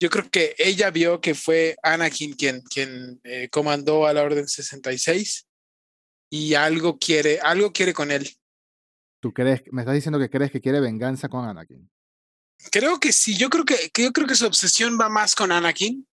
Yo 0.00 0.08
creo 0.08 0.30
que 0.30 0.54
ella 0.56 0.90
vio 0.90 1.20
que 1.20 1.34
fue 1.34 1.76
Anakin 1.82 2.32
quien, 2.32 2.62
quien 2.62 3.20
eh, 3.24 3.50
comandó 3.50 4.06
a 4.06 4.14
la 4.14 4.22
Orden 4.22 4.48
66 4.48 5.46
y 6.30 6.54
algo 6.54 6.98
quiere, 6.98 7.40
algo 7.40 7.74
quiere 7.74 7.92
con 7.92 8.10
él. 8.10 8.30
¿Tú 9.20 9.34
crees, 9.34 9.62
me 9.70 9.82
estás 9.82 9.94
diciendo 9.94 10.18
que 10.18 10.30
crees 10.30 10.50
que 10.50 10.62
quiere 10.62 10.80
venganza 10.80 11.28
con 11.28 11.44
Anakin? 11.44 11.90
Creo 12.72 12.98
que 12.98 13.12
sí, 13.12 13.36
yo 13.36 13.50
creo 13.50 13.66
que, 13.66 13.90
yo 13.94 14.12
creo 14.12 14.26
que 14.26 14.34
su 14.34 14.46
obsesión 14.46 14.98
va 14.98 15.10
más 15.10 15.34
con 15.34 15.52
Anakin 15.52 16.06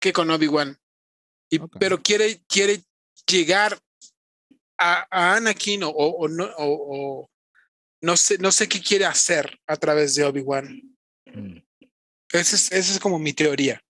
que 0.00 0.12
con 0.12 0.30
Obi-Wan. 0.30 0.78
Pero 1.78 2.02
quiere, 2.02 2.42
quiere 2.46 2.82
llegar 3.26 3.78
a, 4.78 5.34
Anakin 5.36 5.82
o, 5.84 6.28
no, 6.28 6.48
o, 6.58 7.28
no, 8.02 8.16
sé, 8.16 8.38
no 8.38 8.50
sé 8.52 8.68
qué 8.68 8.80
quiere 8.80 9.04
hacer 9.06 9.58
a 9.66 9.76
través 9.76 10.14
de 10.14 10.24
Obi-Wan. 10.24 10.96
Mm. 11.26 11.58
Esa 12.32 12.56
es, 12.56 12.72
esa 12.72 12.92
es 12.92 13.00
como 13.00 13.18
mi 13.18 13.32
teoría. 13.32 13.80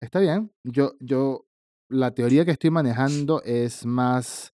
Está 0.00 0.20
bien. 0.20 0.52
Yo, 0.64 0.94
yo, 1.00 1.46
la 1.88 2.12
teoría 2.12 2.44
que 2.44 2.52
estoy 2.52 2.70
manejando 2.70 3.42
es 3.42 3.84
más 3.84 4.52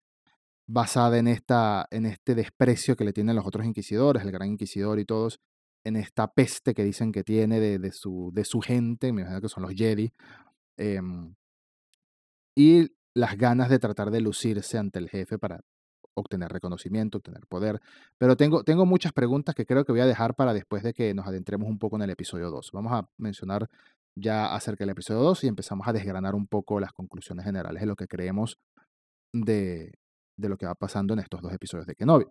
basada 0.66 1.18
en, 1.18 1.28
esta, 1.28 1.86
en 1.90 2.06
este 2.06 2.34
desprecio 2.34 2.96
que 2.96 3.04
le 3.04 3.12
tienen 3.12 3.36
los 3.36 3.46
otros 3.46 3.66
inquisidores, 3.66 4.22
el 4.22 4.32
gran 4.32 4.48
inquisidor 4.48 4.98
y 4.98 5.04
todos, 5.04 5.40
en 5.86 5.94
esta 5.94 6.26
peste 6.32 6.74
que 6.74 6.82
dicen 6.82 7.12
que 7.12 7.22
tiene 7.22 7.60
de, 7.60 7.92
su, 7.92 8.32
de 8.34 8.44
su 8.44 8.60
gente, 8.60 9.12
me 9.12 9.22
imagino 9.22 9.40
que 9.40 9.48
son 9.48 9.62
los 9.62 9.72
Jedi, 9.72 10.12
em, 10.76 11.34
y 12.56 12.88
las 13.14 13.36
ganas 13.36 13.70
de 13.70 13.78
tratar 13.78 14.10
de 14.10 14.20
lucirse 14.20 14.78
ante 14.78 14.98
el 14.98 15.08
jefe 15.08 15.38
para 15.38 15.60
obtener 16.14 16.50
reconocimiento, 16.50 17.18
obtener 17.18 17.46
poder. 17.46 17.80
Pero 18.18 18.36
tengo, 18.36 18.64
tengo 18.64 18.84
muchas 18.84 19.12
preguntas 19.12 19.54
que 19.54 19.64
creo 19.64 19.84
que 19.84 19.92
voy 19.92 20.00
a 20.00 20.06
dejar 20.06 20.34
para 20.34 20.54
después 20.54 20.82
de 20.82 20.92
que 20.92 21.14
nos 21.14 21.26
adentremos 21.26 21.68
un 21.68 21.78
poco 21.78 21.96
en 21.96 22.02
el 22.02 22.10
episodio 22.10 22.50
2. 22.50 22.70
Vamos 22.72 22.92
a 22.92 23.08
mencionar 23.16 23.68
ya 24.18 24.54
acerca 24.54 24.82
del 24.82 24.90
episodio 24.90 25.20
2 25.20 25.44
y 25.44 25.48
empezamos 25.48 25.86
a 25.86 25.92
desgranar 25.92 26.34
un 26.34 26.48
poco 26.48 26.80
las 26.80 26.92
conclusiones 26.92 27.44
generales 27.44 27.80
de 27.80 27.86
lo 27.86 27.94
que 27.94 28.08
creemos 28.08 28.58
de, 29.32 29.92
de 30.36 30.48
lo 30.48 30.56
que 30.56 30.66
va 30.66 30.74
pasando 30.74 31.14
en 31.14 31.20
estos 31.20 31.42
dos 31.42 31.52
episodios 31.52 31.86
de 31.86 31.94
Kenobi. 31.94 32.26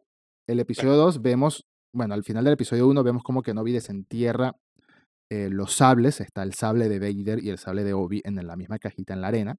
El 0.47 0.59
episodio 0.59 0.95
2 0.95 1.21
vemos 1.21 1.65
bueno, 1.95 2.13
al 2.13 2.23
final 2.23 2.43
del 2.43 2.53
episodio 2.53 2.87
1 2.87 3.03
vemos 3.03 3.23
como 3.23 3.41
Kenobi 3.41 3.71
desentierra 3.71 4.55
eh, 5.29 5.49
los 5.49 5.73
sables. 5.73 6.19
Está 6.19 6.43
el 6.43 6.53
sable 6.53 6.89
de 6.89 6.99
Vader 6.99 7.41
y 7.41 7.49
el 7.49 7.57
sable 7.57 7.83
de 7.83 7.93
Obi 7.93 8.21
en 8.25 8.45
la 8.45 8.55
misma 8.57 8.79
cajita 8.79 9.13
en 9.13 9.21
la 9.21 9.29
arena. 9.29 9.55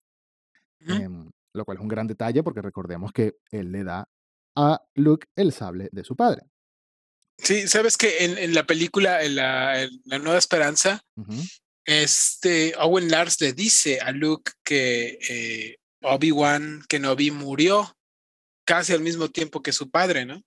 Em, 0.81 1.31
lo 1.55 1.65
cual 1.65 1.79
es 1.79 1.83
un 1.83 1.89
gran 1.89 2.07
detalle 2.07 2.43
porque 2.43 2.61
recordemos 2.61 3.11
que 3.13 3.39
él 3.51 3.73
le 3.73 3.83
da 3.83 4.07
a 4.55 4.83
Luke 4.95 5.27
el 5.35 5.53
sable 5.53 5.89
de 5.91 6.05
su 6.05 6.15
padre. 6.15 6.43
Sí, 7.39 7.67
sabes 7.69 7.97
que 7.97 8.25
en, 8.25 8.55
la 8.55 8.67
película, 8.67 9.23
en 9.23 9.37
la, 9.37 9.89
Nueva 10.05 10.39
Esperanza, 10.39 11.03
este 11.87 12.75
Owen 12.79 13.11
Lars 13.11 13.41
le 13.41 13.55
dice 13.55 14.01
a 14.01 14.13
Luke 14.13 14.53
que 14.63 15.19
eh, 15.29 15.77
Obi-Wan 16.03 16.83
Kenobi 16.89 17.31
murió 17.31 17.97
casi 18.67 18.93
al 18.93 19.01
mismo 19.01 19.31
tiempo 19.31 19.63
que 19.63 19.73
su 19.73 19.91
padre, 19.91 20.27
¿no? 20.27 20.43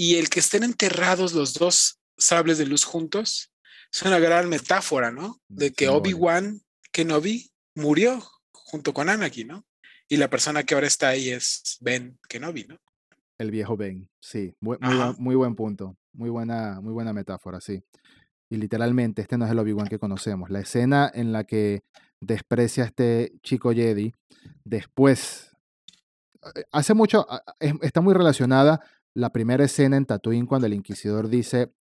Y 0.00 0.14
el 0.14 0.30
que 0.30 0.38
estén 0.38 0.62
enterrados 0.62 1.32
los 1.32 1.54
dos 1.54 1.98
sables 2.16 2.56
de 2.56 2.66
luz 2.66 2.84
juntos 2.84 3.52
es 3.92 4.02
una 4.02 4.20
gran 4.20 4.48
metáfora, 4.48 5.10
¿no? 5.10 5.40
De 5.48 5.72
que 5.72 5.88
Obi-Wan 5.88 6.60
Kenobi 6.92 7.50
murió 7.74 8.22
junto 8.52 8.94
con 8.94 9.08
Anakin, 9.08 9.48
¿no? 9.48 9.66
Y 10.08 10.18
la 10.18 10.30
persona 10.30 10.62
que 10.62 10.74
ahora 10.74 10.86
está 10.86 11.08
ahí 11.08 11.30
es 11.30 11.78
Ben 11.80 12.16
Kenobi, 12.28 12.66
¿no? 12.68 12.78
El 13.38 13.50
viejo 13.50 13.76
Ben, 13.76 14.08
sí, 14.20 14.54
muy, 14.60 14.78
muy, 15.18 15.34
buen 15.34 15.56
punto, 15.56 15.96
muy 16.12 16.30
buena, 16.30 16.80
muy 16.80 16.92
buena 16.92 17.12
metáfora, 17.12 17.60
sí. 17.60 17.82
Y 18.48 18.56
literalmente, 18.56 19.22
este 19.22 19.36
no 19.36 19.46
es 19.46 19.50
el 19.50 19.58
Obi-Wan 19.58 19.88
que 19.88 19.98
conocemos. 19.98 20.48
La 20.48 20.60
escena 20.60 21.10
en 21.12 21.32
la 21.32 21.42
que 21.42 21.82
desprecia 22.20 22.84
a 22.84 22.86
este 22.86 23.32
chico 23.42 23.72
Jedi, 23.72 24.14
después, 24.62 25.50
eh, 26.54 26.64
hace 26.70 26.94
mucho, 26.94 27.26
está 27.58 28.00
muy 28.00 28.14
relacionada 28.14 28.80
la 29.18 29.32
primera 29.32 29.64
escena 29.64 29.96
en 29.96 30.06
Tatooine 30.06 30.46
cuando 30.46 30.68
el 30.68 30.74
Inquisidor 30.74 31.28
dice, 31.28 31.74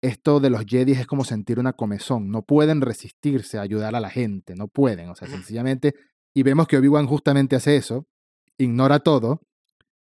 esto 0.00 0.40
de 0.40 0.50
los 0.50 0.64
Jedi 0.66 0.92
es 0.92 1.06
como 1.06 1.24
sentir 1.24 1.60
una 1.60 1.74
comezón, 1.74 2.28
no 2.28 2.42
pueden 2.42 2.80
resistirse 2.80 3.56
a 3.56 3.62
ayudar 3.62 3.94
a 3.94 4.00
la 4.00 4.10
gente, 4.10 4.56
no 4.56 4.66
pueden, 4.66 5.08
o 5.08 5.14
sea, 5.14 5.28
sencillamente, 5.28 5.94
y 6.34 6.42
vemos 6.42 6.66
que 6.66 6.76
Obi-Wan 6.76 7.06
justamente 7.06 7.54
hace 7.54 7.76
eso, 7.76 8.08
ignora 8.58 8.98
todo, 8.98 9.42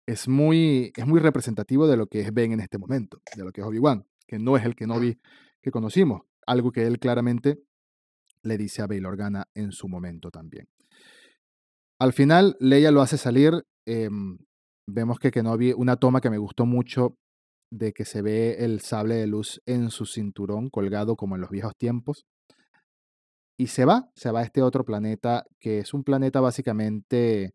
es 0.06 0.28
muy, 0.28 0.92
es 0.98 1.08
muy 1.08 1.22
representativo 1.22 1.88
de 1.88 1.96
lo 1.96 2.08
que 2.08 2.20
es 2.20 2.34
Ben 2.34 2.52
en 2.52 2.60
este 2.60 2.78
momento, 2.78 3.22
de 3.38 3.46
lo 3.46 3.54
que 3.54 3.62
es 3.62 3.68
Obi-Wan, 3.68 4.06
que 4.28 4.38
no 4.38 4.58
es 4.58 4.66
el 4.66 4.76
que 4.76 4.86
no 4.86 5.00
vi 5.00 5.18
que 5.62 5.72
conocimos, 5.72 6.24
algo 6.46 6.74
que 6.74 6.86
él 6.86 7.00
claramente 7.00 7.64
le 8.44 8.58
dice 8.58 8.82
a 8.82 8.88
Bail 8.88 9.06
Organa 9.06 9.48
en 9.54 9.72
su 9.72 9.88
momento 9.88 10.30
también. 10.30 10.68
Al 12.00 12.12
final, 12.12 12.58
Leia 12.60 12.92
lo 12.92 13.02
hace 13.02 13.18
salir. 13.18 13.66
Em, 13.86 14.38
vemos 14.88 15.20
que 15.20 15.32
Kenobi, 15.32 15.74
una 15.74 15.98
toma 15.98 16.22
que 16.22 16.30
me 16.30 16.38
gustó 16.38 16.66
mucho 16.66 17.18
de 17.72 17.94
que 17.94 18.06
se 18.06 18.22
ve 18.22 18.58
el 18.60 18.82
sable 18.82 19.16
de 19.16 19.28
luz 19.28 19.62
en 19.66 19.90
su 19.90 20.06
cinturón 20.06 20.70
colgado 20.70 21.16
como 21.16 21.36
en 21.36 21.42
los 21.42 21.50
viejos 21.50 21.76
tiempos. 21.78 22.26
Y 23.58 23.68
se 23.68 23.86
va, 23.86 24.10
se 24.16 24.32
va 24.32 24.42
a 24.42 24.44
este 24.44 24.62
otro 24.62 24.84
planeta, 24.84 25.46
que 25.60 25.80
es 25.80 25.94
un 25.94 26.04
planeta 26.04 26.42
básicamente 26.42 27.54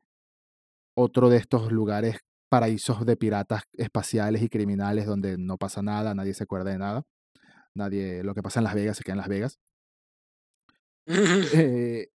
otro 0.96 1.28
de 1.28 1.36
estos 1.36 1.70
lugares, 1.72 2.18
paraísos 2.48 3.06
de 3.06 3.16
piratas 3.16 3.62
espaciales 3.74 4.42
y 4.42 4.48
criminales 4.48 5.06
donde 5.06 5.36
no 5.38 5.56
pasa 5.56 5.82
nada, 5.82 6.14
nadie 6.14 6.34
se 6.34 6.44
acuerda 6.44 6.70
de 6.70 6.78
nada. 6.78 7.02
Nadie, 7.74 8.24
lo 8.24 8.34
que 8.34 8.42
pasa 8.42 8.60
en 8.60 8.64
Las 8.64 8.74
Vegas 8.74 8.96
se 8.96 9.04
queda 9.04 9.14
en 9.14 9.18
Las 9.18 9.28
Vegas. 9.28 9.58
Eh, 11.54 12.08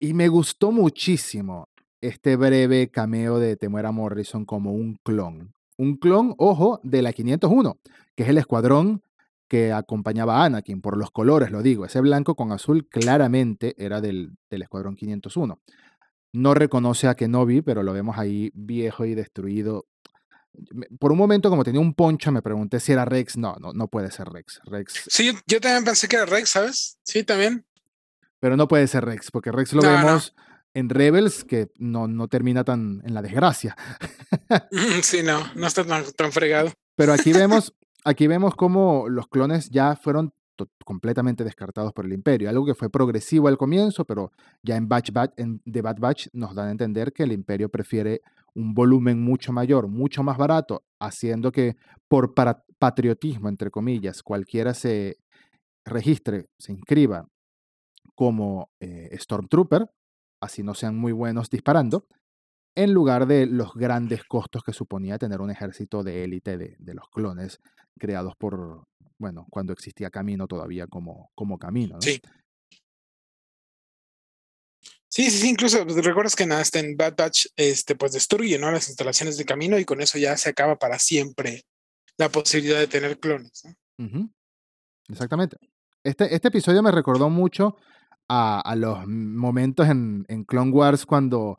y 0.00 0.14
me 0.14 0.28
gustó 0.28 0.70
muchísimo 0.70 1.68
este 2.00 2.36
breve 2.36 2.90
cameo 2.90 3.38
de 3.38 3.56
Temuera 3.56 3.92
Morrison 3.92 4.44
como 4.44 4.72
un 4.72 4.98
clon. 5.02 5.52
Un 5.76 5.96
clon, 5.96 6.34
ojo, 6.38 6.80
de 6.82 7.02
la 7.02 7.12
501, 7.12 7.78
que 8.14 8.24
es 8.24 8.28
el 8.28 8.38
escuadrón 8.38 9.02
que 9.48 9.72
acompañaba 9.72 10.42
a 10.42 10.44
Anakin, 10.44 10.80
por 10.80 10.96
los 10.96 11.10
colores 11.10 11.50
lo 11.50 11.62
digo. 11.62 11.84
Ese 11.84 12.00
blanco 12.00 12.34
con 12.34 12.52
azul 12.52 12.86
claramente 12.88 13.74
era 13.78 14.00
del, 14.00 14.36
del 14.50 14.62
escuadrón 14.62 14.94
501. 14.94 15.60
No 16.32 16.54
reconoce 16.54 17.08
a 17.08 17.14
Kenobi, 17.14 17.62
pero 17.62 17.82
lo 17.82 17.92
vemos 17.92 18.18
ahí 18.18 18.50
viejo 18.54 19.06
y 19.06 19.14
destruido. 19.14 19.86
Por 20.98 21.12
un 21.12 21.18
momento, 21.18 21.48
como 21.48 21.64
tenía 21.64 21.80
un 21.80 21.94
poncho, 21.94 22.30
me 22.30 22.42
pregunté 22.42 22.80
si 22.80 22.92
era 22.92 23.06
Rex. 23.06 23.38
No, 23.38 23.56
no, 23.58 23.72
no 23.72 23.88
puede 23.88 24.10
ser 24.10 24.28
Rex. 24.28 24.60
Rex. 24.64 25.04
Sí, 25.08 25.32
yo 25.46 25.60
también 25.60 25.84
pensé 25.84 26.08
que 26.08 26.16
era 26.16 26.26
Rex, 26.26 26.50
¿sabes? 26.50 26.98
Sí, 27.02 27.22
también. 27.22 27.64
Pero 28.40 28.56
no 28.56 28.68
puede 28.68 28.86
ser 28.86 29.04
Rex, 29.04 29.30
porque 29.30 29.50
Rex 29.50 29.72
lo 29.72 29.82
vemos 29.82 30.34
en 30.78 30.88
Rebels, 30.88 31.44
que 31.44 31.70
no, 31.78 32.06
no 32.06 32.28
termina 32.28 32.62
tan 32.64 33.02
en 33.04 33.14
la 33.14 33.22
desgracia. 33.22 33.76
sí, 35.02 35.22
no, 35.22 35.40
no 35.56 35.66
está 35.66 35.84
tan, 35.84 36.32
fregado. 36.32 36.70
Pero 36.96 37.12
aquí 37.12 37.32
vemos, 37.32 37.74
aquí 38.04 38.26
vemos 38.26 38.54
cómo 38.54 39.08
los 39.08 39.26
clones 39.28 39.70
ya 39.70 39.96
fueron 39.96 40.32
completamente 40.84 41.44
descartados 41.44 41.92
por 41.92 42.04
el 42.04 42.12
imperio, 42.12 42.48
algo 42.48 42.66
que 42.66 42.74
fue 42.74 42.90
progresivo 42.90 43.46
al 43.46 43.56
comienzo, 43.56 44.04
pero 44.04 44.32
ya 44.62 44.76
en 44.76 44.88
Batch 44.88 45.12
Batch, 45.12 45.32
en 45.36 45.60
The 45.60 45.82
Bad 45.82 45.98
Batch 46.00 46.28
nos 46.32 46.54
dan 46.54 46.68
a 46.68 46.70
entender 46.72 47.12
que 47.12 47.22
el 47.22 47.30
imperio 47.30 47.68
prefiere 47.68 48.22
un 48.54 48.74
volumen 48.74 49.22
mucho 49.22 49.52
mayor, 49.52 49.86
mucho 49.86 50.24
más 50.24 50.36
barato, 50.36 50.82
haciendo 50.98 51.52
que 51.52 51.76
por 52.08 52.34
patriotismo, 52.78 53.48
entre 53.48 53.70
comillas, 53.70 54.22
cualquiera 54.22 54.74
se 54.74 55.18
registre, 55.84 56.46
se 56.58 56.72
inscriba 56.72 57.28
como 58.16 58.68
eh, 58.80 59.16
Stormtrooper, 59.16 59.88
así 60.40 60.62
no 60.62 60.74
sean 60.74 60.96
muy 60.96 61.12
buenos 61.12 61.50
disparando, 61.50 62.06
en 62.74 62.92
lugar 62.92 63.26
de 63.26 63.46
los 63.46 63.74
grandes 63.74 64.24
costos 64.24 64.62
que 64.62 64.72
suponía 64.72 65.18
tener 65.18 65.40
un 65.40 65.50
ejército 65.50 66.04
de 66.04 66.24
élite 66.24 66.56
de, 66.56 66.94
los 66.94 67.08
clones 67.10 67.60
creados 67.98 68.36
por, 68.36 68.86
bueno, 69.18 69.46
cuando 69.50 69.72
existía 69.72 70.10
Camino 70.10 70.46
todavía 70.46 70.86
como, 70.86 71.30
como 71.34 71.58
Camino. 71.58 72.00
Sí. 72.00 72.20
Sí, 75.10 75.30
sí, 75.30 75.48
incluso 75.48 75.84
pues, 75.84 76.04
recuerdas 76.04 76.36
que 76.36 76.44
en 76.44 76.96
Bad 76.96 77.16
Batch, 77.16 77.46
este, 77.56 77.96
pues 77.96 78.12
destruye 78.12 78.58
¿no? 78.58 78.70
las 78.70 78.88
instalaciones 78.88 79.36
de 79.36 79.44
camino 79.44 79.78
y 79.78 79.84
con 79.84 80.00
eso 80.00 80.18
ya 80.18 80.36
se 80.36 80.50
acaba 80.50 80.78
para 80.78 80.98
siempre 80.98 81.64
la 82.18 82.28
posibilidad 82.28 82.78
de 82.78 82.86
tener 82.86 83.18
clones. 83.18 83.64
Exactamente. 85.08 85.56
Este, 86.04 86.32
este 86.32 86.48
episodio 86.48 86.82
me 86.82 86.92
recordó 86.92 87.30
mucho 87.30 87.76
a, 88.28 88.74
los 88.76 89.06
momentos 89.06 89.88
en, 89.88 90.24
en, 90.28 90.44
Clone 90.44 90.70
Wars 90.70 91.06
cuando 91.06 91.56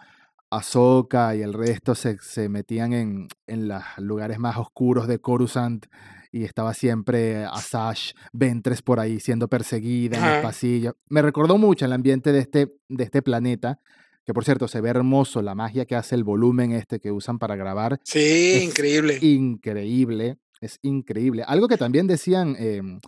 Ahsoka 0.52 1.36
y 1.36 1.42
el 1.42 1.54
resto 1.54 1.96
se, 1.96 2.18
se 2.20 2.50
metían 2.50 2.94
en, 2.94 3.28
en 3.48 3.68
los 3.68 3.84
lugares 3.98 4.40
más 4.40 4.58
oscuros 4.58 5.08
de 5.08 5.20
Coruscant 5.20 5.86
y 6.32 6.44
estaba 6.44 6.74
siempre 6.74 7.46
Asash 7.46 8.12
Ventres 8.34 8.82
por 8.82 9.00
ahí 9.00 9.20
siendo 9.20 9.48
perseguida 9.48 10.18
en 10.18 10.36
el 10.36 10.42
pasillo. 10.42 10.96
Me 11.10 11.22
recordó 11.22 11.58
mucho 11.58 11.86
el 11.86 11.94
ambiente 11.94 12.32
de 12.32 12.40
este, 12.40 12.76
de 12.88 13.04
este 13.04 13.22
planeta, 13.22 13.80
que 14.26 14.34
por 14.34 14.46
cierto 14.46 14.68
se 14.68 14.82
ve 14.82 14.90
hermoso 14.90 15.42
la 15.42 15.56
magia 15.56 15.86
que 15.86 15.96
hace 15.96 16.16
el 16.16 16.24
volumen 16.24 16.72
este 16.72 17.00
que 17.00 17.12
usan 17.12 17.40
para 17.40 17.56
grabar. 17.56 18.00
Sí, 18.04 18.62
increíble. 18.64 19.18
Increíble, 19.22 20.38
es 20.62 20.78
increíble. 20.84 21.44
Algo 21.48 21.68
que 21.68 21.78
también 21.78 22.06
decían 22.06 22.56
em, 22.60 23.00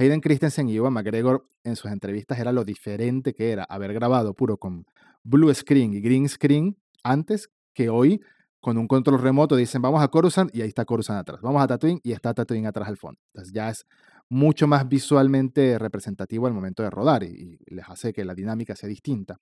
Hayden 0.00 0.20
Christensen 0.20 0.68
y 0.68 0.76
Ewan 0.76 0.92
McGregor 0.92 1.50
en 1.64 1.74
sus 1.74 1.90
entrevistas 1.90 2.38
era 2.38 2.52
lo 2.52 2.64
diferente 2.64 3.34
que 3.34 3.50
era 3.50 3.64
haber 3.64 3.92
grabado 3.92 4.32
puro 4.32 4.56
con 4.56 4.86
blue 5.24 5.52
screen 5.52 5.92
y 5.92 6.00
green 6.00 6.28
screen 6.28 6.76
antes 7.02 7.50
que 7.74 7.88
hoy 7.88 8.20
con 8.60 8.78
un 8.78 8.86
control 8.86 9.20
remoto 9.20 9.56
dicen 9.56 9.82
vamos 9.82 10.00
a 10.00 10.06
Coruscant 10.06 10.54
y 10.54 10.62
ahí 10.62 10.68
está 10.68 10.84
Coruscant 10.84 11.18
atrás, 11.18 11.40
vamos 11.42 11.60
a 11.60 11.66
Tatooine 11.66 11.98
y 12.04 12.12
está 12.12 12.32
Tatooine 12.32 12.68
atrás 12.68 12.88
al 12.88 12.96
fondo. 12.96 13.20
Entonces 13.34 13.52
ya 13.52 13.70
es 13.70 13.86
mucho 14.28 14.68
más 14.68 14.88
visualmente 14.88 15.76
representativo 15.80 16.46
al 16.46 16.52
momento 16.52 16.84
de 16.84 16.90
rodar 16.90 17.24
y, 17.24 17.58
les 17.66 17.88
hace 17.88 18.12
que 18.12 18.24
la 18.24 18.36
dinámica 18.36 18.76
sea 18.76 18.88
distinta. 18.88 19.40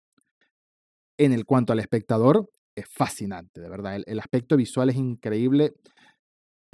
En 1.19 1.33
el 1.33 1.45
cuanto 1.45 1.75
al 1.75 1.81
espectador, 1.81 2.49
es 2.75 2.87
fascinante, 2.89 3.61
de 3.61 3.69
verdad. 3.69 4.01
el 4.07 4.21
aspecto 4.21 4.57
visual 4.57 4.89
es 4.89 4.97
increíble 4.97 5.75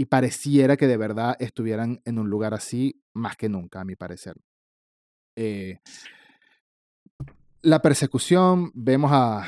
y 0.03 0.07
pareciera 0.07 0.77
que 0.77 0.89
de 0.89 0.97
verdad 0.97 1.37
estuvieran 1.39 2.03
en 2.05 2.19
un 2.19 2.29
lugar 2.29 2.55
así 2.55 3.01
más 3.15 3.37
que 3.37 3.49
nunca, 3.49 3.83
a 3.83 3.85
mi 3.85 3.95
parecer. 3.95 4.35
Eh, 5.37 5.79
la 7.61 7.81
persecución, 7.81 8.73
vemos 8.75 9.13
a. 9.15 9.47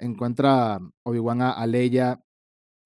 Encuentra 0.00 0.80
Obi-Wan 1.04 1.42
a, 1.42 1.64
Leia, 1.68 2.20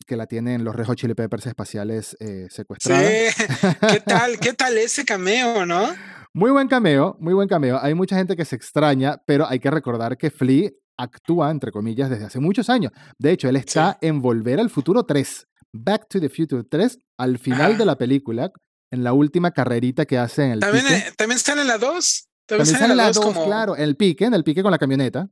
que 0.07 0.19
la 0.19 0.27
tienen 0.27 0.63
los 0.63 0.77
Rejo 0.77 0.95
Chili 0.95 1.15
Peppers 1.15 1.47
espaciales 1.47 2.15
eh, 2.21 2.49
secuestrados. 2.51 3.09
Sí, 3.09 3.47
¿qué 3.91 4.01
tal? 4.01 4.39
¿Qué 4.39 4.53
tal 4.53 4.77
ese 4.77 5.07
cameo, 5.07 5.65
no? 5.65 5.89
Muy 6.35 6.51
buen 6.51 6.69
cameo, 6.69 7.17
muy 7.19 7.33
buen 7.33 7.49
cameo. 7.49 7.79
Hay 7.81 7.95
mucha 7.95 8.17
gente 8.17 8.37
que 8.37 8.45
se 8.45 8.57
extraña, 8.57 9.23
pero 9.27 9.49
hay 9.49 9.59
que 9.59 9.71
recordar 9.71 10.19
que 10.19 10.31
Flea 10.31 10.69
actúa, 10.99 11.51
entre 11.51 11.73
comillas, 11.73 12.11
desde 12.11 12.27
hace 12.27 12.41
muchos 12.41 12.69
años. 12.69 12.93
De 13.19 13.33
hecho, 13.33 13.49
él 13.49 13.57
está 13.57 13.97
en 14.03 14.21
Volver 14.21 14.61
al 14.61 14.69
Futuro 14.69 15.05
3. 15.05 15.47
Back 15.85 16.09
to 16.09 16.21
the 16.21 16.29
Future 16.29 16.63
3, 16.63 16.99
al 17.19 17.39
final 17.39 17.79
de 17.79 17.85
la 17.85 17.97
película, 17.97 18.53
en 18.91 19.05
la 19.05 19.13
última 19.13 19.53
carrerita 19.53 20.07
que 20.07 20.19
hace 20.19 20.45
en 20.45 20.51
el 20.53 20.61
¿También, 20.61 20.87
pique. 20.87 21.13
¿También 21.17 21.37
están 21.37 21.59
en 21.59 21.67
la 21.67 21.79
2? 21.79 22.29
También, 22.47 22.75
están 22.75 22.91
en 22.91 22.97
la 22.97 23.13
2, 23.13 23.45
claro, 23.45 23.77
en 23.77 23.83
el 23.83 23.97
pique, 23.97 24.25
en 24.25 24.35
el 24.35 24.45
pique 24.45 24.63
con 24.63 24.71
la 24.71 24.79
camioneta. 24.79 25.29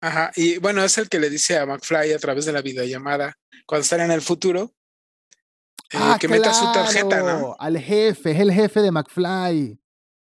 Ajá, 0.00 0.30
y 0.36 0.58
bueno, 0.58 0.82
es 0.84 0.96
el 0.98 1.08
que 1.08 1.18
le 1.18 1.28
dice 1.28 1.58
a 1.58 1.66
McFly 1.66 2.12
a 2.12 2.18
través 2.18 2.44
de 2.44 2.52
la 2.52 2.62
videollamada, 2.62 3.36
cuando 3.66 3.82
están 3.82 4.00
en 4.00 4.12
el 4.12 4.22
futuro, 4.22 4.72
eh, 5.92 5.98
ah, 6.00 6.16
que 6.20 6.28
meta 6.28 6.52
su 6.54 6.70
tarjeta, 6.72 7.22
¿no? 7.22 7.56
Al 7.58 7.78
jefe, 7.78 8.30
es 8.30 8.40
el 8.40 8.52
jefe 8.52 8.80
de 8.80 8.90
McFly. 8.90 9.80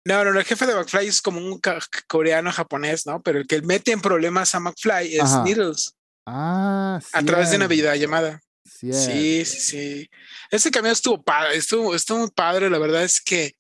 No, 0.07 0.25
no, 0.25 0.39
el 0.39 0.45
jefe 0.45 0.67
de 0.67 0.75
McFly 0.75 1.09
es 1.09 1.21
como 1.21 1.39
un 1.39 1.61
coreano 2.09 2.51
japonés, 2.51 3.07
¿no? 3.07 3.21
Pero 3.23 3.39
el 3.39 3.47
que 3.47 3.61
mete 3.63 3.93
en 3.93 4.01
problemas 4.01 4.55
a 4.55 4.61
McFly 4.61 5.17
es 5.17 5.31
Needles. 5.45 5.95
Ah, 6.27 6.99
sí. 7.03 7.11
A 7.13 7.23
través 7.23 7.51
de 7.51 7.57
una 7.57 7.67
videollamada. 7.67 8.41
Sí, 8.81 9.45
sí, 9.45 9.61
sí. 9.61 10.11
Ese 10.51 10.71
cameo 10.71 10.93
estuvo 10.93 11.23
padre, 11.23 11.57
estuvo, 11.57 11.95
estuvo 11.95 12.21
muy 12.21 12.31
padre. 12.31 12.71
La 12.71 12.79
verdad 12.79 13.05
es 13.05 13.21
que 13.21 13.55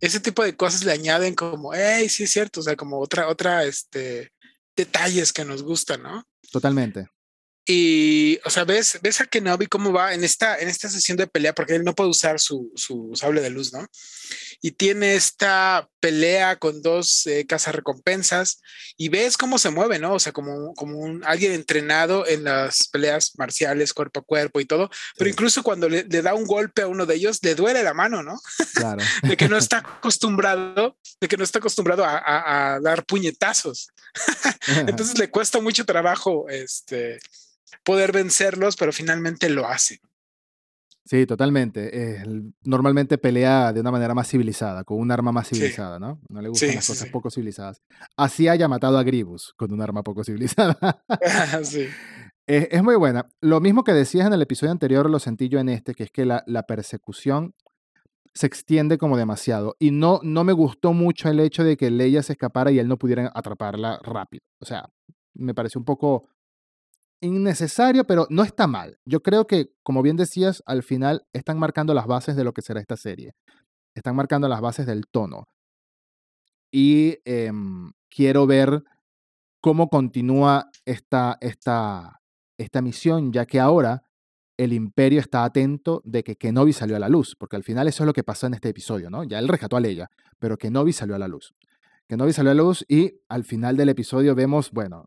ese 0.00 0.20
tipo 0.20 0.42
de 0.42 0.56
cosas 0.56 0.84
le 0.84 0.92
añaden 0.92 1.34
como, 1.34 1.74
hey, 1.74 2.08
sí 2.08 2.24
es 2.24 2.30
cierto, 2.30 2.60
o 2.60 2.62
sea, 2.62 2.76
como 2.76 2.98
otra, 2.98 3.28
otra, 3.28 3.64
este, 3.64 4.32
detalles 4.76 5.32
que 5.32 5.44
nos 5.44 5.62
gustan, 5.62 6.02
¿no? 6.02 6.26
Totalmente. 6.50 7.08
Y, 7.64 8.40
o 8.44 8.50
sea, 8.50 8.64
ves, 8.64 8.98
ves 9.00 9.20
a 9.20 9.26
Kenobi 9.26 9.66
cómo 9.66 9.92
va 9.92 10.14
en 10.14 10.24
esta, 10.24 10.58
en 10.58 10.68
esta 10.68 10.88
sesión 10.88 11.16
de 11.16 11.28
pelea, 11.28 11.54
porque 11.54 11.76
él 11.76 11.84
no 11.84 11.94
puede 11.94 12.10
usar 12.10 12.40
su, 12.40 12.72
su 12.74 13.12
sable 13.14 13.40
de 13.40 13.50
luz, 13.50 13.72
¿no? 13.72 13.86
Y 14.64 14.72
tiene 14.72 15.16
esta 15.16 15.88
pelea 16.00 16.56
con 16.56 16.82
dos 16.82 17.26
eh, 17.26 17.44
cazarrecompensas 17.46 18.62
y 18.96 19.08
ves 19.08 19.36
cómo 19.36 19.58
se 19.58 19.70
mueve, 19.70 19.98
¿no? 19.98 20.14
O 20.14 20.20
sea, 20.20 20.32
como, 20.32 20.72
como 20.74 20.98
un, 20.98 21.22
alguien 21.24 21.52
entrenado 21.52 22.26
en 22.26 22.44
las 22.44 22.88
peleas 22.88 23.32
marciales, 23.36 23.92
cuerpo 23.92 24.20
a 24.20 24.22
cuerpo 24.22 24.60
y 24.60 24.64
todo. 24.64 24.88
Pero 25.18 25.28
incluso 25.28 25.62
cuando 25.62 25.88
le, 25.88 26.04
da 26.04 26.34
un 26.34 26.46
golpe 26.46 26.82
a 26.82 26.88
uno 26.88 27.06
de 27.06 27.16
ellos, 27.16 27.40
le 27.42 27.56
duele 27.56 27.82
la 27.82 27.92
mano, 27.92 28.22
¿no? 28.22 28.40
Claro. 28.74 29.02
de 29.22 29.36
que 29.36 29.48
no 29.48 29.58
está 29.58 29.78
acostumbrado, 29.78 30.96
de 31.20 31.28
que 31.28 31.36
no 31.36 31.44
está 31.44 31.58
acostumbrado 31.58 32.04
a, 32.04 32.74
a 32.74 32.80
dar 32.80 33.04
puñetazos. 33.04 33.88
Entonces 34.86 35.18
le 35.18 35.28
cuesta 35.28 35.60
mucho 35.60 35.84
trabajo, 35.84 36.48
este 36.48 37.18
poder 37.84 38.12
vencerlos, 38.12 38.76
pero 38.76 38.92
finalmente 38.92 39.48
lo 39.48 39.66
hace. 39.66 40.00
Sí, 41.04 41.26
totalmente. 41.26 42.22
normalmente 42.64 43.18
pelea 43.18 43.72
de 43.72 43.80
una 43.80 43.90
manera 43.90 44.14
más 44.14 44.28
civilizada, 44.28 44.84
con 44.84 44.98
un 44.98 45.10
arma 45.10 45.32
más 45.32 45.48
civilizada, 45.48 45.98
¿no? 45.98 46.20
No 46.28 46.40
le 46.40 46.48
gustan 46.48 46.74
las 46.76 46.86
cosas 46.86 47.08
poco 47.08 47.30
civilizadas. 47.30 47.82
Así 48.16 48.48
haya 48.48 48.68
matado 48.68 48.98
a 48.98 49.02
Gribus 49.02 49.52
con 49.56 49.72
un 49.72 49.82
arma 49.82 50.02
poco 50.02 50.24
civilizada. 50.24 50.76
sí. 51.64 51.86
Es, 52.44 52.82
muy 52.82 52.96
buena. 52.96 53.28
Lo 53.40 53.60
mismo 53.60 53.84
que 53.84 53.92
decías 53.92 54.26
en 54.26 54.32
el 54.32 54.42
episodio 54.42 54.72
anterior 54.72 55.08
lo 55.08 55.20
sentí 55.20 55.48
yo 55.48 55.60
en 55.60 55.68
este, 55.68 55.94
que 55.94 56.02
es 56.02 56.10
que 56.10 56.26
la, 56.26 56.42
la 56.46 56.64
persecución 56.64 57.54
se 58.34 58.46
extiende 58.46 58.98
como 58.98 59.16
demasiado. 59.16 59.76
Y 59.78 59.90
no, 59.90 60.20
no 60.22 60.42
me 60.44 60.52
gustó 60.52 60.92
mucho 60.92 61.28
el 61.28 61.40
hecho 61.40 61.64
de 61.64 61.76
que 61.76 61.90
Leia 61.90 62.22
se 62.22 62.32
escapara 62.32 62.70
y 62.72 62.78
él 62.78 62.88
no 62.88 62.98
pudiera 62.98 63.30
atraparla 63.34 64.00
rápido. 64.02 64.42
O 64.60 64.64
sea, 64.64 64.88
me 65.34 65.54
pareció 65.54 65.78
un 65.78 65.84
poco 65.84 66.28
innecesario, 67.22 68.04
pero 68.04 68.26
no 68.28 68.42
está 68.42 68.66
mal. 68.66 68.98
Yo 69.06 69.22
creo 69.22 69.46
que, 69.46 69.72
como 69.82 70.02
bien 70.02 70.16
decías, 70.16 70.62
al 70.66 70.82
final 70.82 71.26
están 71.32 71.58
marcando 71.58 71.94
las 71.94 72.06
bases 72.06 72.36
de 72.36 72.44
lo 72.44 72.52
que 72.52 72.62
será 72.62 72.80
esta 72.80 72.96
serie. 72.96 73.34
Están 73.94 74.16
marcando 74.16 74.48
las 74.48 74.60
bases 74.60 74.86
del 74.86 75.06
tono. 75.06 75.46
Y 76.70 77.18
em, 77.24 77.92
quiero 78.10 78.46
ver 78.46 78.82
cómo 79.60 79.88
continúa 79.88 80.70
esta, 80.84 81.38
esta, 81.40 82.20
esta 82.58 82.82
misión, 82.82 83.32
ya 83.32 83.46
que 83.46 83.60
ahora 83.60 84.04
el 84.58 84.72
imperio 84.72 85.20
está 85.20 85.44
atento 85.44 86.02
de 86.04 86.22
que 86.22 86.36
Kenobi 86.36 86.72
salió 86.72 86.96
a 86.96 86.98
la 86.98 87.08
luz, 87.08 87.36
porque 87.38 87.56
al 87.56 87.64
final 87.64 87.88
eso 87.88 88.02
es 88.02 88.06
lo 88.06 88.12
que 88.12 88.24
pasó 88.24 88.46
en 88.46 88.54
este 88.54 88.68
episodio, 88.68 89.10
¿no? 89.10 89.24
Ya 89.24 89.38
él 89.38 89.48
rescató 89.48 89.76
a 89.76 89.80
Leia, 89.80 90.10
pero 90.38 90.56
Kenobi 90.58 90.92
salió 90.92 91.14
a 91.14 91.18
la 91.18 91.28
luz. 91.28 91.54
Kenobi 92.08 92.32
salió 92.32 92.50
a 92.50 92.54
la 92.54 92.62
luz 92.62 92.84
y 92.88 93.20
al 93.28 93.44
final 93.44 93.76
del 93.76 93.88
episodio 93.88 94.34
vemos, 94.34 94.70
bueno, 94.70 95.06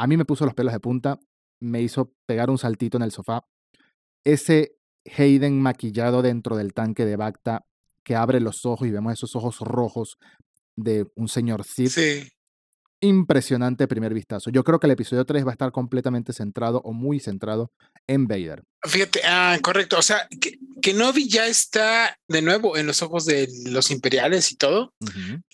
a 0.00 0.06
mí 0.06 0.16
me 0.16 0.24
puso 0.24 0.46
los 0.46 0.54
pelos 0.54 0.72
de 0.72 0.80
punta, 0.80 1.20
me 1.60 1.82
hizo 1.82 2.14
pegar 2.24 2.48
un 2.48 2.56
saltito 2.56 2.96
en 2.96 3.02
el 3.02 3.12
sofá. 3.12 3.44
Ese 4.24 4.78
Hayden 5.04 5.60
maquillado 5.60 6.22
dentro 6.22 6.56
del 6.56 6.72
tanque 6.72 7.04
de 7.04 7.16
Bacta 7.16 7.66
que 8.02 8.16
abre 8.16 8.40
los 8.40 8.64
ojos 8.64 8.88
y 8.88 8.90
vemos 8.90 9.12
esos 9.12 9.36
ojos 9.36 9.58
rojos 9.58 10.16
de 10.74 11.06
un 11.16 11.28
señor 11.28 11.64
Sith. 11.64 11.90
Sí. 11.90 12.32
Impresionante 13.02 13.86
primer 13.88 14.14
vistazo. 14.14 14.48
Yo 14.48 14.64
creo 14.64 14.80
que 14.80 14.86
el 14.86 14.92
episodio 14.92 15.26
3 15.26 15.44
va 15.44 15.50
a 15.50 15.52
estar 15.52 15.70
completamente 15.70 16.32
centrado 16.32 16.80
o 16.82 16.94
muy 16.94 17.20
centrado 17.20 17.70
en 18.06 18.26
Vader. 18.26 18.64
Fíjate, 18.82 19.20
ah, 19.26 19.58
correcto. 19.60 19.98
O 19.98 20.02
sea, 20.02 20.26
que, 20.40 20.58
que 20.80 20.94
Novi 20.94 21.28
ya 21.28 21.46
está 21.46 22.18
de 22.26 22.40
nuevo 22.40 22.78
en 22.78 22.86
los 22.86 23.02
ojos 23.02 23.26
de 23.26 23.50
los 23.66 23.90
imperiales 23.90 24.50
y 24.50 24.56
todo, 24.56 24.94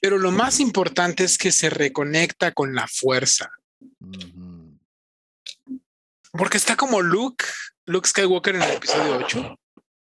pero 0.00 0.18
lo 0.18 0.30
más 0.30 0.60
importante 0.60 1.24
es 1.24 1.36
que 1.36 1.50
se 1.50 1.68
reconecta 1.68 2.52
con 2.52 2.76
la 2.76 2.86
fuerza. 2.86 3.50
Porque 6.36 6.56
está 6.56 6.76
como 6.76 7.00
Luke, 7.02 7.44
Luke 7.86 8.08
Skywalker 8.08 8.56
en 8.56 8.62
el 8.62 8.72
episodio 8.72 9.16
8, 9.18 9.58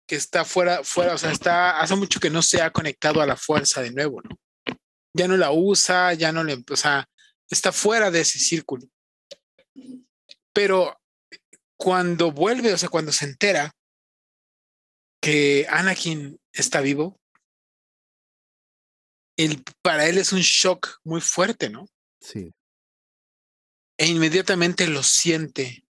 que 0.08 0.16
está 0.16 0.46
fuera, 0.46 0.84
fuera, 0.84 1.14
o 1.14 1.18
sea, 1.18 1.32
está, 1.32 1.80
hace 1.80 1.96
mucho 1.96 2.20
que 2.20 2.30
no 2.30 2.42
se 2.42 2.62
ha 2.62 2.72
conectado 2.72 3.22
a 3.22 3.26
la 3.26 3.36
fuerza 3.36 3.82
de 3.82 3.92
nuevo, 3.92 4.22
¿no? 4.22 4.38
Ya 5.14 5.28
no 5.28 5.38
la 5.38 5.52
usa, 5.52 6.14
ya 6.14 6.32
no 6.32 6.44
le, 6.44 6.64
o 6.70 6.76
sea, 6.76 7.08
está 7.50 7.72
fuera 7.72 8.12
de 8.12 8.22
ese 8.22 8.40
círculo. 8.40 8.88
Pero 10.54 11.00
cuando 11.78 12.32
vuelve, 12.32 12.74
o 12.74 12.78
sea, 12.78 12.90
cuando 12.90 13.12
se 13.12 13.26
entera 13.26 13.72
que 15.22 15.66
Anakin 15.70 16.40
está 16.54 16.82
vivo, 16.82 17.20
el, 19.38 19.64
para 19.82 20.08
él 20.08 20.18
es 20.18 20.32
un 20.34 20.40
shock 20.40 21.00
muy 21.04 21.22
fuerte, 21.22 21.70
¿no? 21.70 21.88
Sí 22.20 22.52
e 23.98 24.06
inmediatamente 24.06 24.88
lo 24.88 25.04
siente, 25.04 25.84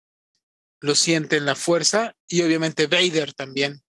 lo 0.81 0.95
siente 0.95 1.38
en 1.38 1.45
la 1.45 1.55
fuerza 1.55 2.15
y 2.27 2.41
obviamente 2.41 2.88
Vader 2.88 3.33
también. 3.33 3.81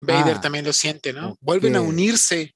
Vader 0.00 0.36
ah, 0.36 0.40
también 0.40 0.64
lo 0.64 0.72
siente, 0.72 1.12
¿no? 1.12 1.36
Vuelven 1.40 1.76
a 1.76 1.82
unirse, 1.82 2.54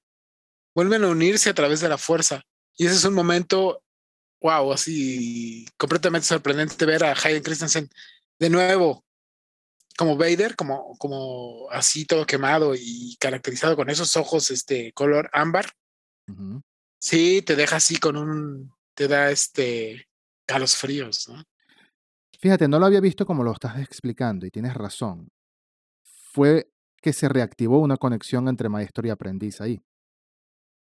vuelven 0.74 1.04
a 1.04 1.08
unirse 1.08 1.50
a 1.50 1.54
través 1.54 1.80
de 1.80 1.88
la 1.88 1.98
fuerza. 1.98 2.42
Y 2.76 2.87
ese 2.87 2.96
es 2.96 3.04
un 3.04 3.14
momento, 3.14 3.82
wow, 4.40 4.72
así 4.72 5.66
completamente 5.76 6.26
sorprendente 6.26 6.87
ver 6.87 7.04
a 7.04 7.12
Hayden 7.12 7.42
Christensen 7.42 7.88
de 8.38 8.50
nuevo 8.50 9.04
como 9.96 10.16
Vader, 10.16 10.56
como, 10.56 10.96
como 10.98 11.68
así 11.70 12.04
todo 12.04 12.26
quemado 12.26 12.74
y 12.74 13.16
caracterizado 13.20 13.76
con 13.76 13.90
esos 13.90 14.16
ojos, 14.16 14.50
este 14.50 14.92
color 14.92 15.30
ámbar. 15.32 15.70
Sí, 16.98 17.42
te 17.42 17.54
deja 17.54 17.76
así 17.76 17.98
con 17.98 18.16
un, 18.16 18.72
te 18.94 19.08
da 19.08 19.30
este, 19.30 20.08
a 20.48 20.58
los 20.58 20.76
fríos, 20.76 21.28
¿no? 21.28 21.44
Fíjate, 22.44 22.68
no 22.68 22.78
lo 22.78 22.85
había 22.85 23.00
visto 23.00 23.24
como 23.24 23.42
lo 23.42 23.52
estás 23.52 23.78
explicando 23.78 24.44
y 24.44 24.50
tienes 24.50 24.74
razón. 24.74 25.30
Fue 26.30 26.70
que 27.00 27.14
se 27.14 27.26
reactivó 27.26 27.78
una 27.78 27.96
conexión 27.96 28.48
entre 28.48 28.68
maestro 28.68 29.07
y 29.07 29.11
aprendiz 29.11 29.62
ahí. 29.62 29.83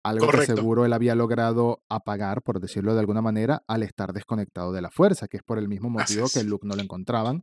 Algo 0.03 0.27
que 0.27 0.45
seguro 0.45 0.83
él 0.83 0.91
había 0.91 1.15
logrado 1.15 1.81
apagar, 1.87 2.41
por 2.41 2.59
decirlo 2.59 2.93
de 2.93 2.99
alguna 2.99 3.21
manera, 3.21 3.63
al 3.65 3.83
estar 3.83 4.11
desconectado 4.11 4.73
de 4.73 4.81
la 4.81 4.91
fuerza, 4.91 5.29
que 5.29 5.37
es 5.37 5.43
por 5.43 5.57
el 5.57 5.69
mismo 5.69 5.89
motivo 5.89 6.27
que 6.33 6.43
Luke 6.43 6.67
no 6.67 6.75
lo 6.75 6.81
encontraban 6.81 7.41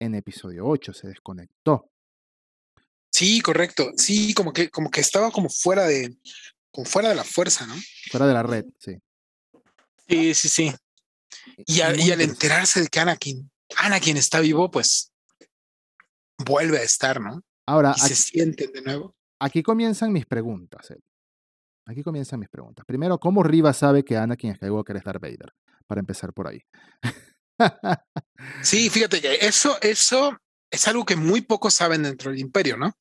en 0.00 0.14
episodio 0.14 0.66
8, 0.66 0.92
se 0.92 1.08
desconectó. 1.08 1.88
Sí, 3.10 3.40
correcto. 3.40 3.90
Sí, 3.96 4.34
como 4.34 4.52
que, 4.52 4.68
como 4.68 4.90
que 4.90 5.00
estaba 5.00 5.30
como 5.30 5.48
fuera 5.48 5.86
de, 5.86 6.14
como 6.70 6.84
fuera 6.84 7.08
de 7.08 7.14
la 7.14 7.24
fuerza, 7.24 7.66
¿no? 7.66 7.74
Fuera 8.10 8.26
de 8.26 8.34
la 8.34 8.42
red, 8.42 8.66
sí. 8.78 8.98
Sí, 10.06 10.34
sí, 10.34 10.48
sí. 10.50 10.74
Y, 11.66 11.80
al 11.80 12.20
enterarse 12.20 12.80
de 12.82 12.88
que 12.88 13.00
Anakin, 13.00 13.50
Anakin 13.78 14.16
está 14.16 14.40
vivo, 14.40 14.70
pues 14.70 15.12
vuelve 16.38 16.78
a 16.78 16.82
estar, 16.82 17.20
¿no? 17.20 17.42
Ahora, 17.66 17.94
se 17.94 18.14
sienten 18.14 18.72
de 18.72 18.82
nuevo. 18.82 19.16
Aquí 19.40 19.62
comienzan 19.62 20.12
mis 20.12 20.26
preguntas. 20.26 20.92
Aquí 21.86 22.02
comienzan 22.02 22.40
mis 22.40 22.48
preguntas. 22.48 22.84
Primero, 22.86 23.18
¿cómo 23.18 23.42
Riva 23.42 23.72
sabe 23.72 24.04
que 24.04 24.16
Anakin 24.16 24.54
Skywalker 24.56 24.96
es 24.96 25.04
Darth 25.04 25.20
Vader? 25.20 25.52
Para 25.86 26.00
empezar 26.00 26.32
por 26.32 26.48
ahí. 26.48 26.62
sí, 28.62 28.90
fíjate 28.90 29.20
que 29.20 29.38
eso, 29.40 29.78
eso 29.80 30.36
es 30.70 30.88
algo 30.88 31.04
que 31.04 31.16
muy 31.16 31.42
pocos 31.42 31.74
saben 31.74 32.02
dentro 32.02 32.30
del 32.30 32.40
Imperio, 32.40 32.76
¿no? 32.76 32.92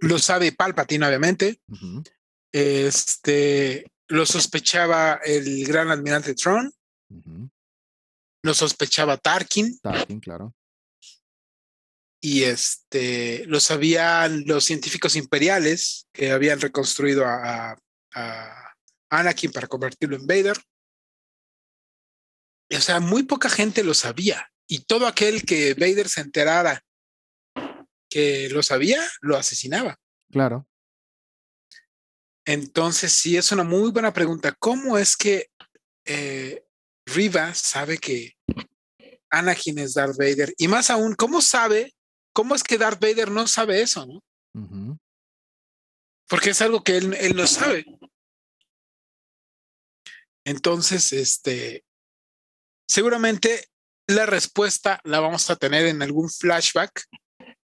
lo 0.00 0.18
sabe 0.18 0.52
Palpatine, 0.52 1.06
obviamente. 1.06 1.60
Este 2.52 3.86
lo 4.08 4.24
sospechaba 4.24 5.20
el 5.24 5.66
gran 5.66 5.90
almirante 5.90 6.34
Tron. 6.34 6.72
Lo 8.42 8.54
sospechaba 8.54 9.16
Tarkin. 9.16 9.78
Tarkin, 9.80 10.20
claro. 10.20 10.54
Y 12.20 12.42
este 12.42 13.44
lo 13.46 13.60
sabían 13.60 14.44
los 14.46 14.64
científicos 14.64 15.14
imperiales 15.16 16.08
que 16.12 16.32
habían 16.32 16.60
reconstruido 16.60 17.24
a, 17.26 17.78
Anakin 19.10 19.52
para 19.52 19.68
convertirlo 19.68 20.16
en 20.16 20.26
Vader. 20.26 20.58
O 22.70 22.80
sea, 22.80 23.00
muy 23.00 23.22
poca 23.22 23.48
gente 23.48 23.84
lo 23.84 23.94
sabía. 23.94 24.50
Y 24.66 24.80
todo 24.80 25.06
aquel 25.06 25.44
que 25.44 25.74
Vader 25.74 26.08
se 26.08 26.20
enterara 26.20 26.84
que 28.10 28.48
lo 28.50 28.62
sabía, 28.62 29.00
lo 29.20 29.36
asesinaba. 29.36 29.98
Claro. 30.30 30.66
Entonces, 32.44 33.12
sí, 33.12 33.36
es 33.36 33.52
una 33.52 33.62
muy 33.62 33.90
buena 33.90 34.12
pregunta. 34.12 34.54
¿Cómo 34.58 34.98
es 34.98 35.16
que 35.16 35.50
eh, 36.06 36.64
Riva 37.14 37.54
sabe 37.54 37.98
que 37.98 38.36
Anakin 39.30 39.78
es 39.78 39.94
Darth 39.94 40.16
Vader. 40.16 40.54
Y 40.56 40.68
más 40.68 40.90
aún, 40.90 41.14
¿cómo 41.14 41.40
sabe? 41.40 41.94
¿Cómo 42.32 42.54
es 42.54 42.62
que 42.62 42.78
Darth 42.78 43.00
Vader 43.00 43.30
no 43.30 43.46
sabe 43.46 43.82
eso, 43.82 44.06
no? 44.06 44.22
Porque 46.28 46.50
es 46.50 46.62
algo 46.62 46.82
que 46.82 46.96
él, 46.96 47.14
él 47.14 47.36
no 47.36 47.46
sabe. 47.46 47.84
Entonces, 50.44 51.12
este, 51.12 51.84
seguramente 52.88 53.66
la 54.06 54.26
respuesta 54.26 55.00
la 55.04 55.20
vamos 55.20 55.50
a 55.50 55.56
tener 55.56 55.86
en 55.86 56.02
algún 56.02 56.30
flashback 56.30 57.04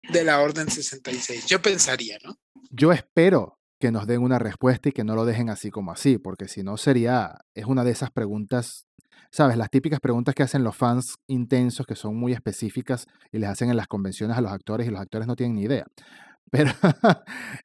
de 0.09 0.23
la 0.23 0.39
Orden 0.39 0.69
66. 0.69 1.47
Yo 1.47 1.61
pensaría, 1.61 2.17
¿no? 2.23 2.37
Yo 2.69 2.91
espero 2.91 3.59
que 3.79 3.91
nos 3.91 4.07
den 4.07 4.21
una 4.21 4.39
respuesta 4.39 4.89
y 4.89 4.91
que 4.91 5.03
no 5.03 5.15
lo 5.15 5.25
dejen 5.25 5.49
así 5.49 5.71
como 5.71 5.91
así, 5.91 6.17
porque 6.17 6.47
si 6.47 6.63
no 6.63 6.77
sería, 6.77 7.39
es 7.53 7.65
una 7.65 7.83
de 7.83 7.91
esas 7.91 8.11
preguntas 8.11 8.86
¿sabes? 9.31 9.57
Las 9.57 9.69
típicas 9.69 9.99
preguntas 9.99 10.35
que 10.35 10.43
hacen 10.43 10.63
los 10.63 10.75
fans 10.75 11.17
intensos, 11.27 11.85
que 11.85 11.95
son 11.95 12.15
muy 12.15 12.33
específicas 12.33 13.07
y 13.31 13.39
les 13.39 13.49
hacen 13.49 13.69
en 13.69 13.77
las 13.77 13.87
convenciones 13.87 14.37
a 14.37 14.41
los 14.41 14.51
actores 14.51 14.87
y 14.87 14.91
los 14.91 14.99
actores 14.99 15.27
no 15.27 15.35
tienen 15.35 15.55
ni 15.55 15.63
idea. 15.63 15.85
Pero 16.51 16.71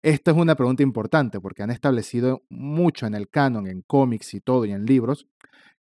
esto 0.02 0.30
es 0.32 0.36
una 0.36 0.56
pregunta 0.56 0.82
importante 0.82 1.40
porque 1.40 1.62
han 1.62 1.70
establecido 1.70 2.42
mucho 2.48 3.06
en 3.06 3.14
el 3.14 3.28
canon, 3.28 3.66
en 3.66 3.82
cómics 3.82 4.34
y 4.34 4.40
todo, 4.40 4.64
y 4.64 4.72
en 4.72 4.86
libros, 4.86 5.28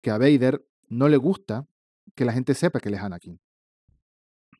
que 0.02 0.10
a 0.10 0.18
Vader 0.18 0.64
no 0.88 1.08
le 1.08 1.16
gusta 1.16 1.66
que 2.14 2.24
la 2.24 2.32
gente 2.32 2.54
sepa 2.54 2.80
que 2.80 2.88
él 2.88 2.94
es 2.96 3.00
Anakin. 3.00 3.40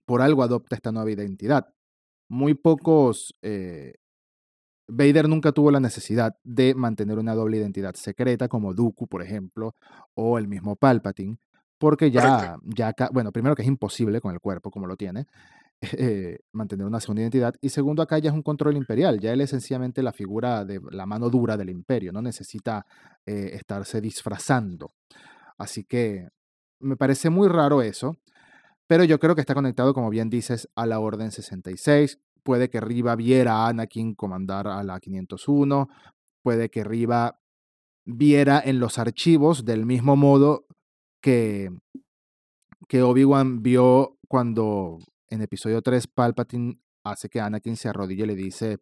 Por 0.04 0.22
algo 0.22 0.42
adopta 0.42 0.76
esta 0.76 0.92
nueva 0.92 1.10
identidad. 1.10 1.66
Muy 2.28 2.54
pocos... 2.54 3.34
Eh, 3.42 3.94
Vader 4.88 5.28
nunca 5.28 5.52
tuvo 5.52 5.70
la 5.70 5.80
necesidad 5.80 6.36
de 6.42 6.74
mantener 6.74 7.18
una 7.18 7.34
doble 7.34 7.58
identidad 7.58 7.94
secreta 7.94 8.48
como 8.48 8.74
Dooku, 8.74 9.06
por 9.06 9.22
ejemplo, 9.22 9.74
o 10.14 10.38
el 10.38 10.48
mismo 10.48 10.76
Palpatine, 10.76 11.38
porque 11.78 12.10
ya, 12.10 12.56
ya, 12.64 12.94
bueno, 13.12 13.30
primero 13.30 13.54
que 13.54 13.62
es 13.62 13.68
imposible 13.68 14.20
con 14.20 14.32
el 14.32 14.40
cuerpo 14.40 14.70
como 14.70 14.86
lo 14.86 14.96
tiene, 14.96 15.26
eh, 15.80 16.40
mantener 16.52 16.86
una 16.86 17.00
segunda 17.00 17.22
identidad. 17.22 17.54
Y 17.60 17.68
segundo, 17.68 18.02
acá 18.02 18.18
ya 18.18 18.30
es 18.30 18.34
un 18.34 18.42
control 18.42 18.76
imperial. 18.76 19.20
Ya 19.20 19.32
él 19.32 19.40
es 19.40 19.50
sencillamente 19.50 20.02
la 20.02 20.12
figura 20.12 20.64
de 20.64 20.80
la 20.90 21.06
mano 21.06 21.30
dura 21.30 21.56
del 21.56 21.70
imperio. 21.70 22.12
No 22.12 22.20
necesita 22.20 22.84
eh, 23.24 23.50
estarse 23.52 24.00
disfrazando. 24.00 24.92
Así 25.56 25.84
que 25.84 26.28
me 26.80 26.96
parece 26.96 27.30
muy 27.30 27.48
raro 27.48 27.82
eso. 27.82 28.16
Pero 28.88 29.04
yo 29.04 29.20
creo 29.20 29.34
que 29.34 29.42
está 29.42 29.54
conectado, 29.54 29.94
como 29.94 30.10
bien 30.10 30.30
dices, 30.30 30.68
a 30.74 30.86
la 30.86 30.98
Orden 30.98 31.30
66. 31.30 32.18
Puede 32.42 32.68
que 32.68 32.80
Riva 32.80 33.16
viera 33.16 33.64
a 33.64 33.68
Anakin 33.68 34.14
comandar 34.14 34.68
a 34.68 34.82
la 34.82 35.00
501. 35.00 35.88
Puede 36.42 36.70
que 36.70 36.84
Riva 36.84 37.38
viera 38.04 38.60
en 38.64 38.80
los 38.80 38.98
archivos 38.98 39.64
del 39.64 39.84
mismo 39.84 40.16
modo 40.16 40.66
que, 41.22 41.70
que 42.88 43.02
Obi-Wan 43.02 43.62
vio 43.62 44.16
cuando 44.28 44.98
en 45.28 45.42
episodio 45.42 45.82
3 45.82 46.06
Palpatine 46.08 46.80
hace 47.04 47.28
que 47.28 47.40
Anakin 47.40 47.76
se 47.76 47.88
arrodille 47.88 48.24
y 48.24 48.26
le 48.26 48.34
dice, 48.34 48.78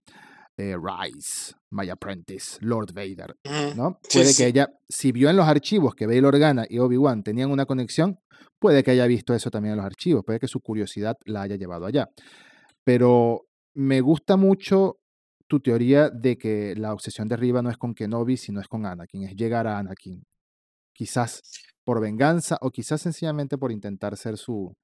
eh, 0.57 0.77
Rise, 0.77 1.55
my 1.71 1.89
apprentice, 1.91 2.59
Lord 2.61 2.93
Vader, 2.95 3.37
¿no? 3.77 3.99
puede 4.13 4.35
que 4.35 4.47
ella, 4.47 4.69
si 4.89 5.13
vio 5.13 5.29
en 5.29 5.37
los 5.37 5.47
archivos 5.47 5.95
que 5.95 6.07
Bail 6.07 6.25
Organa 6.25 6.65
y 6.69 6.79
Obi-Wan 6.79 7.23
tenían 7.23 7.51
una 7.51 7.67
conexión, 7.67 8.19
puede 8.59 8.83
que 8.83 8.93
haya 8.93 9.07
visto 9.07 9.35
eso 9.35 9.51
también 9.51 9.73
en 9.73 9.79
los 9.79 9.87
archivos, 9.87 10.25
puede 10.25 10.39
que 10.39 10.49
su 10.49 10.61
curiosidad 10.61 11.17
la 11.25 11.43
haya 11.43 11.57
llevado 11.57 11.87
allá. 11.87 12.09
Pero 12.85 13.46
me 13.77 14.01
gusta 14.01 14.37
mucho 14.37 14.99
tu 15.47 15.61
teoría 15.61 16.09
de 16.09 16.39
que 16.39 16.75
la 16.77 16.93
obsesión 16.93 17.29
de 17.29 17.37
Riva 17.37 17.63
no 17.63 17.71
es 17.71 17.77
con 17.77 17.95
Kenobi, 17.95 18.37
sino 18.37 18.61
es 18.61 18.69
con 18.69 18.87
Anakin, 18.87 19.25
es 19.25 19.37
llegar 19.37 19.67
a 19.67 19.79
Anakin. 19.79 20.25
Quizás 20.93 21.43
por 21.85 22.01
venganza 22.01 22.59
o 22.63 22.71
quizás 22.71 23.03
sencillamente 23.03 23.59
por 23.59 23.71
intentar 23.71 24.17
ser 24.17 24.39
su, 24.39 24.75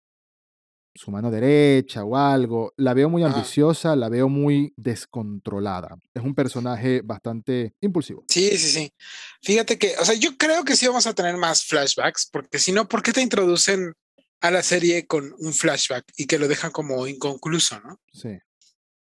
su 0.95 1.11
mano 1.11 1.31
derecha 1.31 2.05
o 2.05 2.17
algo. 2.17 2.75
La 2.77 2.93
veo 2.93 3.09
muy 3.09 3.25
ambiciosa, 3.25 3.97
la 3.97 4.11
veo 4.11 4.29
muy 4.29 4.75
descontrolada. 4.77 5.97
Es 6.13 6.23
un 6.23 6.35
personaje 6.35 7.01
bastante 7.03 7.75
impulsivo. 7.81 8.25
Sí, 8.29 8.57
sí, 8.59 8.69
sí. 8.69 8.93
Fíjate 9.41 9.79
que, 9.79 9.95
o 9.99 10.05
sea, 10.05 10.15
yo 10.15 10.37
creo 10.37 10.65
que 10.65 10.77
sí 10.77 10.87
vamos 10.87 11.07
a 11.07 11.15
tener 11.15 11.39
más 11.39 11.65
flashbacks, 11.65 12.29
porque 12.31 12.59
si 12.59 12.73
no, 12.73 12.87
¿por 12.87 13.03
qué 13.03 13.13
te 13.13 13.23
introducen 13.23 13.95
a 14.43 14.51
la 14.51 14.63
serie 14.63 15.07
con 15.07 15.35
un 15.39 15.55
flashback 15.55 16.05
y 16.17 16.27
que 16.27 16.39
lo 16.39 16.47
dejan 16.47 16.73
como 16.73 17.07
inconcluso, 17.07 17.81
no? 17.81 17.99
Sí. 18.13 18.39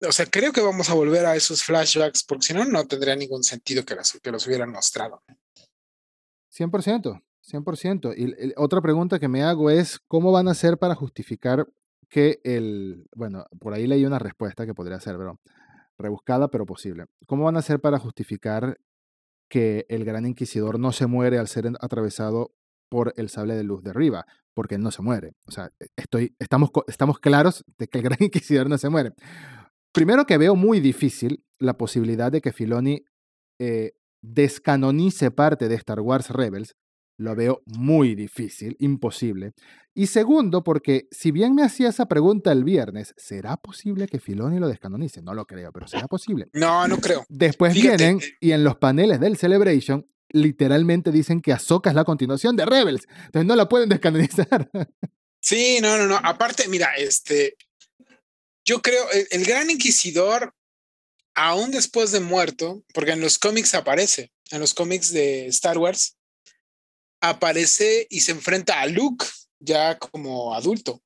O 0.06 0.12
sea, 0.12 0.26
creo 0.26 0.52
que 0.52 0.60
vamos 0.60 0.90
a 0.90 0.94
volver 0.94 1.26
a 1.26 1.36
esos 1.36 1.62
flashbacks, 1.62 2.24
porque 2.24 2.46
si 2.46 2.54
no, 2.54 2.64
no 2.64 2.86
tendría 2.86 3.14
ningún 3.16 3.44
sentido 3.44 3.84
que, 3.84 3.96
que 4.22 4.30
los 4.30 4.46
hubieran 4.46 4.70
mostrado. 4.70 5.22
100%. 6.56 7.22
100%. 7.50 8.14
Y 8.16 8.52
otra 8.56 8.80
pregunta 8.80 9.18
que 9.18 9.28
me 9.28 9.42
hago 9.42 9.70
es, 9.70 9.98
¿cómo 10.08 10.32
van 10.32 10.48
a 10.48 10.52
hacer 10.52 10.78
para 10.78 10.94
justificar 10.94 11.66
que 12.08 12.40
el, 12.44 13.06
bueno, 13.16 13.46
por 13.58 13.72
ahí 13.72 13.86
leí 13.86 14.04
una 14.04 14.18
respuesta 14.18 14.66
que 14.66 14.74
podría 14.74 15.00
ser, 15.00 15.16
pero 15.16 15.40
rebuscada, 15.98 16.48
pero 16.48 16.66
posible. 16.66 17.06
¿Cómo 17.26 17.44
van 17.44 17.56
a 17.56 17.60
hacer 17.60 17.80
para 17.80 17.98
justificar 17.98 18.78
que 19.48 19.86
el 19.88 20.04
gran 20.04 20.26
inquisidor 20.26 20.78
no 20.78 20.92
se 20.92 21.06
muere 21.06 21.38
al 21.38 21.48
ser 21.48 21.72
atravesado 21.80 22.52
por 22.90 23.14
el 23.16 23.30
sable 23.30 23.54
de 23.54 23.64
luz 23.64 23.82
de 23.82 23.90
arriba? 23.90 24.26
Porque 24.52 24.76
no 24.76 24.90
se 24.90 25.00
muere. 25.00 25.32
O 25.46 25.52
sea, 25.52 25.70
estoy, 25.96 26.36
estamos, 26.38 26.70
estamos 26.86 27.18
claros 27.18 27.64
de 27.78 27.88
que 27.88 27.98
el 27.98 28.04
gran 28.04 28.18
inquisidor 28.22 28.68
no 28.68 28.76
se 28.76 28.90
muere. 28.90 29.12
Primero 29.92 30.26
que 30.26 30.38
veo 30.38 30.56
muy 30.56 30.80
difícil 30.80 31.44
la 31.58 31.76
posibilidad 31.76 32.32
de 32.32 32.40
que 32.40 32.52
Filoni 32.52 33.04
eh, 33.58 33.92
descanonice 34.22 35.30
parte 35.30 35.68
de 35.68 35.74
Star 35.74 36.00
Wars 36.00 36.30
Rebels 36.30 36.74
lo 37.18 37.36
veo 37.36 37.62
muy 37.66 38.14
difícil, 38.14 38.76
imposible. 38.80 39.52
Y 39.94 40.06
segundo, 40.06 40.64
porque 40.64 41.08
si 41.10 41.30
bien 41.30 41.54
me 41.54 41.62
hacía 41.62 41.90
esa 41.90 42.06
pregunta 42.06 42.50
el 42.50 42.64
viernes, 42.64 43.14
¿será 43.16 43.56
posible 43.58 44.06
que 44.06 44.18
Filoni 44.18 44.58
lo 44.58 44.68
descanonice? 44.68 45.22
No 45.22 45.34
lo 45.34 45.44
creo, 45.44 45.72
pero 45.72 45.86
¿será 45.86 46.08
posible? 46.08 46.48
No, 46.52 46.88
no 46.88 46.98
creo. 46.98 47.24
Después 47.28 47.74
vienen 47.74 48.18
y 48.40 48.52
en 48.52 48.64
los 48.64 48.76
paneles 48.76 49.20
del 49.20 49.36
Celebration 49.36 50.06
literalmente 50.30 51.12
dicen 51.12 51.42
que 51.42 51.52
Ahsoka 51.52 51.90
es 51.90 51.96
la 51.96 52.04
continuación 52.04 52.56
de 52.56 52.64
Rebels. 52.64 53.06
Entonces 53.26 53.46
no 53.46 53.54
la 53.54 53.68
pueden 53.68 53.88
descanonizar. 53.90 54.70
Sí, 55.40 55.78
no, 55.82 55.98
no, 55.98 56.06
no. 56.06 56.16
Aparte, 56.22 56.68
mira, 56.68 56.94
este, 56.96 57.56
yo 58.64 58.82
creo, 58.82 59.10
el, 59.10 59.26
el 59.30 59.44
Gran 59.44 59.70
Inquisidor, 59.70 60.54
aún 61.34 61.70
después 61.70 62.12
de 62.12 62.20
muerto, 62.20 62.84
porque 62.94 63.12
en 63.12 63.20
los 63.20 63.38
cómics 63.38 63.74
aparece, 63.74 64.32
en 64.50 64.60
los 64.60 64.74
cómics 64.74 65.12
de 65.12 65.46
Star 65.46 65.78
Wars, 65.78 66.16
aparece 67.20 68.06
y 68.10 68.20
se 68.20 68.32
enfrenta 68.32 68.80
a 68.80 68.86
Luke 68.86 69.24
ya 69.60 69.98
como 69.98 70.54
adulto. 70.54 71.02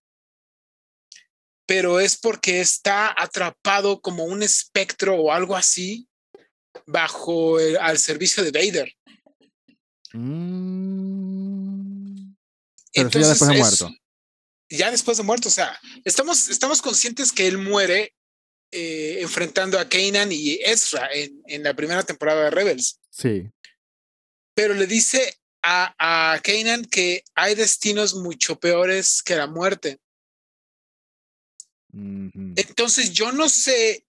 Pero 1.66 2.00
es 2.00 2.16
porque 2.16 2.60
está 2.60 3.14
atrapado 3.16 4.00
como 4.00 4.24
un 4.24 4.42
espectro 4.42 5.16
o 5.16 5.32
algo 5.32 5.56
así 5.56 6.08
bajo 6.86 7.58
el, 7.60 7.76
al 7.76 7.98
servicio 7.98 8.42
de 8.42 8.50
Vader. 8.52 8.92
Mm. 10.12 10.76
Pero 12.92 13.10
ya 13.10 13.28
después 13.28 13.50
de 13.50 13.58
muerto. 13.58 13.90
Ya 14.68 14.90
después 14.90 15.16
de 15.16 15.22
muerto, 15.22 15.48
o 15.48 15.52
sea, 15.52 15.78
estamos, 16.04 16.48
estamos 16.48 16.82
conscientes 16.82 17.30
que 17.32 17.46
él 17.46 17.58
muere 17.58 18.14
eh, 18.72 19.18
enfrentando 19.20 19.78
a 19.78 19.88
Kanan 19.88 20.32
y 20.32 20.54
Ezra 20.64 21.08
en, 21.12 21.40
en 21.46 21.62
la 21.62 21.74
primera 21.74 22.02
temporada 22.02 22.44
de 22.44 22.50
Rebels. 22.50 22.98
Sí. 23.10 23.48
Pero 24.54 24.74
le 24.74 24.86
dice 24.86 25.36
a, 25.62 25.94
a 26.34 26.40
Kanan 26.40 26.84
que 26.84 27.22
hay 27.34 27.54
destinos 27.54 28.14
mucho 28.14 28.58
peores 28.58 29.22
que 29.22 29.36
la 29.36 29.46
muerte. 29.46 29.98
Entonces 32.56 33.12
yo 33.12 33.32
no 33.32 33.48
sé, 33.48 34.04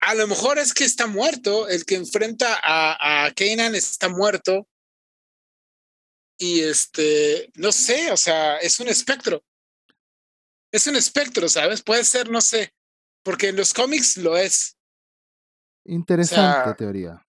a 0.00 0.14
lo 0.14 0.26
mejor 0.26 0.58
es 0.58 0.72
que 0.72 0.84
está 0.84 1.06
muerto, 1.06 1.68
el 1.68 1.84
que 1.84 1.96
enfrenta 1.96 2.58
a, 2.62 3.26
a 3.26 3.34
Kanan 3.34 3.74
está 3.74 4.08
muerto. 4.08 4.66
Y 6.40 6.60
este, 6.60 7.50
no 7.54 7.72
sé, 7.72 8.12
o 8.12 8.16
sea, 8.16 8.58
es 8.58 8.78
un 8.78 8.88
espectro. 8.88 9.42
Es 10.72 10.86
un 10.86 10.96
espectro, 10.96 11.48
¿sabes? 11.48 11.82
Puede 11.82 12.04
ser, 12.04 12.30
no 12.30 12.40
sé, 12.40 12.72
porque 13.22 13.48
en 13.48 13.56
los 13.56 13.72
cómics 13.72 14.16
lo 14.18 14.36
es. 14.36 14.76
Interesante 15.84 16.74
teoría 16.74 17.24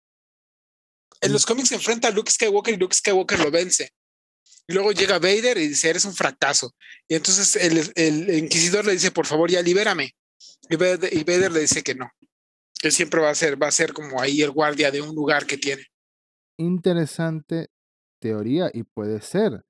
en 1.22 1.34
los 1.34 1.46
cómics 1.46 1.70
se 1.70 1.76
enfrenta 1.76 2.08
a 2.08 2.12
Luke 2.12 2.32
Skywalker 2.32 2.74
y 2.74 2.78
Luke 2.78 2.96
Skywalker 2.96 3.40
lo 3.40 3.52
vence. 3.52 3.92
Y 4.68 4.74
luego 4.74 4.92
llega 4.92 5.20
Vader 5.20 5.58
y 5.58 5.68
dice, 5.70 5.90
eres 5.90 6.06
un 6.06 6.14
fracaso. 6.14 6.76
Y 7.08 7.16
entonces 7.16 7.56
el, 7.56 7.92
el 7.96 8.38
inquisidor 8.38 8.86
le 8.86 8.94
dice, 8.94 9.12
por 9.12 9.26
favor, 9.26 9.50
ya 9.50 9.62
libérame. 9.62 10.12
Y 10.70 10.76
Vader, 10.76 11.52
le 11.52 11.62
dice 11.62 11.82
que 11.82 11.96
no, 11.96 12.12
que 12.80 12.92
siempre 12.92 13.20
va 13.20 13.32
a 13.32 13.36
ser, 13.36 13.62
va 13.62 13.68
a 13.68 13.72
ser 13.72 13.94
como 13.94 14.22
ahí 14.22 14.42
el 14.42 14.52
guardia 14.52 14.92
de 14.92 15.02
un 15.02 15.16
lugar 15.16 15.46
que 15.46 15.58
tiene. 15.58 15.84
Interesante 16.58 17.70
teoría 18.20 18.70
y 18.72 18.84
puede 18.84 19.22
ser. 19.22 19.64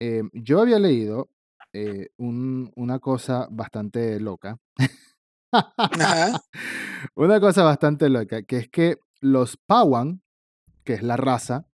Eh, 0.00 0.22
yo 0.32 0.60
había 0.60 0.78
leído 0.78 1.30
eh, 1.76 2.08
un, 2.18 2.70
una 2.76 2.98
cosa 2.98 3.48
bastante 3.50 4.18
loca. 4.20 4.56
una 7.14 7.40
cosa 7.40 7.62
bastante 7.62 8.08
loca, 8.08 8.42
que 8.42 8.58
es 8.58 8.68
que 8.68 8.96
los 9.20 9.56
Pawan 9.56 10.22
que 10.86 10.94
es 10.94 11.02
la 11.02 11.18
raza, 11.18 11.66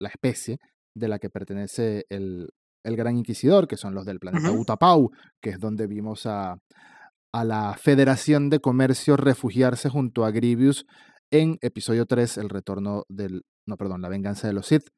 la 0.00 0.08
especie 0.08 0.58
de 0.96 1.06
la 1.06 1.20
que 1.20 1.30
pertenece 1.30 2.06
el, 2.08 2.48
Gran 2.84 3.16
Inquisidor, 3.16 3.68
que 3.68 3.76
son 3.76 3.94
los 3.94 4.04
del 4.04 4.18
planeta 4.18 4.50
Utapau, 4.50 5.10
que 5.40 5.50
es 5.50 5.58
donde 5.58 5.86
vimos 5.86 6.26
a, 6.26 6.58
a 7.32 7.44
la 7.44 7.74
Federación 7.80 8.50
de 8.50 8.60
Comercio 8.60 9.16
refugiarse 9.16 9.88
junto 9.88 10.24
a 10.24 10.30
Grievous 10.30 10.84
en 11.30 11.58
episodio 11.62 12.04
3, 12.04 12.38
el 12.38 12.50
retorno 12.50 13.04
del, 13.08 13.42
no, 13.66 13.76
perdón, 13.76 14.02
la 14.02 14.10
venganza 14.10 14.48
de 14.48 14.52
los 14.52 14.66
Sith. 14.66 14.88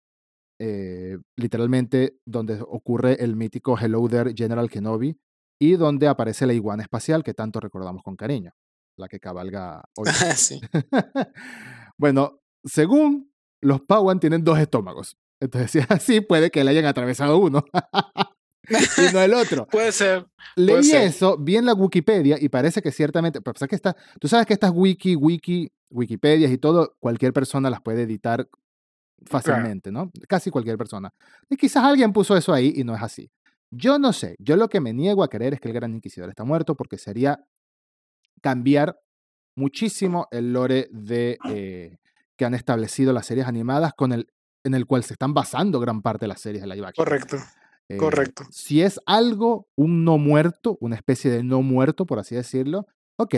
Eh, 0.58 1.18
literalmente 1.36 2.18
donde 2.24 2.58
ocurre 2.62 3.22
el 3.22 3.36
mítico 3.36 3.78
Hello 3.78 4.08
There 4.08 4.32
General 4.34 4.70
Kenobi 4.70 5.18
y 5.60 5.72
donde 5.76 6.08
aparece 6.08 6.46
la 6.46 6.54
iguana 6.54 6.82
espacial 6.82 7.22
que 7.22 7.34
tanto 7.34 7.60
recordamos 7.60 8.02
con 8.02 8.16
cariño, 8.16 8.52
la 8.96 9.08
que 9.08 9.20
cabalga 9.20 9.84
hoy. 9.96 10.06
bueno, 11.98 12.40
según 12.64 13.30
los 13.62 13.82
Pawan 13.82 14.18
tienen 14.18 14.44
dos 14.44 14.58
estómagos. 14.58 15.18
Entonces, 15.40 15.70
si 15.70 15.78
es 15.78 15.90
así, 15.90 16.20
puede 16.22 16.50
que 16.50 16.64
le 16.64 16.70
hayan 16.70 16.86
atravesado 16.86 17.36
uno 17.36 17.62
y 18.68 19.12
no 19.12 19.20
el 19.20 19.34
otro. 19.34 19.66
puede 19.66 19.92
ser. 19.92 20.26
Leí 20.56 20.90
eso, 20.92 21.36
vi 21.36 21.56
en 21.56 21.66
la 21.66 21.74
Wikipedia 21.74 22.38
y 22.40 22.48
parece 22.48 22.80
que 22.80 22.92
ciertamente, 22.92 23.42
pues, 23.42 23.68
que 23.68 23.76
está, 23.76 23.94
tú 24.18 24.28
sabes 24.28 24.46
que 24.46 24.54
estas 24.54 24.70
wiki, 24.74 25.16
wiki, 25.16 25.70
Wikipedias 25.90 26.50
y 26.50 26.58
todo, 26.58 26.96
cualquier 26.98 27.32
persona 27.32 27.70
las 27.70 27.80
puede 27.80 28.02
editar 28.02 28.48
fácilmente, 29.24 29.90
¿no? 29.90 30.10
Casi 30.28 30.50
cualquier 30.50 30.76
persona. 30.76 31.12
Y 31.48 31.56
quizás 31.56 31.84
alguien 31.84 32.12
puso 32.12 32.36
eso 32.36 32.52
ahí 32.52 32.72
y 32.76 32.84
no 32.84 32.94
es 32.94 33.02
así. 33.02 33.30
Yo 33.70 33.98
no 33.98 34.12
sé, 34.12 34.36
yo 34.38 34.56
lo 34.56 34.68
que 34.68 34.80
me 34.80 34.92
niego 34.92 35.24
a 35.24 35.28
creer 35.28 35.54
es 35.54 35.60
que 35.60 35.68
el 35.68 35.74
Gran 35.74 35.94
Inquisidor 35.94 36.28
está 36.28 36.44
muerto 36.44 36.76
porque 36.76 36.98
sería 36.98 37.44
cambiar 38.40 38.98
muchísimo 39.56 40.28
el 40.30 40.52
lore 40.52 40.88
de, 40.92 41.38
eh, 41.48 41.96
que 42.36 42.44
han 42.44 42.54
establecido 42.54 43.12
las 43.12 43.26
series 43.26 43.46
animadas 43.46 43.92
con 43.94 44.12
el, 44.12 44.28
en 44.64 44.74
el 44.74 44.86
cual 44.86 45.02
se 45.02 45.14
están 45.14 45.34
basando 45.34 45.80
gran 45.80 46.02
parte 46.02 46.24
de 46.24 46.28
las 46.28 46.40
series 46.40 46.62
de 46.62 46.68
live 46.68 46.86
action. 46.86 47.04
Correcto. 47.04 47.36
Eh, 47.88 47.96
Correcto. 47.96 48.44
Si 48.50 48.82
es 48.82 49.00
algo, 49.06 49.68
un 49.76 50.04
no 50.04 50.18
muerto, 50.18 50.76
una 50.80 50.96
especie 50.96 51.30
de 51.30 51.42
no 51.42 51.62
muerto, 51.62 52.04
por 52.04 52.18
así 52.18 52.34
decirlo, 52.34 52.86
ok, 53.16 53.34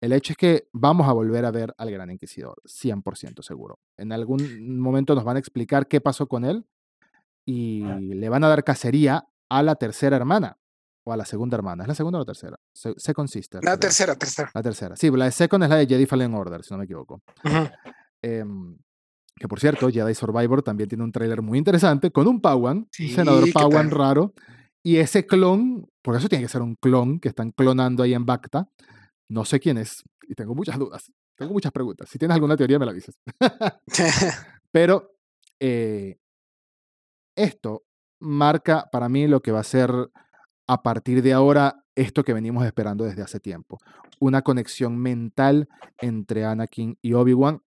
el 0.00 0.12
hecho 0.12 0.32
es 0.32 0.36
que 0.36 0.68
vamos 0.72 1.08
a 1.08 1.12
volver 1.12 1.44
a 1.44 1.50
ver 1.50 1.74
al 1.78 1.90
Gran 1.90 2.10
Inquisidor, 2.10 2.60
100% 2.64 3.42
seguro. 3.42 3.78
En 3.96 4.12
algún 4.12 4.78
momento 4.78 5.14
nos 5.14 5.24
van 5.24 5.36
a 5.36 5.38
explicar 5.40 5.88
qué 5.88 6.00
pasó 6.00 6.26
con 6.26 6.44
él 6.44 6.66
y 7.46 7.82
le 7.82 8.28
van 8.28 8.44
a 8.44 8.48
dar 8.48 8.64
cacería 8.64 9.28
a 9.48 9.62
la 9.62 9.74
tercera 9.76 10.16
hermana 10.16 10.58
o 11.04 11.12
a 11.12 11.16
la 11.16 11.24
segunda 11.24 11.56
hermana. 11.56 11.84
¿Es 11.84 11.88
la 11.88 11.94
segunda 11.94 12.18
o 12.18 12.20
la 12.20 12.26
tercera? 12.26 12.58
second 12.72 13.28
Sister. 13.28 13.64
La 13.64 13.78
tercera, 13.78 14.14
tercera. 14.16 14.50
La 14.54 14.62
tercera. 14.62 14.96
Sí, 14.96 15.10
la 15.10 15.24
de 15.24 15.32
Second 15.32 15.64
es 15.64 15.70
la 15.70 15.76
de 15.76 15.86
Jedi 15.86 16.06
Fallen 16.06 16.34
Order, 16.34 16.62
si 16.62 16.74
no 16.74 16.78
me 16.78 16.84
equivoco. 16.84 17.22
Que 18.20 19.48
por 19.48 19.58
cierto, 19.58 19.88
Jedi 19.88 20.14
Survivor 20.14 20.62
también 20.62 20.88
tiene 20.88 21.02
un 21.02 21.12
tráiler 21.12 21.40
muy 21.40 21.56
interesante 21.56 22.10
con 22.10 22.28
un 22.28 22.40
Pawan, 22.40 22.88
un 22.98 23.08
senador 23.08 23.50
Pawan 23.52 23.90
raro. 23.90 24.34
Y 24.82 24.96
ese 24.96 25.26
clon, 25.26 25.88
por 26.02 26.16
eso 26.16 26.28
tiene 26.28 26.44
que 26.44 26.48
ser 26.48 26.62
un 26.62 26.74
clon 26.74 27.20
que 27.20 27.28
están 27.28 27.50
clonando 27.50 28.02
ahí 28.02 28.14
en 28.14 28.26
Bacta. 28.26 28.68
No 29.30 29.44
sé 29.44 29.60
quién 29.60 29.78
es 29.78 30.02
y 30.28 30.34
tengo 30.34 30.54
muchas 30.54 30.78
dudas. 30.78 31.10
Tengo 31.36 31.52
muchas 31.52 31.72
preguntas. 31.72 32.08
Si 32.10 32.18
tienes 32.18 32.34
alguna 32.34 32.56
teoría, 32.56 32.78
me 32.78 32.86
la 32.86 32.92
dices. 32.92 33.18
Pero 34.72 35.12
eh, 35.58 36.18
esto 37.36 37.84
marca 38.20 38.88
para 38.92 39.08
mí 39.08 39.26
lo 39.26 39.40
que 39.40 39.52
va 39.52 39.60
a 39.60 39.64
ser 39.64 39.90
a 40.68 40.82
partir 40.82 41.22
de 41.22 41.32
ahora 41.32 41.84
esto 41.94 42.22
que 42.22 42.34
venimos 42.34 42.64
esperando 42.66 43.04
desde 43.04 43.22
hace 43.22 43.40
tiempo. 43.40 43.78
Una 44.20 44.42
conexión 44.42 44.98
mental 44.98 45.68
entre 45.98 46.44
Anakin 46.44 46.98
y 47.00 47.14
Obi-Wan 47.14 47.62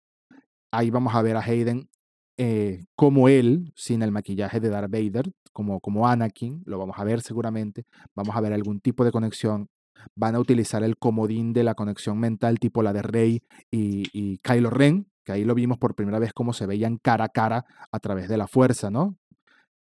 ahí 0.71 0.89
vamos 0.89 1.13
a 1.13 1.21
ver 1.21 1.35
a 1.35 1.41
Hayden 1.41 1.89
eh, 2.37 2.85
como 2.95 3.27
él, 3.27 3.71
sin 3.75 4.01
el 4.01 4.11
maquillaje 4.11 4.59
de 4.59 4.69
Darth 4.69 4.89
Vader, 4.89 5.31
como, 5.53 5.79
como 5.79 6.07
Anakin, 6.07 6.63
lo 6.65 6.79
vamos 6.79 6.97
a 6.97 7.03
ver 7.03 7.21
seguramente, 7.21 7.85
vamos 8.15 8.35
a 8.35 8.41
ver 8.41 8.53
algún 8.53 8.79
tipo 8.79 9.03
de 9.03 9.11
conexión, 9.11 9.67
van 10.15 10.35
a 10.35 10.39
utilizar 10.39 10.83
el 10.83 10.97
comodín 10.97 11.53
de 11.53 11.63
la 11.63 11.75
conexión 11.75 12.19
mental 12.19 12.59
tipo 12.59 12.83
la 12.83 12.93
de 12.93 13.01
Rey 13.01 13.43
y, 13.69 14.37
Kylo 14.39 14.69
Ren, 14.69 15.07
que 15.23 15.31
ahí 15.31 15.43
lo 15.43 15.55
vimos 15.55 15.77
por 15.77 15.95
primera 15.95 16.19
vez 16.19 16.33
como 16.33 16.53
se 16.53 16.65
veían 16.65 16.97
cara 16.97 17.25
a 17.25 17.29
cara 17.29 17.65
a 17.91 17.99
través 17.99 18.27
de 18.27 18.37
la 18.37 18.47
fuerza, 18.47 18.89
¿no? 18.89 19.17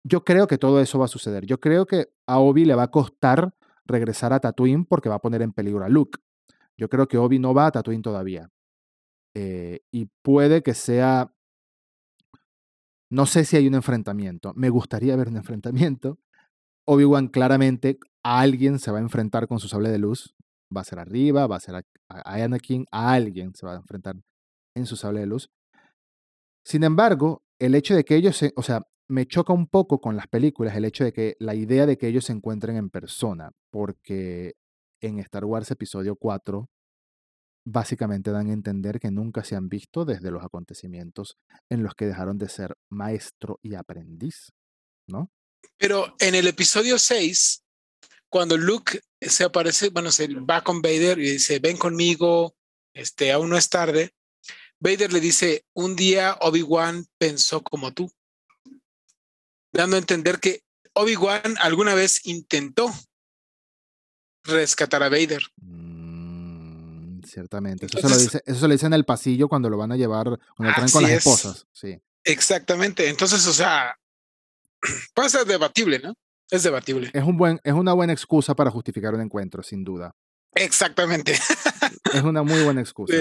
Yo 0.05 0.25
creo 0.25 0.47
que 0.47 0.59
todo 0.59 0.81
eso 0.81 0.99
va 0.99 1.05
a 1.05 1.09
suceder. 1.09 1.47
Yo 1.47 1.61
creo 1.61 1.87
que 1.87 2.09
a 2.27 2.39
Obi 2.39 2.65
le 2.65 2.75
va 2.75 2.85
a 2.85 2.91
costar 2.91 3.55
regresar 3.87 4.33
a 4.33 4.41
Tatooine 4.41 4.85
porque 4.85 5.09
va 5.09 5.17
a 5.17 5.21
poner 5.21 5.43
en 5.43 5.53
peligro 5.53 5.85
a 5.85 5.89
Luke. 5.89 6.19
Yo 6.77 6.89
creo 6.89 7.07
que 7.07 7.19
Obi 7.19 7.39
no 7.39 7.55
va 7.55 7.67
a 7.67 7.73
Tatooine 7.73 8.03
todavía. 8.03 8.51
Eh, 9.35 9.81
y 9.93 10.09
puede 10.23 10.63
que 10.63 10.75
sea, 10.75 11.33
no 13.11 13.27
sé 13.27 13.45
si 13.45 13.57
hay 13.57 13.67
un 13.67 13.75
enfrentamiento, 13.75 14.53
me 14.57 14.71
gustaría 14.71 15.17
ver 15.17 15.29
un 15.29 15.37
enfrentamiento. 15.37 16.19
Obi-Wan 16.85 17.29
claramente 17.29 17.99
alguien 18.25 18.79
se 18.79 18.91
va 18.91 18.99
a 18.99 19.03
enfrentar 19.03 19.49
con 19.49 19.59
su 19.59 19.68
sable 19.68 19.91
de 19.91 19.99
luz, 19.99 20.35
va 20.75 20.83
a 20.83 20.85
ser 20.85 20.99
arriba, 20.99 21.47
va 21.47 21.57
a 21.57 21.61
ser 21.61 21.77
a, 21.77 21.83
Anakin, 22.09 22.87
a 22.91 23.12
alguien 23.12 23.55
se 23.55 23.66
va 23.66 23.75
a 23.75 23.77
enfrentar 23.77 24.16
en 24.77 24.87
su 24.87 24.97
sable 24.97 25.20
de 25.20 25.27
luz. 25.27 25.51
Sin 26.64 26.85
embargo, 26.85 27.43
el 27.59 27.75
hecho 27.75 27.95
de 27.95 28.05
que 28.05 28.16
ellos, 28.16 28.37
se, 28.37 28.53
o 28.57 28.62
sea, 28.62 28.87
me 29.09 29.27
choca 29.27 29.53
un 29.53 29.66
poco 29.66 30.01
con 30.01 30.16
las 30.16 30.29
películas 30.29 30.77
el 30.77 30.85
hecho 30.85 31.05
de 31.05 31.12
que 31.12 31.37
la 31.39 31.55
idea 31.55 31.87
de 31.87 31.99
que 31.99 32.09
ellos 32.09 32.25
se 32.25 32.33
encuentren 32.33 32.77
en 32.77 32.91
persona, 32.91 33.51
porque 33.70 34.55
en 35.03 35.18
Star 35.18 35.45
Wars 35.45 35.70
Episodio 35.70 36.16
4 36.16 36.68
básicamente 37.64 38.31
dan 38.31 38.49
a 38.49 38.53
entender 38.53 38.99
que 38.99 39.11
nunca 39.11 39.45
se 39.45 39.55
han 39.55 39.68
visto 39.68 40.05
desde 40.05 40.31
los 40.31 40.45
acontecimientos 40.45 41.37
en 41.68 41.83
los 41.83 41.95
que 41.95 42.07
dejaron 42.07 42.39
de 42.39 42.49
ser 42.49 42.77
maestro 42.91 43.59
y 43.62 43.75
aprendiz, 43.75 44.53
¿no? 45.09 45.31
Pero 45.79 46.14
en 46.18 46.35
el 46.35 46.49
episodio 46.49 46.99
6, 46.99 47.62
cuando 48.33 48.57
Luke 48.57 49.01
se 49.20 49.45
aparece, 49.45 49.91
bueno, 49.91 50.11
se 50.11 50.26
va 50.28 50.64
con 50.64 50.80
Vader 50.80 51.18
y 51.18 51.33
dice, 51.33 51.59
ven 51.59 51.76
conmigo, 51.76 52.57
este, 52.95 53.30
aún 53.30 53.51
no 53.51 53.59
es 53.59 53.68
tarde, 53.68 54.14
Vader 54.80 55.12
le 55.12 55.20
dice, 55.20 55.66
un 55.74 55.95
día 55.95 56.39
Obi-Wan 56.41 57.07
pensó 57.18 57.62
como 57.62 57.93
tú, 57.93 58.11
dando 59.72 59.97
a 59.97 60.01
entender 60.01 60.41
que 60.41 60.64
Obi-Wan 60.95 61.57
alguna 61.61 61.95
vez 61.95 62.24
intentó 62.24 62.93
rescatar 64.45 65.03
a 65.03 65.09
Vader. 65.09 65.43
Mm 65.57 65.93
ciertamente. 67.33 67.87
Eso, 67.87 68.01
se 68.01 68.09
lo 68.09 68.20
dice, 68.20 68.43
eso 68.45 68.61
se 68.61 68.68
lo 68.68 68.72
dice 68.72 68.87
en 68.87 68.93
el 68.93 69.05
pasillo 69.05 69.49
cuando 69.49 69.70
lo 69.70 69.76
van 69.76 69.93
a 69.93 69.97
llevar, 69.97 70.39
cuando 70.57 70.74
traen 70.74 70.91
con 70.91 71.03
las 71.03 71.12
esposas. 71.12 71.66
Sí. 71.72 71.99
Exactamente. 72.24 73.09
Entonces, 73.09 73.47
o 73.47 73.53
sea, 73.53 73.99
puede 75.14 75.30
ser 75.30 75.47
debatible, 75.47 75.99
¿no? 75.99 76.14
Es 76.53 76.64
debatible. 76.64 77.11
Es, 77.14 77.24
un 77.24 77.38
buen, 77.38 77.59
es 77.64 77.72
una 77.72 77.94
buena 77.94 78.12
excusa 78.12 78.55
para 78.55 78.70
justificar 78.70 79.14
un 79.14 79.22
encuentro, 79.22 79.62
sin 79.62 79.82
duda. 79.82 80.14
Exactamente. 80.55 81.32
es 82.12 82.22
una 82.22 82.42
muy 82.42 82.62
buena 82.62 82.80
excusa. 82.82 83.16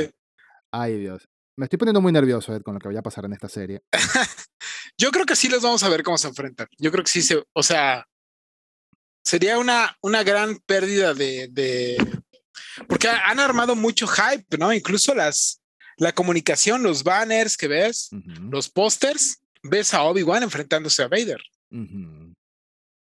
Ay, 0.69 0.99
Dios. 0.99 1.29
Me 1.55 1.65
estoy 1.65 1.79
poniendo 1.79 2.01
muy 2.01 2.11
nervioso, 2.11 2.53
Ed, 2.53 2.61
con 2.61 2.73
lo 2.73 2.81
que 2.81 2.89
vaya 2.89 2.99
a 2.99 3.03
pasar 3.03 3.23
en 3.23 3.31
esta 3.31 3.47
serie. 3.47 3.83
Yo 4.97 5.11
creo 5.11 5.25
que 5.25 5.37
sí 5.37 5.47
les 5.47 5.61
vamos 5.61 5.81
a 5.83 5.87
ver 5.87 6.03
cómo 6.03 6.17
se 6.17 6.27
enfrentan. 6.27 6.67
Yo 6.77 6.91
creo 6.91 7.05
que 7.05 7.09
sí 7.09 7.21
se, 7.21 7.41
o 7.53 7.63
sea, 7.63 8.05
sería 9.23 9.57
una, 9.57 9.97
una 10.01 10.23
gran 10.23 10.57
pérdida 10.65 11.13
de, 11.13 11.97
porque 12.89 13.07
han 13.07 13.39
armado 13.39 13.77
mucho 13.77 14.07
hype, 14.07 14.57
¿no? 14.57 14.73
Incluso 14.73 15.15
las, 15.15 15.61
la 15.95 16.11
comunicación, 16.11 16.83
los 16.83 17.05
banners 17.05 17.55
que 17.55 17.69
ves, 17.69 18.09
los 18.49 18.69
pósters, 18.69 19.39
ves 19.63 19.93
a 19.93 20.03
Obi-Wan 20.03 20.43
enfrentándose 20.43 21.01
a 21.01 21.07
Vader. 21.07 21.41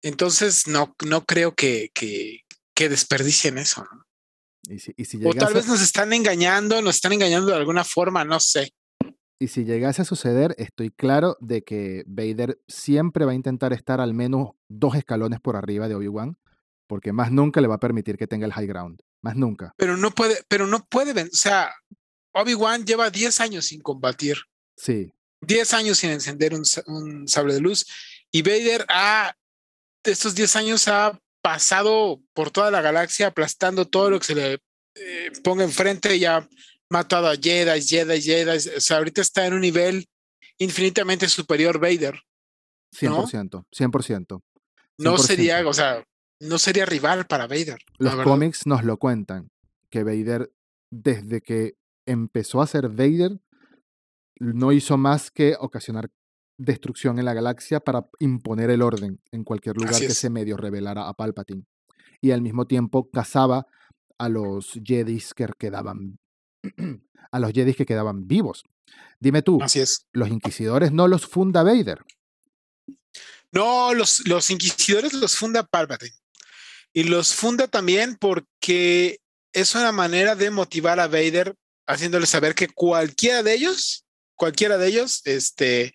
Entonces, 0.02 0.66
no, 0.66 0.94
no 1.06 1.24
creo 1.24 1.54
que, 1.54 1.90
que, 1.94 2.40
que 2.74 2.88
desperdicien 2.88 3.58
eso, 3.58 3.84
¿no? 3.84 4.04
o 5.24 5.34
tal 5.34 5.54
vez 5.54 5.66
nos 5.66 5.80
están 5.82 6.12
engañando, 6.12 6.82
nos 6.82 6.96
están 6.96 7.12
engañando 7.12 7.48
de 7.48 7.56
alguna 7.56 7.82
forma, 7.82 8.24
no 8.24 8.38
sé. 8.38 8.72
Y 9.38 9.48
si 9.48 9.64
llegase 9.64 10.02
a 10.02 10.04
suceder, 10.04 10.54
estoy 10.58 10.90
claro 10.90 11.36
de 11.40 11.64
que 11.64 12.04
Vader 12.06 12.60
siempre 12.68 13.24
va 13.24 13.32
a 13.32 13.34
intentar 13.34 13.72
estar 13.72 14.00
al 14.00 14.12
menos 14.12 14.50
dos 14.68 14.94
escalones 14.96 15.40
por 15.40 15.56
arriba 15.56 15.88
de 15.88 15.94
Obi-Wan, 15.94 16.36
porque 16.86 17.12
más 17.12 17.32
nunca 17.32 17.60
le 17.60 17.68
va 17.68 17.76
a 17.76 17.80
permitir 17.80 18.18
que 18.18 18.26
tenga 18.26 18.46
el 18.46 18.52
high 18.52 18.66
ground. 18.66 19.00
Más 19.22 19.36
nunca. 19.36 19.74
Pero 19.76 19.96
no 19.96 20.10
puede, 20.10 20.42
pero 20.48 20.66
no 20.66 20.84
puede, 20.86 21.22
o 21.22 21.28
sea, 21.32 21.72
Obi-Wan 22.32 22.84
lleva 22.84 23.10
10 23.10 23.40
años 23.40 23.66
sin 23.66 23.80
combatir. 23.80 24.36
Sí. 24.76 25.12
10 25.42 25.74
años 25.74 25.98
sin 25.98 26.10
encender 26.10 26.52
un, 26.54 27.26
sable 27.26 27.54
de 27.54 27.60
luz. 27.60 27.86
Y 28.30 28.42
Vader 28.42 28.84
ha, 28.88 29.34
estos 30.04 30.34
10 30.34 30.56
años 30.56 30.88
ha 30.88 31.18
pasado 31.42 32.20
por 32.34 32.50
toda 32.50 32.70
la 32.70 32.82
galaxia 32.82 33.28
aplastando 33.28 33.86
todo 33.86 34.10
lo 34.10 34.18
que 34.18 34.26
se 34.26 34.34
le 34.34 34.58
eh, 34.94 35.32
ponga 35.42 35.64
enfrente 35.64 36.16
y 36.16 36.24
ha 36.24 36.46
matado 36.90 37.28
a 37.28 37.36
Jedi, 37.36 37.82
Jedi, 37.82 38.20
Jedi. 38.20 38.68
O 38.76 38.80
sea, 38.80 38.98
ahorita 38.98 39.20
está 39.20 39.46
en 39.46 39.54
un 39.54 39.60
nivel 39.60 40.06
infinitamente 40.58 41.28
superior 41.28 41.78
Vader. 41.78 42.20
100%, 42.92 43.64
100%. 43.70 44.42
No 44.98 45.18
sería, 45.18 45.66
o 45.66 45.72
sea, 45.72 46.04
no 46.40 46.58
sería 46.58 46.84
rival 46.84 47.26
para 47.26 47.46
Vader. 47.46 47.78
Los 47.98 48.14
cómics 48.16 48.66
nos 48.66 48.84
lo 48.84 48.98
cuentan, 48.98 49.50
que 49.88 50.04
Vader, 50.04 50.52
desde 50.90 51.40
que 51.40 51.74
empezó 52.06 52.60
a 52.60 52.66
ser 52.66 52.88
Vader, 52.88 53.40
no 54.38 54.72
hizo 54.72 54.96
más 54.96 55.30
que 55.30 55.56
ocasionar 55.58 56.10
destrucción 56.60 57.18
en 57.18 57.24
la 57.24 57.34
galaxia 57.34 57.80
para 57.80 58.06
imponer 58.18 58.70
el 58.70 58.82
orden 58.82 59.20
en 59.32 59.44
cualquier 59.44 59.76
lugar 59.76 59.98
que 59.98 60.10
se 60.10 60.30
medio 60.30 60.56
revelara 60.56 61.08
a 61.08 61.14
Palpatine. 61.14 61.64
Y 62.20 62.32
al 62.32 62.42
mismo 62.42 62.66
tiempo 62.66 63.10
cazaba 63.10 63.66
a 64.18 64.28
los 64.28 64.78
Jedis 64.84 65.32
que 65.32 65.48
quedaban 65.58 66.18
a 67.32 67.38
los 67.38 67.52
Jedis 67.52 67.76
que 67.76 67.86
quedaban 67.86 68.28
vivos. 68.28 68.64
Dime 69.18 69.42
tú, 69.42 69.58
Así 69.62 69.80
es. 69.80 70.06
los 70.12 70.28
inquisidores 70.28 70.92
no 70.92 71.08
los 71.08 71.26
funda 71.26 71.62
Vader. 71.62 72.04
No, 73.52 73.94
los, 73.94 74.26
los 74.28 74.50
inquisidores 74.50 75.14
los 75.14 75.36
funda 75.36 75.62
Palpatine. 75.62 76.14
Y 76.92 77.04
los 77.04 77.34
funda 77.34 77.68
también 77.68 78.16
porque 78.16 79.20
es 79.52 79.74
una 79.74 79.92
manera 79.92 80.34
de 80.34 80.50
motivar 80.50 81.00
a 81.00 81.08
Vader, 81.08 81.54
haciéndole 81.86 82.26
saber 82.26 82.54
que 82.54 82.68
cualquiera 82.68 83.42
de 83.42 83.54
ellos, 83.54 84.04
cualquiera 84.36 84.76
de 84.76 84.88
ellos, 84.88 85.22
este, 85.24 85.94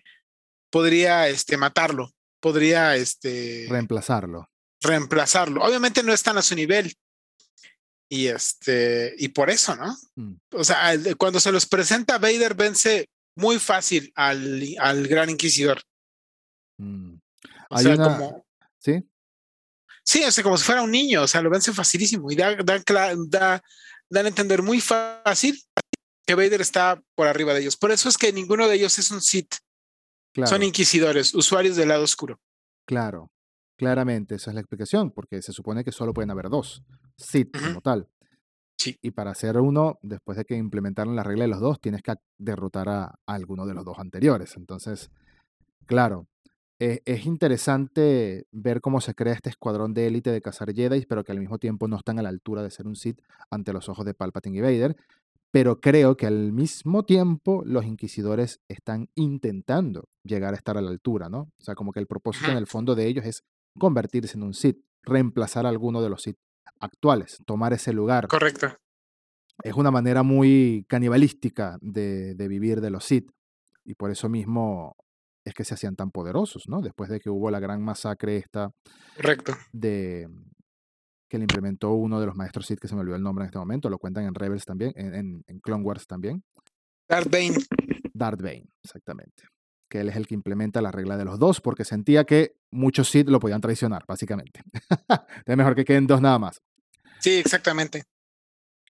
podría 0.76 1.26
este, 1.28 1.56
matarlo, 1.56 2.12
podría 2.38 2.96
este, 2.96 3.66
reemplazarlo. 3.70 4.50
Reemplazarlo. 4.82 5.62
Obviamente 5.62 6.02
no 6.02 6.12
están 6.12 6.36
a 6.36 6.42
su 6.42 6.54
nivel. 6.54 6.94
Y 8.10 8.26
este, 8.26 9.14
y 9.16 9.28
por 9.28 9.48
eso, 9.48 9.74
¿no? 9.74 9.96
Mm. 10.16 10.34
O 10.52 10.64
sea, 10.64 10.92
cuando 11.16 11.40
se 11.40 11.50
los 11.50 11.64
presenta, 11.64 12.18
Vader 12.18 12.54
vence 12.54 13.08
muy 13.36 13.58
fácil 13.58 14.12
al, 14.14 14.62
al 14.78 15.08
Gran 15.08 15.30
Inquisidor. 15.30 15.80
Mm. 16.76 17.14
O 17.70 17.78
sea, 17.78 17.96
como. 17.96 18.46
¿Sí? 18.78 19.02
Sí, 20.04 20.24
o 20.24 20.30
sea, 20.30 20.44
como 20.44 20.58
si 20.58 20.64
fuera 20.64 20.82
un 20.82 20.90
niño, 20.90 21.22
o 21.22 21.26
sea, 21.26 21.40
lo 21.40 21.48
vence 21.48 21.72
facilísimo 21.72 22.30
y 22.30 22.36
da, 22.36 22.54
da, 22.54 22.82
da, 22.84 23.62
dan 24.10 24.26
a 24.26 24.28
entender 24.28 24.62
muy 24.62 24.82
fácil 24.82 25.58
que 26.26 26.34
Vader 26.34 26.60
está 26.60 27.02
por 27.14 27.28
arriba 27.28 27.54
de 27.54 27.62
ellos. 27.62 27.78
Por 27.78 27.92
eso 27.92 28.10
es 28.10 28.18
que 28.18 28.30
ninguno 28.30 28.68
de 28.68 28.74
ellos 28.74 28.98
es 28.98 29.10
un 29.10 29.22
Sith. 29.22 29.54
Son 30.44 30.62
inquisidores, 30.62 31.34
usuarios 31.34 31.76
del 31.76 31.88
lado 31.88 32.04
oscuro. 32.04 32.40
Claro, 32.86 33.30
claramente, 33.76 34.34
esa 34.34 34.50
es 34.50 34.54
la 34.54 34.60
explicación, 34.60 35.10
porque 35.10 35.40
se 35.42 35.52
supone 35.52 35.84
que 35.84 35.92
solo 35.92 36.12
pueden 36.12 36.30
haber 36.30 36.48
dos 36.48 36.82
Sith 37.16 37.56
como 37.58 37.80
tal. 37.80 38.08
Sí. 38.78 38.98
Y 39.00 39.12
para 39.12 39.30
hacer 39.30 39.56
uno, 39.56 39.98
después 40.02 40.36
de 40.36 40.44
que 40.44 40.54
implementaron 40.54 41.16
la 41.16 41.22
regla 41.22 41.44
de 41.44 41.48
los 41.48 41.60
dos, 41.60 41.80
tienes 41.80 42.02
que 42.02 42.14
derrotar 42.36 42.88
a, 42.88 43.04
a 43.04 43.34
alguno 43.34 43.66
de 43.66 43.72
los 43.72 43.84
dos 43.84 43.98
anteriores. 43.98 44.54
Entonces, 44.56 45.10
claro, 45.86 46.26
eh, 46.78 47.00
es 47.06 47.24
interesante 47.24 48.46
ver 48.52 48.82
cómo 48.82 49.00
se 49.00 49.14
crea 49.14 49.32
este 49.32 49.48
escuadrón 49.48 49.94
de 49.94 50.06
élite 50.06 50.30
de 50.30 50.42
cazar 50.42 50.74
Jedi, 50.74 51.06
pero 51.06 51.24
que 51.24 51.32
al 51.32 51.40
mismo 51.40 51.58
tiempo 51.58 51.88
no 51.88 51.96
están 51.96 52.18
a 52.18 52.22
la 52.22 52.28
altura 52.28 52.62
de 52.62 52.70
ser 52.70 52.86
un 52.86 52.96
Sith 52.96 53.20
ante 53.50 53.72
los 53.72 53.88
ojos 53.88 54.04
de 54.04 54.12
Palpatine 54.12 54.58
y 54.58 54.60
Vader. 54.60 54.96
Pero 55.52 55.80
creo 55.80 56.16
que 56.16 56.26
al 56.26 56.52
mismo 56.52 57.04
tiempo 57.04 57.62
los 57.64 57.84
inquisidores 57.84 58.60
están 58.68 59.08
intentando 59.14 60.08
llegar 60.22 60.54
a 60.54 60.56
estar 60.56 60.76
a 60.76 60.82
la 60.82 60.90
altura, 60.90 61.28
¿no? 61.28 61.40
O 61.58 61.62
sea, 61.62 61.74
como 61.74 61.92
que 61.92 62.00
el 62.00 62.06
propósito 62.06 62.50
en 62.50 62.58
el 62.58 62.66
fondo 62.66 62.94
de 62.94 63.06
ellos 63.06 63.24
es 63.24 63.42
convertirse 63.78 64.36
en 64.36 64.42
un 64.42 64.54
Sith, 64.54 64.78
reemplazar 65.02 65.66
a 65.66 65.68
alguno 65.68 66.02
de 66.02 66.10
los 66.10 66.22
Sith 66.22 66.38
actuales, 66.80 67.38
tomar 67.46 67.72
ese 67.72 67.92
lugar. 67.92 68.28
Correcto. 68.28 68.76
Es 69.62 69.74
una 69.74 69.90
manera 69.90 70.22
muy 70.22 70.84
canibalística 70.88 71.78
de, 71.80 72.34
de 72.34 72.48
vivir 72.48 72.80
de 72.80 72.90
los 72.90 73.04
Sith. 73.04 73.30
Y 73.84 73.94
por 73.94 74.10
eso 74.10 74.28
mismo 74.28 74.96
es 75.46 75.54
que 75.54 75.64
se 75.64 75.74
hacían 75.74 75.94
tan 75.94 76.10
poderosos, 76.10 76.68
¿no? 76.68 76.82
Después 76.82 77.08
de 77.08 77.20
que 77.20 77.30
hubo 77.30 77.50
la 77.50 77.60
gran 77.60 77.80
masacre 77.80 78.36
esta. 78.36 78.72
Correcto. 79.16 79.54
De, 79.72 80.28
que 81.28 81.38
le 81.38 81.44
implementó 81.44 81.92
uno 81.92 82.20
de 82.20 82.26
los 82.26 82.36
maestros 82.36 82.66
Sith, 82.66 82.78
que 82.78 82.88
se 82.88 82.94
me 82.94 83.00
olvidó 83.00 83.16
el 83.16 83.22
nombre 83.22 83.44
en 83.44 83.46
este 83.46 83.58
momento, 83.58 83.90
lo 83.90 83.98
cuentan 83.98 84.24
en 84.24 84.34
Rebels 84.34 84.64
también, 84.64 84.92
en, 84.96 85.44
en, 85.46 85.60
Clone 85.60 85.84
Wars 85.84 86.06
también. 86.06 86.44
Darth 87.08 87.30
Bane. 87.30 87.56
Darth 88.12 88.40
Bane, 88.40 88.68
exactamente. 88.82 89.44
Que 89.88 90.00
él 90.00 90.08
es 90.08 90.16
el 90.16 90.26
que 90.26 90.34
implementa 90.34 90.80
la 90.82 90.90
regla 90.90 91.16
de 91.16 91.24
los 91.24 91.38
dos, 91.38 91.60
porque 91.60 91.84
sentía 91.84 92.24
que 92.24 92.56
muchos 92.70 93.08
Sith 93.08 93.28
lo 93.28 93.40
podían 93.40 93.60
traicionar, 93.60 94.04
básicamente. 94.06 94.60
es 95.46 95.56
mejor 95.56 95.74
que 95.74 95.84
queden 95.84 96.06
dos 96.06 96.20
nada 96.20 96.38
más. 96.38 96.62
Sí, 97.20 97.38
exactamente. 97.38 98.04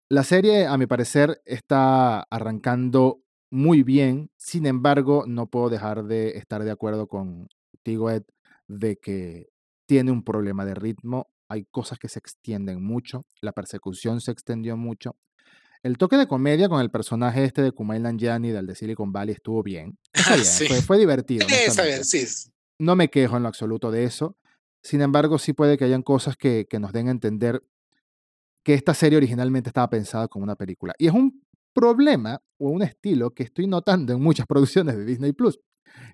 La 0.08 0.22
serie, 0.22 0.66
a 0.66 0.76
mi 0.78 0.86
parecer, 0.86 1.42
está 1.44 2.20
arrancando 2.20 3.22
muy 3.50 3.82
bien. 3.82 4.30
Sin 4.36 4.66
embargo, 4.66 5.24
no 5.26 5.48
puedo 5.48 5.68
dejar 5.68 6.04
de 6.04 6.36
estar 6.38 6.62
de 6.62 6.70
acuerdo 6.70 7.08
con 7.08 7.48
Ed 7.84 8.22
de 8.68 8.96
que 8.96 9.48
tiene 9.86 10.10
un 10.10 10.22
problema 10.22 10.64
de 10.64 10.74
ritmo. 10.74 11.28
Hay 11.48 11.64
cosas 11.70 11.98
que 11.98 12.08
se 12.08 12.18
extienden 12.18 12.82
mucho. 12.82 13.22
La 13.40 13.52
persecución 13.52 14.20
se 14.20 14.32
extendió 14.32 14.76
mucho. 14.76 15.16
El 15.82 15.98
toque 15.98 16.16
de 16.16 16.26
comedia 16.26 16.68
con 16.68 16.80
el 16.80 16.90
personaje 16.90 17.44
este 17.44 17.62
de 17.62 17.72
Kumail 17.72 18.02
Nanjiani 18.02 18.50
del 18.50 18.66
de 18.66 18.74
Silicon 18.74 19.12
Valley 19.12 19.34
estuvo 19.34 19.62
bien. 19.62 19.98
fue, 20.86 20.98
divertido. 20.98 21.46
No 22.78 22.94
me 22.94 23.08
quejo 23.08 23.38
en 23.38 23.42
lo 23.42 23.48
absoluto 23.48 23.90
de 23.90 24.04
eso. 24.04 24.36
Sin 24.82 25.00
embargo, 25.00 25.38
sí 25.38 25.54
puede 25.54 25.78
que 25.78 25.84
hayan 25.84 26.02
cosas 26.02 26.36
que, 26.36 26.66
que 26.68 26.78
nos 26.78 26.92
den 26.92 27.08
a 27.08 27.10
entender 27.10 27.62
que 28.62 28.74
esta 28.74 28.92
serie 28.92 29.16
originalmente 29.16 29.70
estaba 29.70 29.88
pensada 29.88 30.28
como 30.28 30.42
una 30.42 30.56
película. 30.56 30.92
Y 30.98 31.06
es 31.06 31.14
un 31.14 31.40
problema 31.72 32.40
o 32.58 32.70
un 32.70 32.82
estilo 32.82 33.30
que 33.30 33.44
estoy 33.44 33.66
notando 33.66 34.12
en 34.12 34.20
muchas 34.20 34.46
producciones 34.48 34.96
de 34.96 35.04
Disney 35.04 35.32
Plus, 35.32 35.60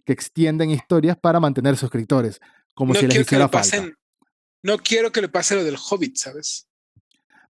que 0.05 0.12
extienden 0.12 0.70
historias 0.70 1.16
para 1.16 1.41
mantener 1.41 1.76
suscriptores, 1.76 2.41
como 2.74 2.95
si 2.95 3.07
les 3.07 3.20
hiciera 3.20 3.49
falta. 3.49 3.89
No 4.62 4.78
quiero 4.78 5.12
que 5.12 5.20
le 5.20 5.28
pase 5.28 5.54
lo 5.54 5.64
del 5.64 5.76
Hobbit, 5.76 6.16
¿sabes? 6.16 6.68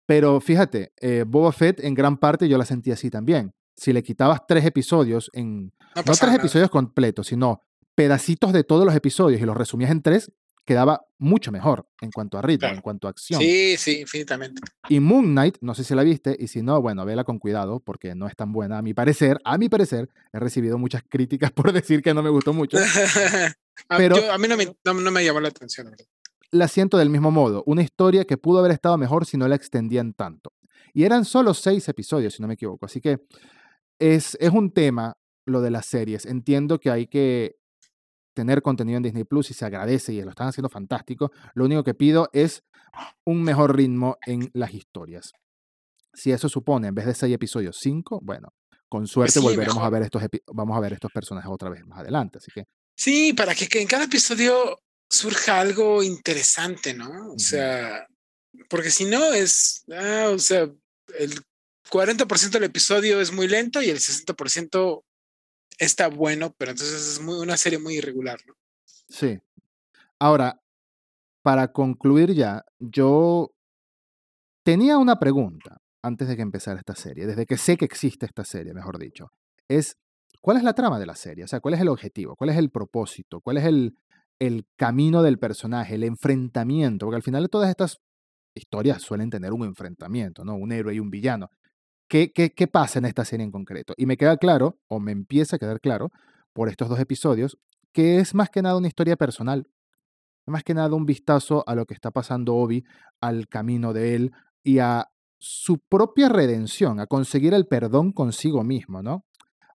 Pero 0.05 0.41
fíjate, 0.41 0.93
eh, 0.99 1.23
Boba 1.27 1.51
Fett 1.51 1.83
en 1.83 1.93
gran 1.93 2.17
parte 2.17 2.47
yo 2.47 2.57
la 2.57 2.65
sentí 2.65 2.91
así 2.91 3.09
también. 3.09 3.53
Si 3.75 3.93
le 3.93 4.03
quitabas 4.03 4.41
tres 4.47 4.65
episodios 4.65 5.29
en. 5.33 5.71
No, 5.95 6.03
no 6.05 6.13
tres 6.13 6.35
episodios 6.35 6.69
completos, 6.69 7.27
sino 7.27 7.63
pedacitos 7.95 8.53
de 8.53 8.63
todos 8.63 8.85
los 8.85 8.95
episodios 8.95 9.41
y 9.41 9.45
los 9.45 9.57
resumías 9.57 9.91
en 9.91 10.01
tres, 10.01 10.31
quedaba 10.69 11.03
mucho 11.17 11.51
mejor 11.51 11.89
en 11.99 12.11
cuanto 12.11 12.37
a 12.37 12.43
ritmo, 12.43 12.67
en 12.67 12.81
cuanto 12.81 13.07
a 13.07 13.09
acción. 13.09 13.41
Sí, 13.41 13.75
sí, 13.75 14.01
infinitamente. 14.01 14.61
Y 14.87 14.99
Moon 14.99 15.25
Knight, 15.25 15.57
no 15.61 15.73
sé 15.73 15.83
si 15.83 15.95
la 15.95 16.03
viste, 16.03 16.37
y 16.39 16.47
si 16.47 16.61
no, 16.61 16.79
bueno, 16.79 17.05
vela 17.05 17.23
con 17.23 17.39
cuidado, 17.39 17.79
porque 17.79 18.13
no 18.13 18.27
es 18.27 18.35
tan 18.35 18.51
buena. 18.51 18.77
A 18.77 18.81
mi 18.83 18.93
parecer, 18.93 19.41
a 19.43 19.57
mi 19.57 19.67
parecer, 19.67 20.09
he 20.31 20.39
recibido 20.39 20.77
muchas 20.77 21.01
críticas 21.09 21.51
por 21.53 21.73
decir 21.73 22.03
que 22.03 22.13
no 22.13 22.21
me 22.21 22.29
gustó 22.29 22.53
mucho. 22.53 22.77
pero 23.97 24.31
a 24.31 24.37
mí 24.37 24.47
no 24.47 24.55
me, 24.55 24.75
no, 24.85 25.11
me, 25.11 25.25
llamó 25.25 25.39
la 25.39 25.49
atención. 25.49 25.91
La 26.51 26.67
siento 26.67 26.97
del 26.97 27.09
mismo 27.09 27.31
modo, 27.31 27.63
una 27.67 27.83
historia 27.83 28.25
que 28.25 28.37
pudo 28.37 28.59
haber 28.59 28.71
estado 28.71 28.97
mejor 28.97 29.25
si 29.25 29.37
no 29.37 29.47
la 29.47 29.55
extendían 29.55 30.13
tanto. 30.13 30.53
Y 30.93 31.03
eran 31.03 31.25
solo 31.25 31.53
seis 31.53 31.87
episodios, 31.87 32.33
si 32.33 32.41
no 32.41 32.47
me 32.47 32.55
equivoco. 32.55 32.85
Así 32.85 32.99
que 32.99 33.19
es, 33.99 34.35
es 34.39 34.49
un 34.51 34.71
tema 34.71 35.15
lo 35.45 35.61
de 35.61 35.71
las 35.71 35.85
series. 35.85 36.25
Entiendo 36.25 36.79
que 36.79 36.89
hay 36.89 37.07
que 37.07 37.55
tener 38.33 38.61
contenido 38.61 38.97
en 38.97 39.03
Disney 39.03 39.25
Plus 39.25 39.51
y 39.51 39.53
se 39.53 39.65
agradece 39.65 40.13
y 40.13 40.21
lo 40.21 40.29
están 40.29 40.47
haciendo 40.47 40.69
fantástico. 40.69 41.31
Lo 41.53 41.65
único 41.65 41.83
que 41.83 41.93
pido 41.93 42.29
es 42.33 42.63
un 43.25 43.43
mejor 43.43 43.75
ritmo 43.75 44.17
en 44.25 44.49
las 44.53 44.73
historias. 44.73 45.33
Si 46.13 46.31
eso 46.31 46.49
supone, 46.49 46.87
en 46.87 46.95
vez 46.95 47.05
de 47.05 47.13
seis 47.13 47.33
episodios, 47.33 47.77
cinco, 47.79 48.19
bueno, 48.23 48.53
con 48.87 49.01
pues 49.01 49.11
suerte 49.11 49.39
volveremos 49.39 49.83
a 49.83 49.89
ver 49.89 50.03
estos 50.03 50.23
vamos 50.53 50.75
a 50.75 50.79
ver 50.79 50.93
estos 50.93 51.11
personajes 51.11 51.51
otra 51.51 51.69
vez 51.69 51.85
más 51.85 51.99
adelante. 51.99 52.39
Así 52.39 52.51
que. 52.53 52.65
Sí, 52.95 53.33
para 53.33 53.53
que, 53.53 53.67
en 53.79 53.87
cada 53.87 54.05
episodio 54.05 54.79
surja 55.09 55.59
algo 55.59 56.03
interesante, 56.03 56.93
¿no? 56.93 57.33
O 57.33 57.39
sea, 57.39 58.07
porque 58.69 58.91
si 58.91 59.05
no 59.05 59.33
es, 59.33 59.83
ah, 59.91 60.29
o 60.33 60.39
sea, 60.39 60.69
el 61.17 61.41
40% 61.89 62.51
del 62.51 62.65
episodio 62.65 63.19
es 63.19 63.31
muy 63.31 63.47
lento 63.47 63.81
y 63.81 63.89
el 63.89 63.97
60% 63.97 65.03
está 65.79 66.07
bueno, 66.07 66.53
pero 66.57 66.71
entonces 66.71 67.13
es 67.13 67.21
muy, 67.21 67.39
una 67.39 67.57
serie 67.57 67.79
muy 67.79 67.95
irregular, 67.95 68.39
¿no? 68.45 68.53
Sí. 69.07 69.39
Ahora, 70.19 70.61
para 71.41 71.71
concluir 71.71 72.33
ya, 72.33 72.63
yo 72.77 73.51
tenía 74.63 74.97
una 74.97 75.17
pregunta 75.17 75.81
antes 76.03 76.27
de 76.27 76.35
que 76.35 76.41
empezara 76.41 76.79
esta 76.79 76.95
serie, 76.95 77.25
desde 77.25 77.45
que 77.45 77.57
sé 77.57 77.77
que 77.77 77.85
existe 77.85 78.25
esta 78.25 78.43
serie, 78.43 78.73
mejor 78.73 78.99
dicho. 78.99 79.31
Es, 79.67 79.97
¿cuál 80.41 80.57
es 80.57 80.63
la 80.63 80.73
trama 80.73 80.99
de 80.99 81.05
la 81.05 81.15
serie? 81.15 81.43
O 81.43 81.47
sea, 81.47 81.59
¿cuál 81.59 81.73
es 81.73 81.81
el 81.81 81.87
objetivo? 81.87 82.35
¿Cuál 82.35 82.51
es 82.51 82.57
el 82.57 82.69
propósito? 82.69 83.41
¿Cuál 83.41 83.57
es 83.57 83.65
el, 83.65 83.95
el 84.39 84.65
camino 84.75 85.21
del 85.21 85.37
personaje? 85.37 85.95
El 85.95 86.03
enfrentamiento? 86.03 87.05
Porque 87.05 87.17
al 87.17 87.23
final 87.23 87.43
de 87.43 87.49
todas 87.49 87.69
estas 87.69 87.99
historias 88.55 89.01
suelen 89.01 89.29
tener 89.29 89.53
un 89.53 89.63
enfrentamiento, 89.63 90.43
¿no? 90.43 90.55
Un 90.55 90.71
héroe 90.71 90.95
y 90.95 90.99
un 90.99 91.09
villano. 91.09 91.49
¿Qué, 92.09 92.31
qué, 92.33 92.67
pasa 92.67 92.97
en 92.97 93.05
esta 93.05 93.23
serie 93.23 93.43
en 93.43 93.51
concreto? 93.51 93.93
Y 93.95 94.07
me 94.07 94.17
queda 94.17 94.37
claro, 94.37 94.79
o 94.87 94.99
me 94.99 95.11
empieza 95.11 95.57
a 95.57 95.59
quedar 95.59 95.79
claro, 95.79 96.09
por 96.53 96.67
estos 96.67 96.89
dos 96.89 96.99
episodios, 96.99 97.59
que 97.93 98.17
es 98.17 98.33
más 98.33 98.49
que 98.49 98.63
nada 98.63 98.77
una 98.77 98.87
historia 98.87 99.15
personal. 99.15 99.67
Más 100.47 100.63
que 100.63 100.73
nada 100.73 100.95
un 100.95 101.05
vistazo 101.05 101.63
a 101.67 101.75
lo 101.75 101.85
que 101.85 101.93
está 101.93 102.09
pasando 102.09 102.55
Obi, 102.55 102.83
al 103.21 103.47
camino 103.47 103.93
de 103.93 104.15
él 104.15 104.31
y 104.63 104.79
a 104.79 105.09
su 105.37 105.77
propia 105.77 106.29
redención, 106.29 106.99
a 106.99 107.05
conseguir 107.05 107.53
el 107.53 107.67
perdón 107.67 108.11
consigo 108.11 108.63
mismo, 108.63 109.03
¿no? 109.03 109.23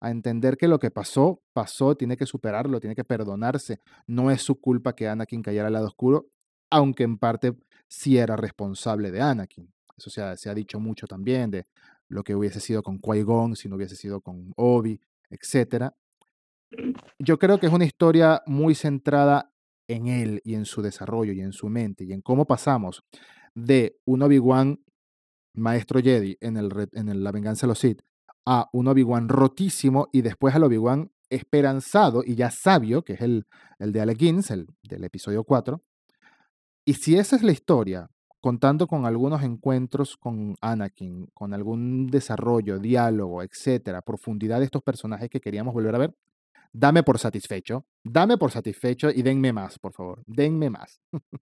A 0.03 0.11
entender 0.11 0.57
que 0.57 0.67
lo 0.67 0.79
que 0.79 0.91
pasó, 0.91 1.41
pasó, 1.53 1.95
tiene 1.95 2.17
que 2.17 2.25
superarlo, 2.25 2.81
tiene 2.81 2.93
que 2.93 3.05
perdonarse. 3.05 3.79
No 4.05 4.31
es 4.31 4.41
su 4.41 4.59
culpa 4.59 4.93
que 4.93 5.07
Anakin 5.07 5.41
cayera 5.41 5.67
al 5.67 5.73
lado 5.73 5.87
oscuro, 5.87 6.27
aunque 6.69 7.03
en 7.03 7.17
parte 7.17 7.53
sí 7.87 8.17
era 8.17 8.35
responsable 8.35 9.11
de 9.11 9.21
Anakin. 9.21 9.73
Eso 9.95 10.09
se 10.09 10.49
ha, 10.49 10.53
dicho 10.53 10.77
mucho 10.81 11.07
también 11.07 11.51
de 11.51 11.67
lo 12.09 12.21
que 12.21 12.35
hubiese 12.35 12.59
sido 12.59 12.83
con 12.83 12.99
Qui-Gon, 12.99 13.55
si 13.55 13.69
no 13.69 13.77
hubiese 13.77 13.95
sido 13.95 14.19
con 14.19 14.51
Obi, 14.57 14.99
etc. 15.29 15.93
Yo 17.17 17.39
creo 17.39 17.57
que 17.57 17.67
es 17.67 17.73
una 17.73 17.85
historia 17.85 18.41
muy 18.45 18.75
centrada 18.75 19.53
en 19.87 20.07
él 20.07 20.41
y 20.43 20.55
en 20.55 20.65
su 20.65 20.81
desarrollo 20.81 21.31
y 21.31 21.39
en 21.39 21.53
su 21.53 21.69
mente 21.69 22.03
y 22.03 22.11
en 22.11 22.21
cómo 22.21 22.43
pasamos 22.43 23.05
de 23.55 23.95
un 24.03 24.21
Obi-Wan 24.21 24.83
maestro 25.55 26.01
Jedi 26.01 26.35
en, 26.41 26.57
el, 26.57 26.89
en 26.91 27.23
La 27.23 27.31
venganza 27.31 27.67
de 27.67 27.69
los 27.69 27.79
Sith 27.79 28.01
a 28.45 28.69
un 28.73 28.87
Obi-Wan 28.87 29.29
rotísimo 29.29 30.09
y 30.11 30.21
después 30.21 30.55
al 30.55 30.63
Obi-Wan 30.63 31.11
esperanzado 31.29 32.23
y 32.25 32.35
ya 32.35 32.51
sabio, 32.51 33.03
que 33.03 33.13
es 33.13 33.21
el, 33.21 33.47
el 33.79 33.91
de 33.91 34.01
Alec 34.01 34.17
Guinness, 34.17 34.51
el 34.51 34.67
del 34.83 35.03
episodio 35.03 35.43
4. 35.43 35.81
Y 36.85 36.95
si 36.95 37.17
esa 37.17 37.35
es 37.35 37.43
la 37.43 37.51
historia, 37.51 38.09
contando 38.41 38.87
con 38.87 39.05
algunos 39.05 39.41
encuentros 39.41 40.17
con 40.17 40.55
Anakin, 40.59 41.27
con 41.33 41.53
algún 41.53 42.07
desarrollo, 42.07 42.77
diálogo, 42.77 43.41
etcétera, 43.41 44.01
profundidad 44.01 44.59
de 44.59 44.65
estos 44.65 44.83
personajes 44.83 45.29
que 45.29 45.39
queríamos 45.39 45.73
volver 45.73 45.95
a 45.95 45.99
ver, 45.99 46.15
dame 46.73 47.03
por 47.03 47.19
satisfecho, 47.19 47.85
dame 48.03 48.37
por 48.37 48.51
satisfecho 48.51 49.09
y 49.09 49.21
denme 49.21 49.53
más, 49.53 49.79
por 49.79 49.93
favor, 49.93 50.23
denme 50.27 50.69
más. 50.69 50.99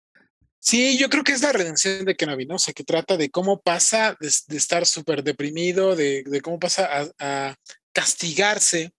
Sí, 0.62 0.98
yo 0.98 1.08
creo 1.08 1.24
que 1.24 1.32
es 1.32 1.40
la 1.40 1.52
redención 1.52 2.04
de 2.04 2.14
Kenobi, 2.14 2.44
¿no? 2.44 2.56
O 2.56 2.58
sea, 2.58 2.74
que 2.74 2.84
trata 2.84 3.16
de 3.16 3.30
cómo 3.30 3.62
pasa 3.62 4.16
de, 4.20 4.56
estar 4.56 4.84
súper 4.84 5.24
deprimido, 5.24 5.96
de, 5.96 6.40
cómo 6.44 6.58
pasa 6.58 7.10
a, 7.18 7.56
castigarse 7.92 8.92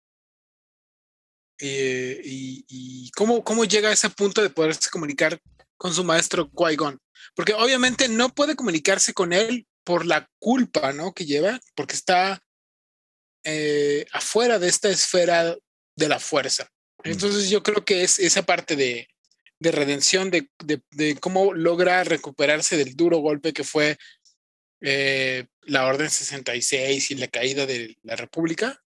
eh, 1.60 2.20
y, 2.24 3.12
cómo, 3.12 3.44
cómo 3.44 3.64
llega 3.64 3.90
a 3.90 3.94
ese 3.94 4.10
punto 4.10 4.42
de 4.42 4.50
poderse 4.50 4.90
comunicar 4.90 5.40
con 5.78 5.94
su 5.94 6.04
maestro 6.04 6.50
Qui-Gon. 6.52 7.00
Porque 7.36 7.54
obviamente 7.54 8.10
no 8.10 8.30
puede 8.30 8.56
comunicarse 8.56 9.14
con 9.14 9.32
él 9.32 9.68
por 9.84 10.08
la 10.08 10.28
culpa, 10.40 10.94
¿no? 10.94 11.14
Que 11.14 11.26
lleva, 11.26 11.60
porque 11.76 11.94
está 11.94 12.42
eh, 13.44 14.08
afuera 14.12 14.58
de 14.58 14.68
esta 14.68 14.90
esfera 14.90 15.56
de 15.96 16.10
la 16.10 16.20
fuerza. 16.20 16.68
Mm. 17.04 17.10
Entonces 17.12 17.52
yo 17.52 17.62
creo 17.62 17.86
que 17.86 18.04
es 18.04 18.18
esa 18.18 18.42
parte 18.42 18.76
de, 18.76 19.08
de 19.62 19.72
redención, 19.72 20.32
de, 20.32 20.50
de, 20.90 21.16
cómo 21.18 21.54
logra 21.54 22.04
recuperarse 22.04 22.78
del 22.78 22.96
duro 22.96 23.20
golpe 23.20 23.54
que 23.54 23.64
fue 23.64 23.96
eh, 24.82 25.46
la 25.62 25.86
Orden 25.86 26.10
66 26.10 27.12
y 27.12 27.16
la 27.16 27.28
caída 27.28 27.68
de 27.68 27.96
la 28.02 28.16
República. 28.16 28.82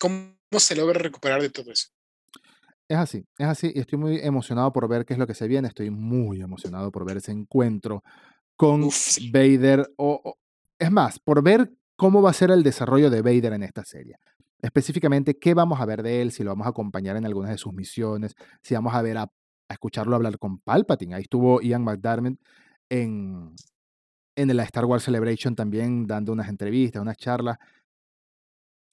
¿Cómo 0.00 0.34
se 0.58 0.74
logra 0.74 0.98
recuperar 0.98 1.40
de 1.40 1.50
todo 1.50 1.70
eso? 1.70 1.90
Es 2.88 2.98
así, 2.98 3.24
es 3.38 3.46
así, 3.46 3.72
y 3.72 3.78
estoy 3.78 3.98
muy 4.00 4.18
emocionado 4.18 4.72
por 4.72 4.88
ver 4.88 5.04
qué 5.04 5.12
es 5.12 5.18
lo 5.18 5.28
que 5.28 5.34
se 5.34 5.46
viene. 5.46 5.68
Estoy 5.68 5.90
muy 5.90 6.40
emocionado 6.40 6.90
por 6.90 7.06
ver 7.06 7.18
ese 7.18 7.30
encuentro 7.30 8.02
con 8.56 8.90
Vader. 9.30 9.92
O, 9.96 10.38
es 10.76 10.90
más, 10.90 11.20
por 11.20 11.40
ver 11.40 11.70
cómo 11.94 12.20
va 12.20 12.30
a 12.30 12.34
ser 12.34 12.50
el 12.50 12.64
desarrollo 12.64 13.10
de 13.10 13.22
Vader 13.22 13.52
en 13.52 13.62
esta 13.62 13.84
serie. 13.84 14.16
Específicamente, 14.60 15.38
qué 15.38 15.54
vamos 15.54 15.80
a 15.80 15.86
ver 15.86 16.02
de 16.02 16.20
él, 16.20 16.32
si 16.32 16.42
lo 16.42 16.50
vamos 16.50 16.66
a 16.66 16.70
acompañar 16.70 17.16
en 17.16 17.26
algunas 17.26 17.52
de 17.52 17.58
sus 17.58 17.72
misiones, 17.72 18.34
si 18.60 18.74
vamos 18.74 18.92
a 18.94 19.02
ver 19.02 19.18
a 19.18 19.30
escucharlo 19.72 20.16
hablar 20.16 20.38
con 20.38 20.58
Palpatine. 20.58 21.14
Ahí 21.14 21.22
estuvo 21.22 21.60
Ian 21.60 21.84
McDermott 21.84 22.38
en, 22.88 23.54
en 24.36 24.56
la 24.56 24.62
Star 24.64 24.84
Wars 24.84 25.04
Celebration 25.04 25.54
también 25.54 26.06
dando 26.06 26.32
unas 26.32 26.48
entrevistas, 26.48 27.02
unas 27.02 27.16
charlas. 27.16 27.58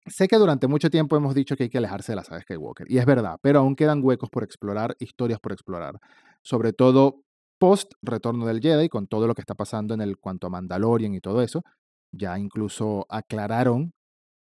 Sé 0.05 0.27
que 0.27 0.37
durante 0.37 0.67
mucho 0.67 0.89
tiempo 0.89 1.15
hemos 1.17 1.35
dicho 1.35 1.55
que 1.55 1.63
hay 1.63 1.69
que 1.69 1.77
alejarse 1.77 2.13
de 2.13 2.15
la 2.15 2.23
saga 2.23 2.41
Skywalker, 2.41 2.89
y 2.89 2.97
es 2.97 3.05
verdad, 3.05 3.37
pero 3.41 3.59
aún 3.59 3.75
quedan 3.75 4.03
huecos 4.03 4.29
por 4.29 4.43
explorar, 4.43 4.95
historias 4.99 5.39
por 5.39 5.51
explorar, 5.51 5.99
sobre 6.41 6.73
todo 6.73 7.21
post 7.59 7.93
Retorno 8.01 8.47
del 8.47 8.61
Jedi, 8.61 8.89
con 8.89 9.07
todo 9.07 9.27
lo 9.27 9.35
que 9.35 9.41
está 9.41 9.53
pasando 9.53 9.93
en 9.93 10.01
el 10.01 10.17
cuanto 10.17 10.47
a 10.47 10.49
Mandalorian 10.49 11.13
y 11.13 11.19
todo 11.19 11.41
eso. 11.41 11.63
Ya 12.11 12.39
incluso 12.39 13.05
aclararon 13.09 13.93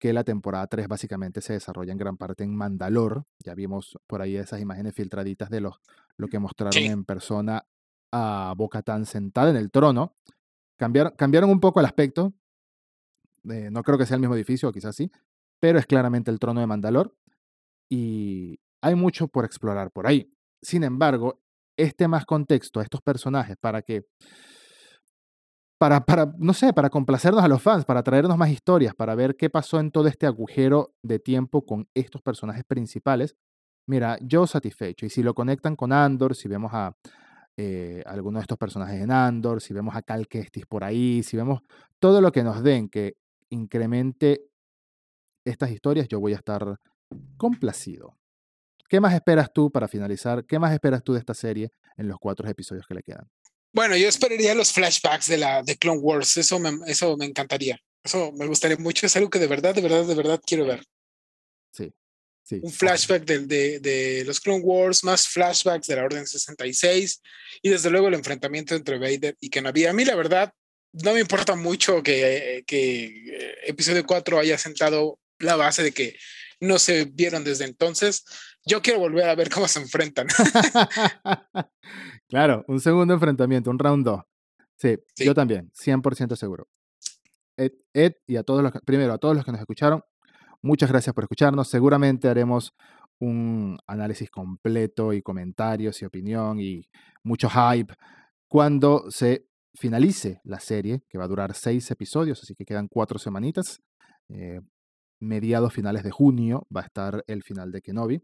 que 0.01 0.15
la 0.15 0.25
temporada 0.25 0.67
3 0.67 0.89
básicamente 0.89 1.43
se 1.43 1.53
desarrolla 1.53 1.93
en 1.93 1.99
gran 1.99 2.17
parte 2.17 2.43
en 2.43 2.57
Mandalor. 2.57 3.27
Ya 3.45 3.55
vimos 3.55 3.99
por 4.07 4.23
ahí 4.23 4.35
esas 4.35 4.61
imágenes 4.61 4.95
filtraditas 4.95 5.51
de 5.51 5.61
los, 5.61 5.79
lo 6.17 6.27
que 6.27 6.39
mostraron 6.39 6.83
en 6.83 7.05
persona 7.05 7.67
a 8.11 8.55
Boca 8.57 8.83
Tan 8.83 9.05
sentada 9.05 9.51
en 9.51 9.57
el 9.57 9.71
trono. 9.71 10.17
Cambiaron, 10.79 11.13
cambiaron 11.17 11.51
un 11.51 11.61
poco 11.61 11.81
el 11.81 11.87
aspecto. 11.87 12.33
Eh, 13.51 13.69
no 13.71 13.83
creo 13.83 13.99
que 13.99 14.07
sea 14.07 14.15
el 14.15 14.23
mismo 14.23 14.35
edificio, 14.35 14.73
quizás 14.73 14.97
sí, 14.97 15.13
pero 15.61 15.79
es 15.79 15.85
claramente 15.85 16.31
el 16.31 16.39
trono 16.39 16.61
de 16.61 16.67
Mandalor. 16.67 17.15
Y 17.91 18.59
hay 18.81 18.95
mucho 18.95 19.29
por 19.29 19.45
explorar 19.45 19.91
por 19.91 20.07
ahí. 20.07 20.33
Sin 20.63 20.83
embargo, 20.83 21.43
este 21.77 22.09
más 22.09 22.25
contexto 22.25 22.81
a 22.81 22.83
estos 22.83 23.03
personajes 23.03 23.59
para 23.59 23.83
que 23.83 24.07
para, 25.81 26.05
para, 26.05 26.35
no 26.37 26.53
sé, 26.53 26.75
para 26.75 26.91
complacernos 26.91 27.43
a 27.43 27.49
los 27.49 27.63
fans, 27.63 27.87
para 27.87 28.03
traernos 28.03 28.37
más 28.37 28.51
historias, 28.51 28.95
para 28.95 29.15
ver 29.15 29.35
qué 29.35 29.49
pasó 29.49 29.81
en 29.81 29.91
todo 29.91 30.09
este 30.09 30.27
agujero 30.27 30.95
de 31.03 31.19
tiempo 31.19 31.65
con 31.65 31.89
estos 31.95 32.21
personajes 32.21 32.65
principales. 32.65 33.35
Mira, 33.87 34.19
yo 34.21 34.47
satisfecho. 34.47 35.07
Y 35.07 35.09
si 35.09 35.23
lo 35.23 35.33
conectan 35.33 35.77
con 35.77 35.95
Andor, 35.95 36.37
si 36.37 36.49
vemos 36.49 36.73
a 36.75 36.95
eh, 37.57 38.03
alguno 38.05 38.41
de 38.41 38.43
estos 38.43 38.59
personajes 38.59 39.01
en 39.01 39.11
Andor, 39.11 39.63
si 39.63 39.73
vemos 39.73 39.97
a 39.97 40.03
Cal 40.03 40.29
Kestis 40.29 40.67
por 40.67 40.85
ahí, 40.85 41.23
si 41.23 41.39
vemos 41.39 41.63
todo 41.99 42.21
lo 42.21 42.31
que 42.31 42.45
nos 42.45 42.63
den 42.63 42.91
que 42.91 43.17
incremente 43.49 44.51
estas 45.47 45.71
historias, 45.71 46.09
yo 46.09 46.21
voy 46.21 46.35
a 46.35 46.37
estar 46.37 46.77
complacido. 47.39 48.19
¿Qué 48.87 49.01
más 49.01 49.15
esperas 49.15 49.51
tú 49.51 49.71
para 49.71 49.89
finalizar? 49.89 50.45
¿Qué 50.45 50.59
más 50.59 50.75
esperas 50.75 51.03
tú 51.03 51.15
de 51.15 51.21
esta 51.21 51.33
serie 51.33 51.73
en 51.97 52.07
los 52.07 52.19
cuatro 52.19 52.47
episodios 52.47 52.87
que 52.87 52.95
le 52.97 53.03
quedan? 53.03 53.31
Bueno, 53.73 53.97
yo 53.97 54.09
esperaría 54.09 54.55
los 54.55 54.73
flashbacks 54.73 55.29
de 55.29 55.39
la 55.39 55.63
de 55.63 55.77
Clone 55.77 56.01
Wars. 56.01 56.37
Eso 56.37 56.59
me, 56.59 56.73
eso 56.87 57.17
me 57.17 57.27
encantaría. 57.27 57.79
Eso 58.03 58.33
me 58.33 58.47
gustaría 58.47 58.77
mucho. 58.77 59.07
Es 59.07 59.17
algo 59.17 59.31
que 59.31 59.39
de 59.39 59.47
verdad, 59.47 59.75
de 59.75 59.83
verdad, 59.83 60.05
de 60.05 60.15
verdad 60.15 60.41
quiero 60.45 60.67
ver. 60.67 60.85
Sí. 61.73 61.93
Sí. 62.43 62.59
Un 62.63 62.73
flashback 62.73 63.25
de, 63.25 63.47
de, 63.47 63.79
de, 63.79 64.25
los 64.25 64.41
Clone 64.41 64.65
Wars, 64.65 65.05
más 65.05 65.29
flashbacks 65.29 65.87
de 65.87 65.95
la 65.95 66.05
Orden 66.05 66.27
66 66.27 67.23
y 67.63 67.69
desde 67.69 67.91
luego 67.91 68.09
el 68.09 68.15
enfrentamiento 68.15 68.75
entre 68.75 68.99
Vader 68.99 69.37
y 69.39 69.51
Kenobi. 69.51 69.85
A 69.87 69.93
mí 69.93 70.05
la 70.05 70.17
verdad 70.17 70.53
no 70.93 71.15
me 71.15 71.21
importa 71.21 71.55
mucho 71.55 72.03
que, 72.03 72.65
que 72.67 73.05
eh, 73.05 73.55
episodio 73.67 74.05
4 74.05 74.41
haya 74.41 74.59
sentado 74.59 75.21
la 75.39 75.57
base 75.57 75.83
de 75.83 75.93
que 75.93 76.17
no 76.61 76.79
se 76.79 77.07
vieron 77.07 77.45
desde 77.45 77.65
entonces. 77.65 78.25
Yo 78.65 78.83
quiero 78.83 79.01
volver 79.01 79.29
a 79.29 79.35
ver 79.35 79.51
cómo 79.51 79.69
se 79.69 79.81
enfrentan. 79.81 80.27
Claro, 82.29 82.65
un 82.69 82.79
segundo 82.79 83.13
enfrentamiento, 83.13 83.71
un 83.71 83.79
round 83.81 84.05
2. 84.05 84.21
Sí, 84.77 84.97
yo 85.17 85.35
también, 85.35 85.73
100% 85.73 86.37
seguro. 86.37 86.69
Ed, 87.57 88.13
y 88.25 88.37
a 88.37 88.45
todos 88.45 88.63
los 88.63 88.73
primero 88.87 89.13
a 89.13 89.19
todos 89.19 89.35
los 89.35 89.45
que 89.45 89.51
nos 89.51 89.61
escucharon, 89.61 90.03
muchas 90.63 90.89
gracias 90.91 91.13
por 91.13 91.25
escucharnos. 91.25 91.69
Seguramente 91.69 92.29
haremos 92.29 92.73
un 93.19 93.79
análisis 93.89 94.31
completo 94.31 95.13
y 95.13 95.23
comentarios 95.23 96.01
y 96.01 96.05
opinión 96.05 96.61
y 96.61 96.89
mucho 97.25 97.51
hype 97.51 97.93
cuando 98.47 99.11
se 99.11 99.47
finalice 99.75 100.41
la 100.45 100.61
serie, 100.61 101.03
que 101.09 101.19
va 101.19 101.25
a 101.25 101.29
durar 101.29 101.55
seis 101.55 101.91
episodios, 101.91 102.43
así 102.43 102.55
que 102.55 102.65
quedan 102.65 102.89
cuatro 102.89 103.19
semanitas. 103.19 103.81
Eh, 104.29 104.61
mediados 105.21 105.73
finales 105.73 106.03
de 106.03 106.11
junio 106.11 106.67
va 106.75 106.81
a 106.81 106.85
estar 106.85 107.25
el 107.27 107.43
final 107.43 107.71
de 107.71 107.83
Kenobi. 107.83 108.23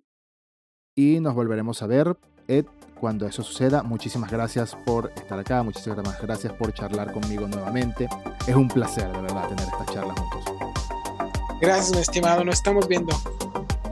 Y 0.97 1.20
nos 1.20 1.34
volveremos 1.34 1.82
a 1.82 1.86
ver 1.86 2.16
Ed, 2.49 2.66
cuando 2.99 3.26
eso 3.26 3.42
suceda. 3.42 3.82
Muchísimas 3.82 4.30
gracias 4.30 4.74
por 4.84 5.12
estar 5.16 5.38
acá, 5.38 5.62
muchísimas 5.62 6.20
gracias 6.20 6.53
por 6.55 6.72
charlar 6.72 7.12
conmigo 7.12 7.47
nuevamente. 7.47 8.09
Es 8.47 8.55
un 8.55 8.68
placer, 8.68 9.11
de 9.12 9.20
verdad, 9.20 9.49
tener 9.49 9.66
estas 9.66 9.86
charlas 9.86 10.18
juntos. 10.18 10.44
Gracias, 11.61 11.92
mi 11.92 12.01
estimado, 12.01 12.44
nos 12.44 12.57
estamos 12.57 12.88
viendo. 12.88 13.14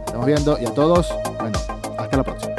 Estamos 0.06 0.26
viendo 0.26 0.58
y 0.60 0.66
a 0.66 0.74
todos, 0.74 1.08
bueno, 1.40 1.58
hasta 1.98 2.16
la 2.16 2.24
próxima. 2.24 2.53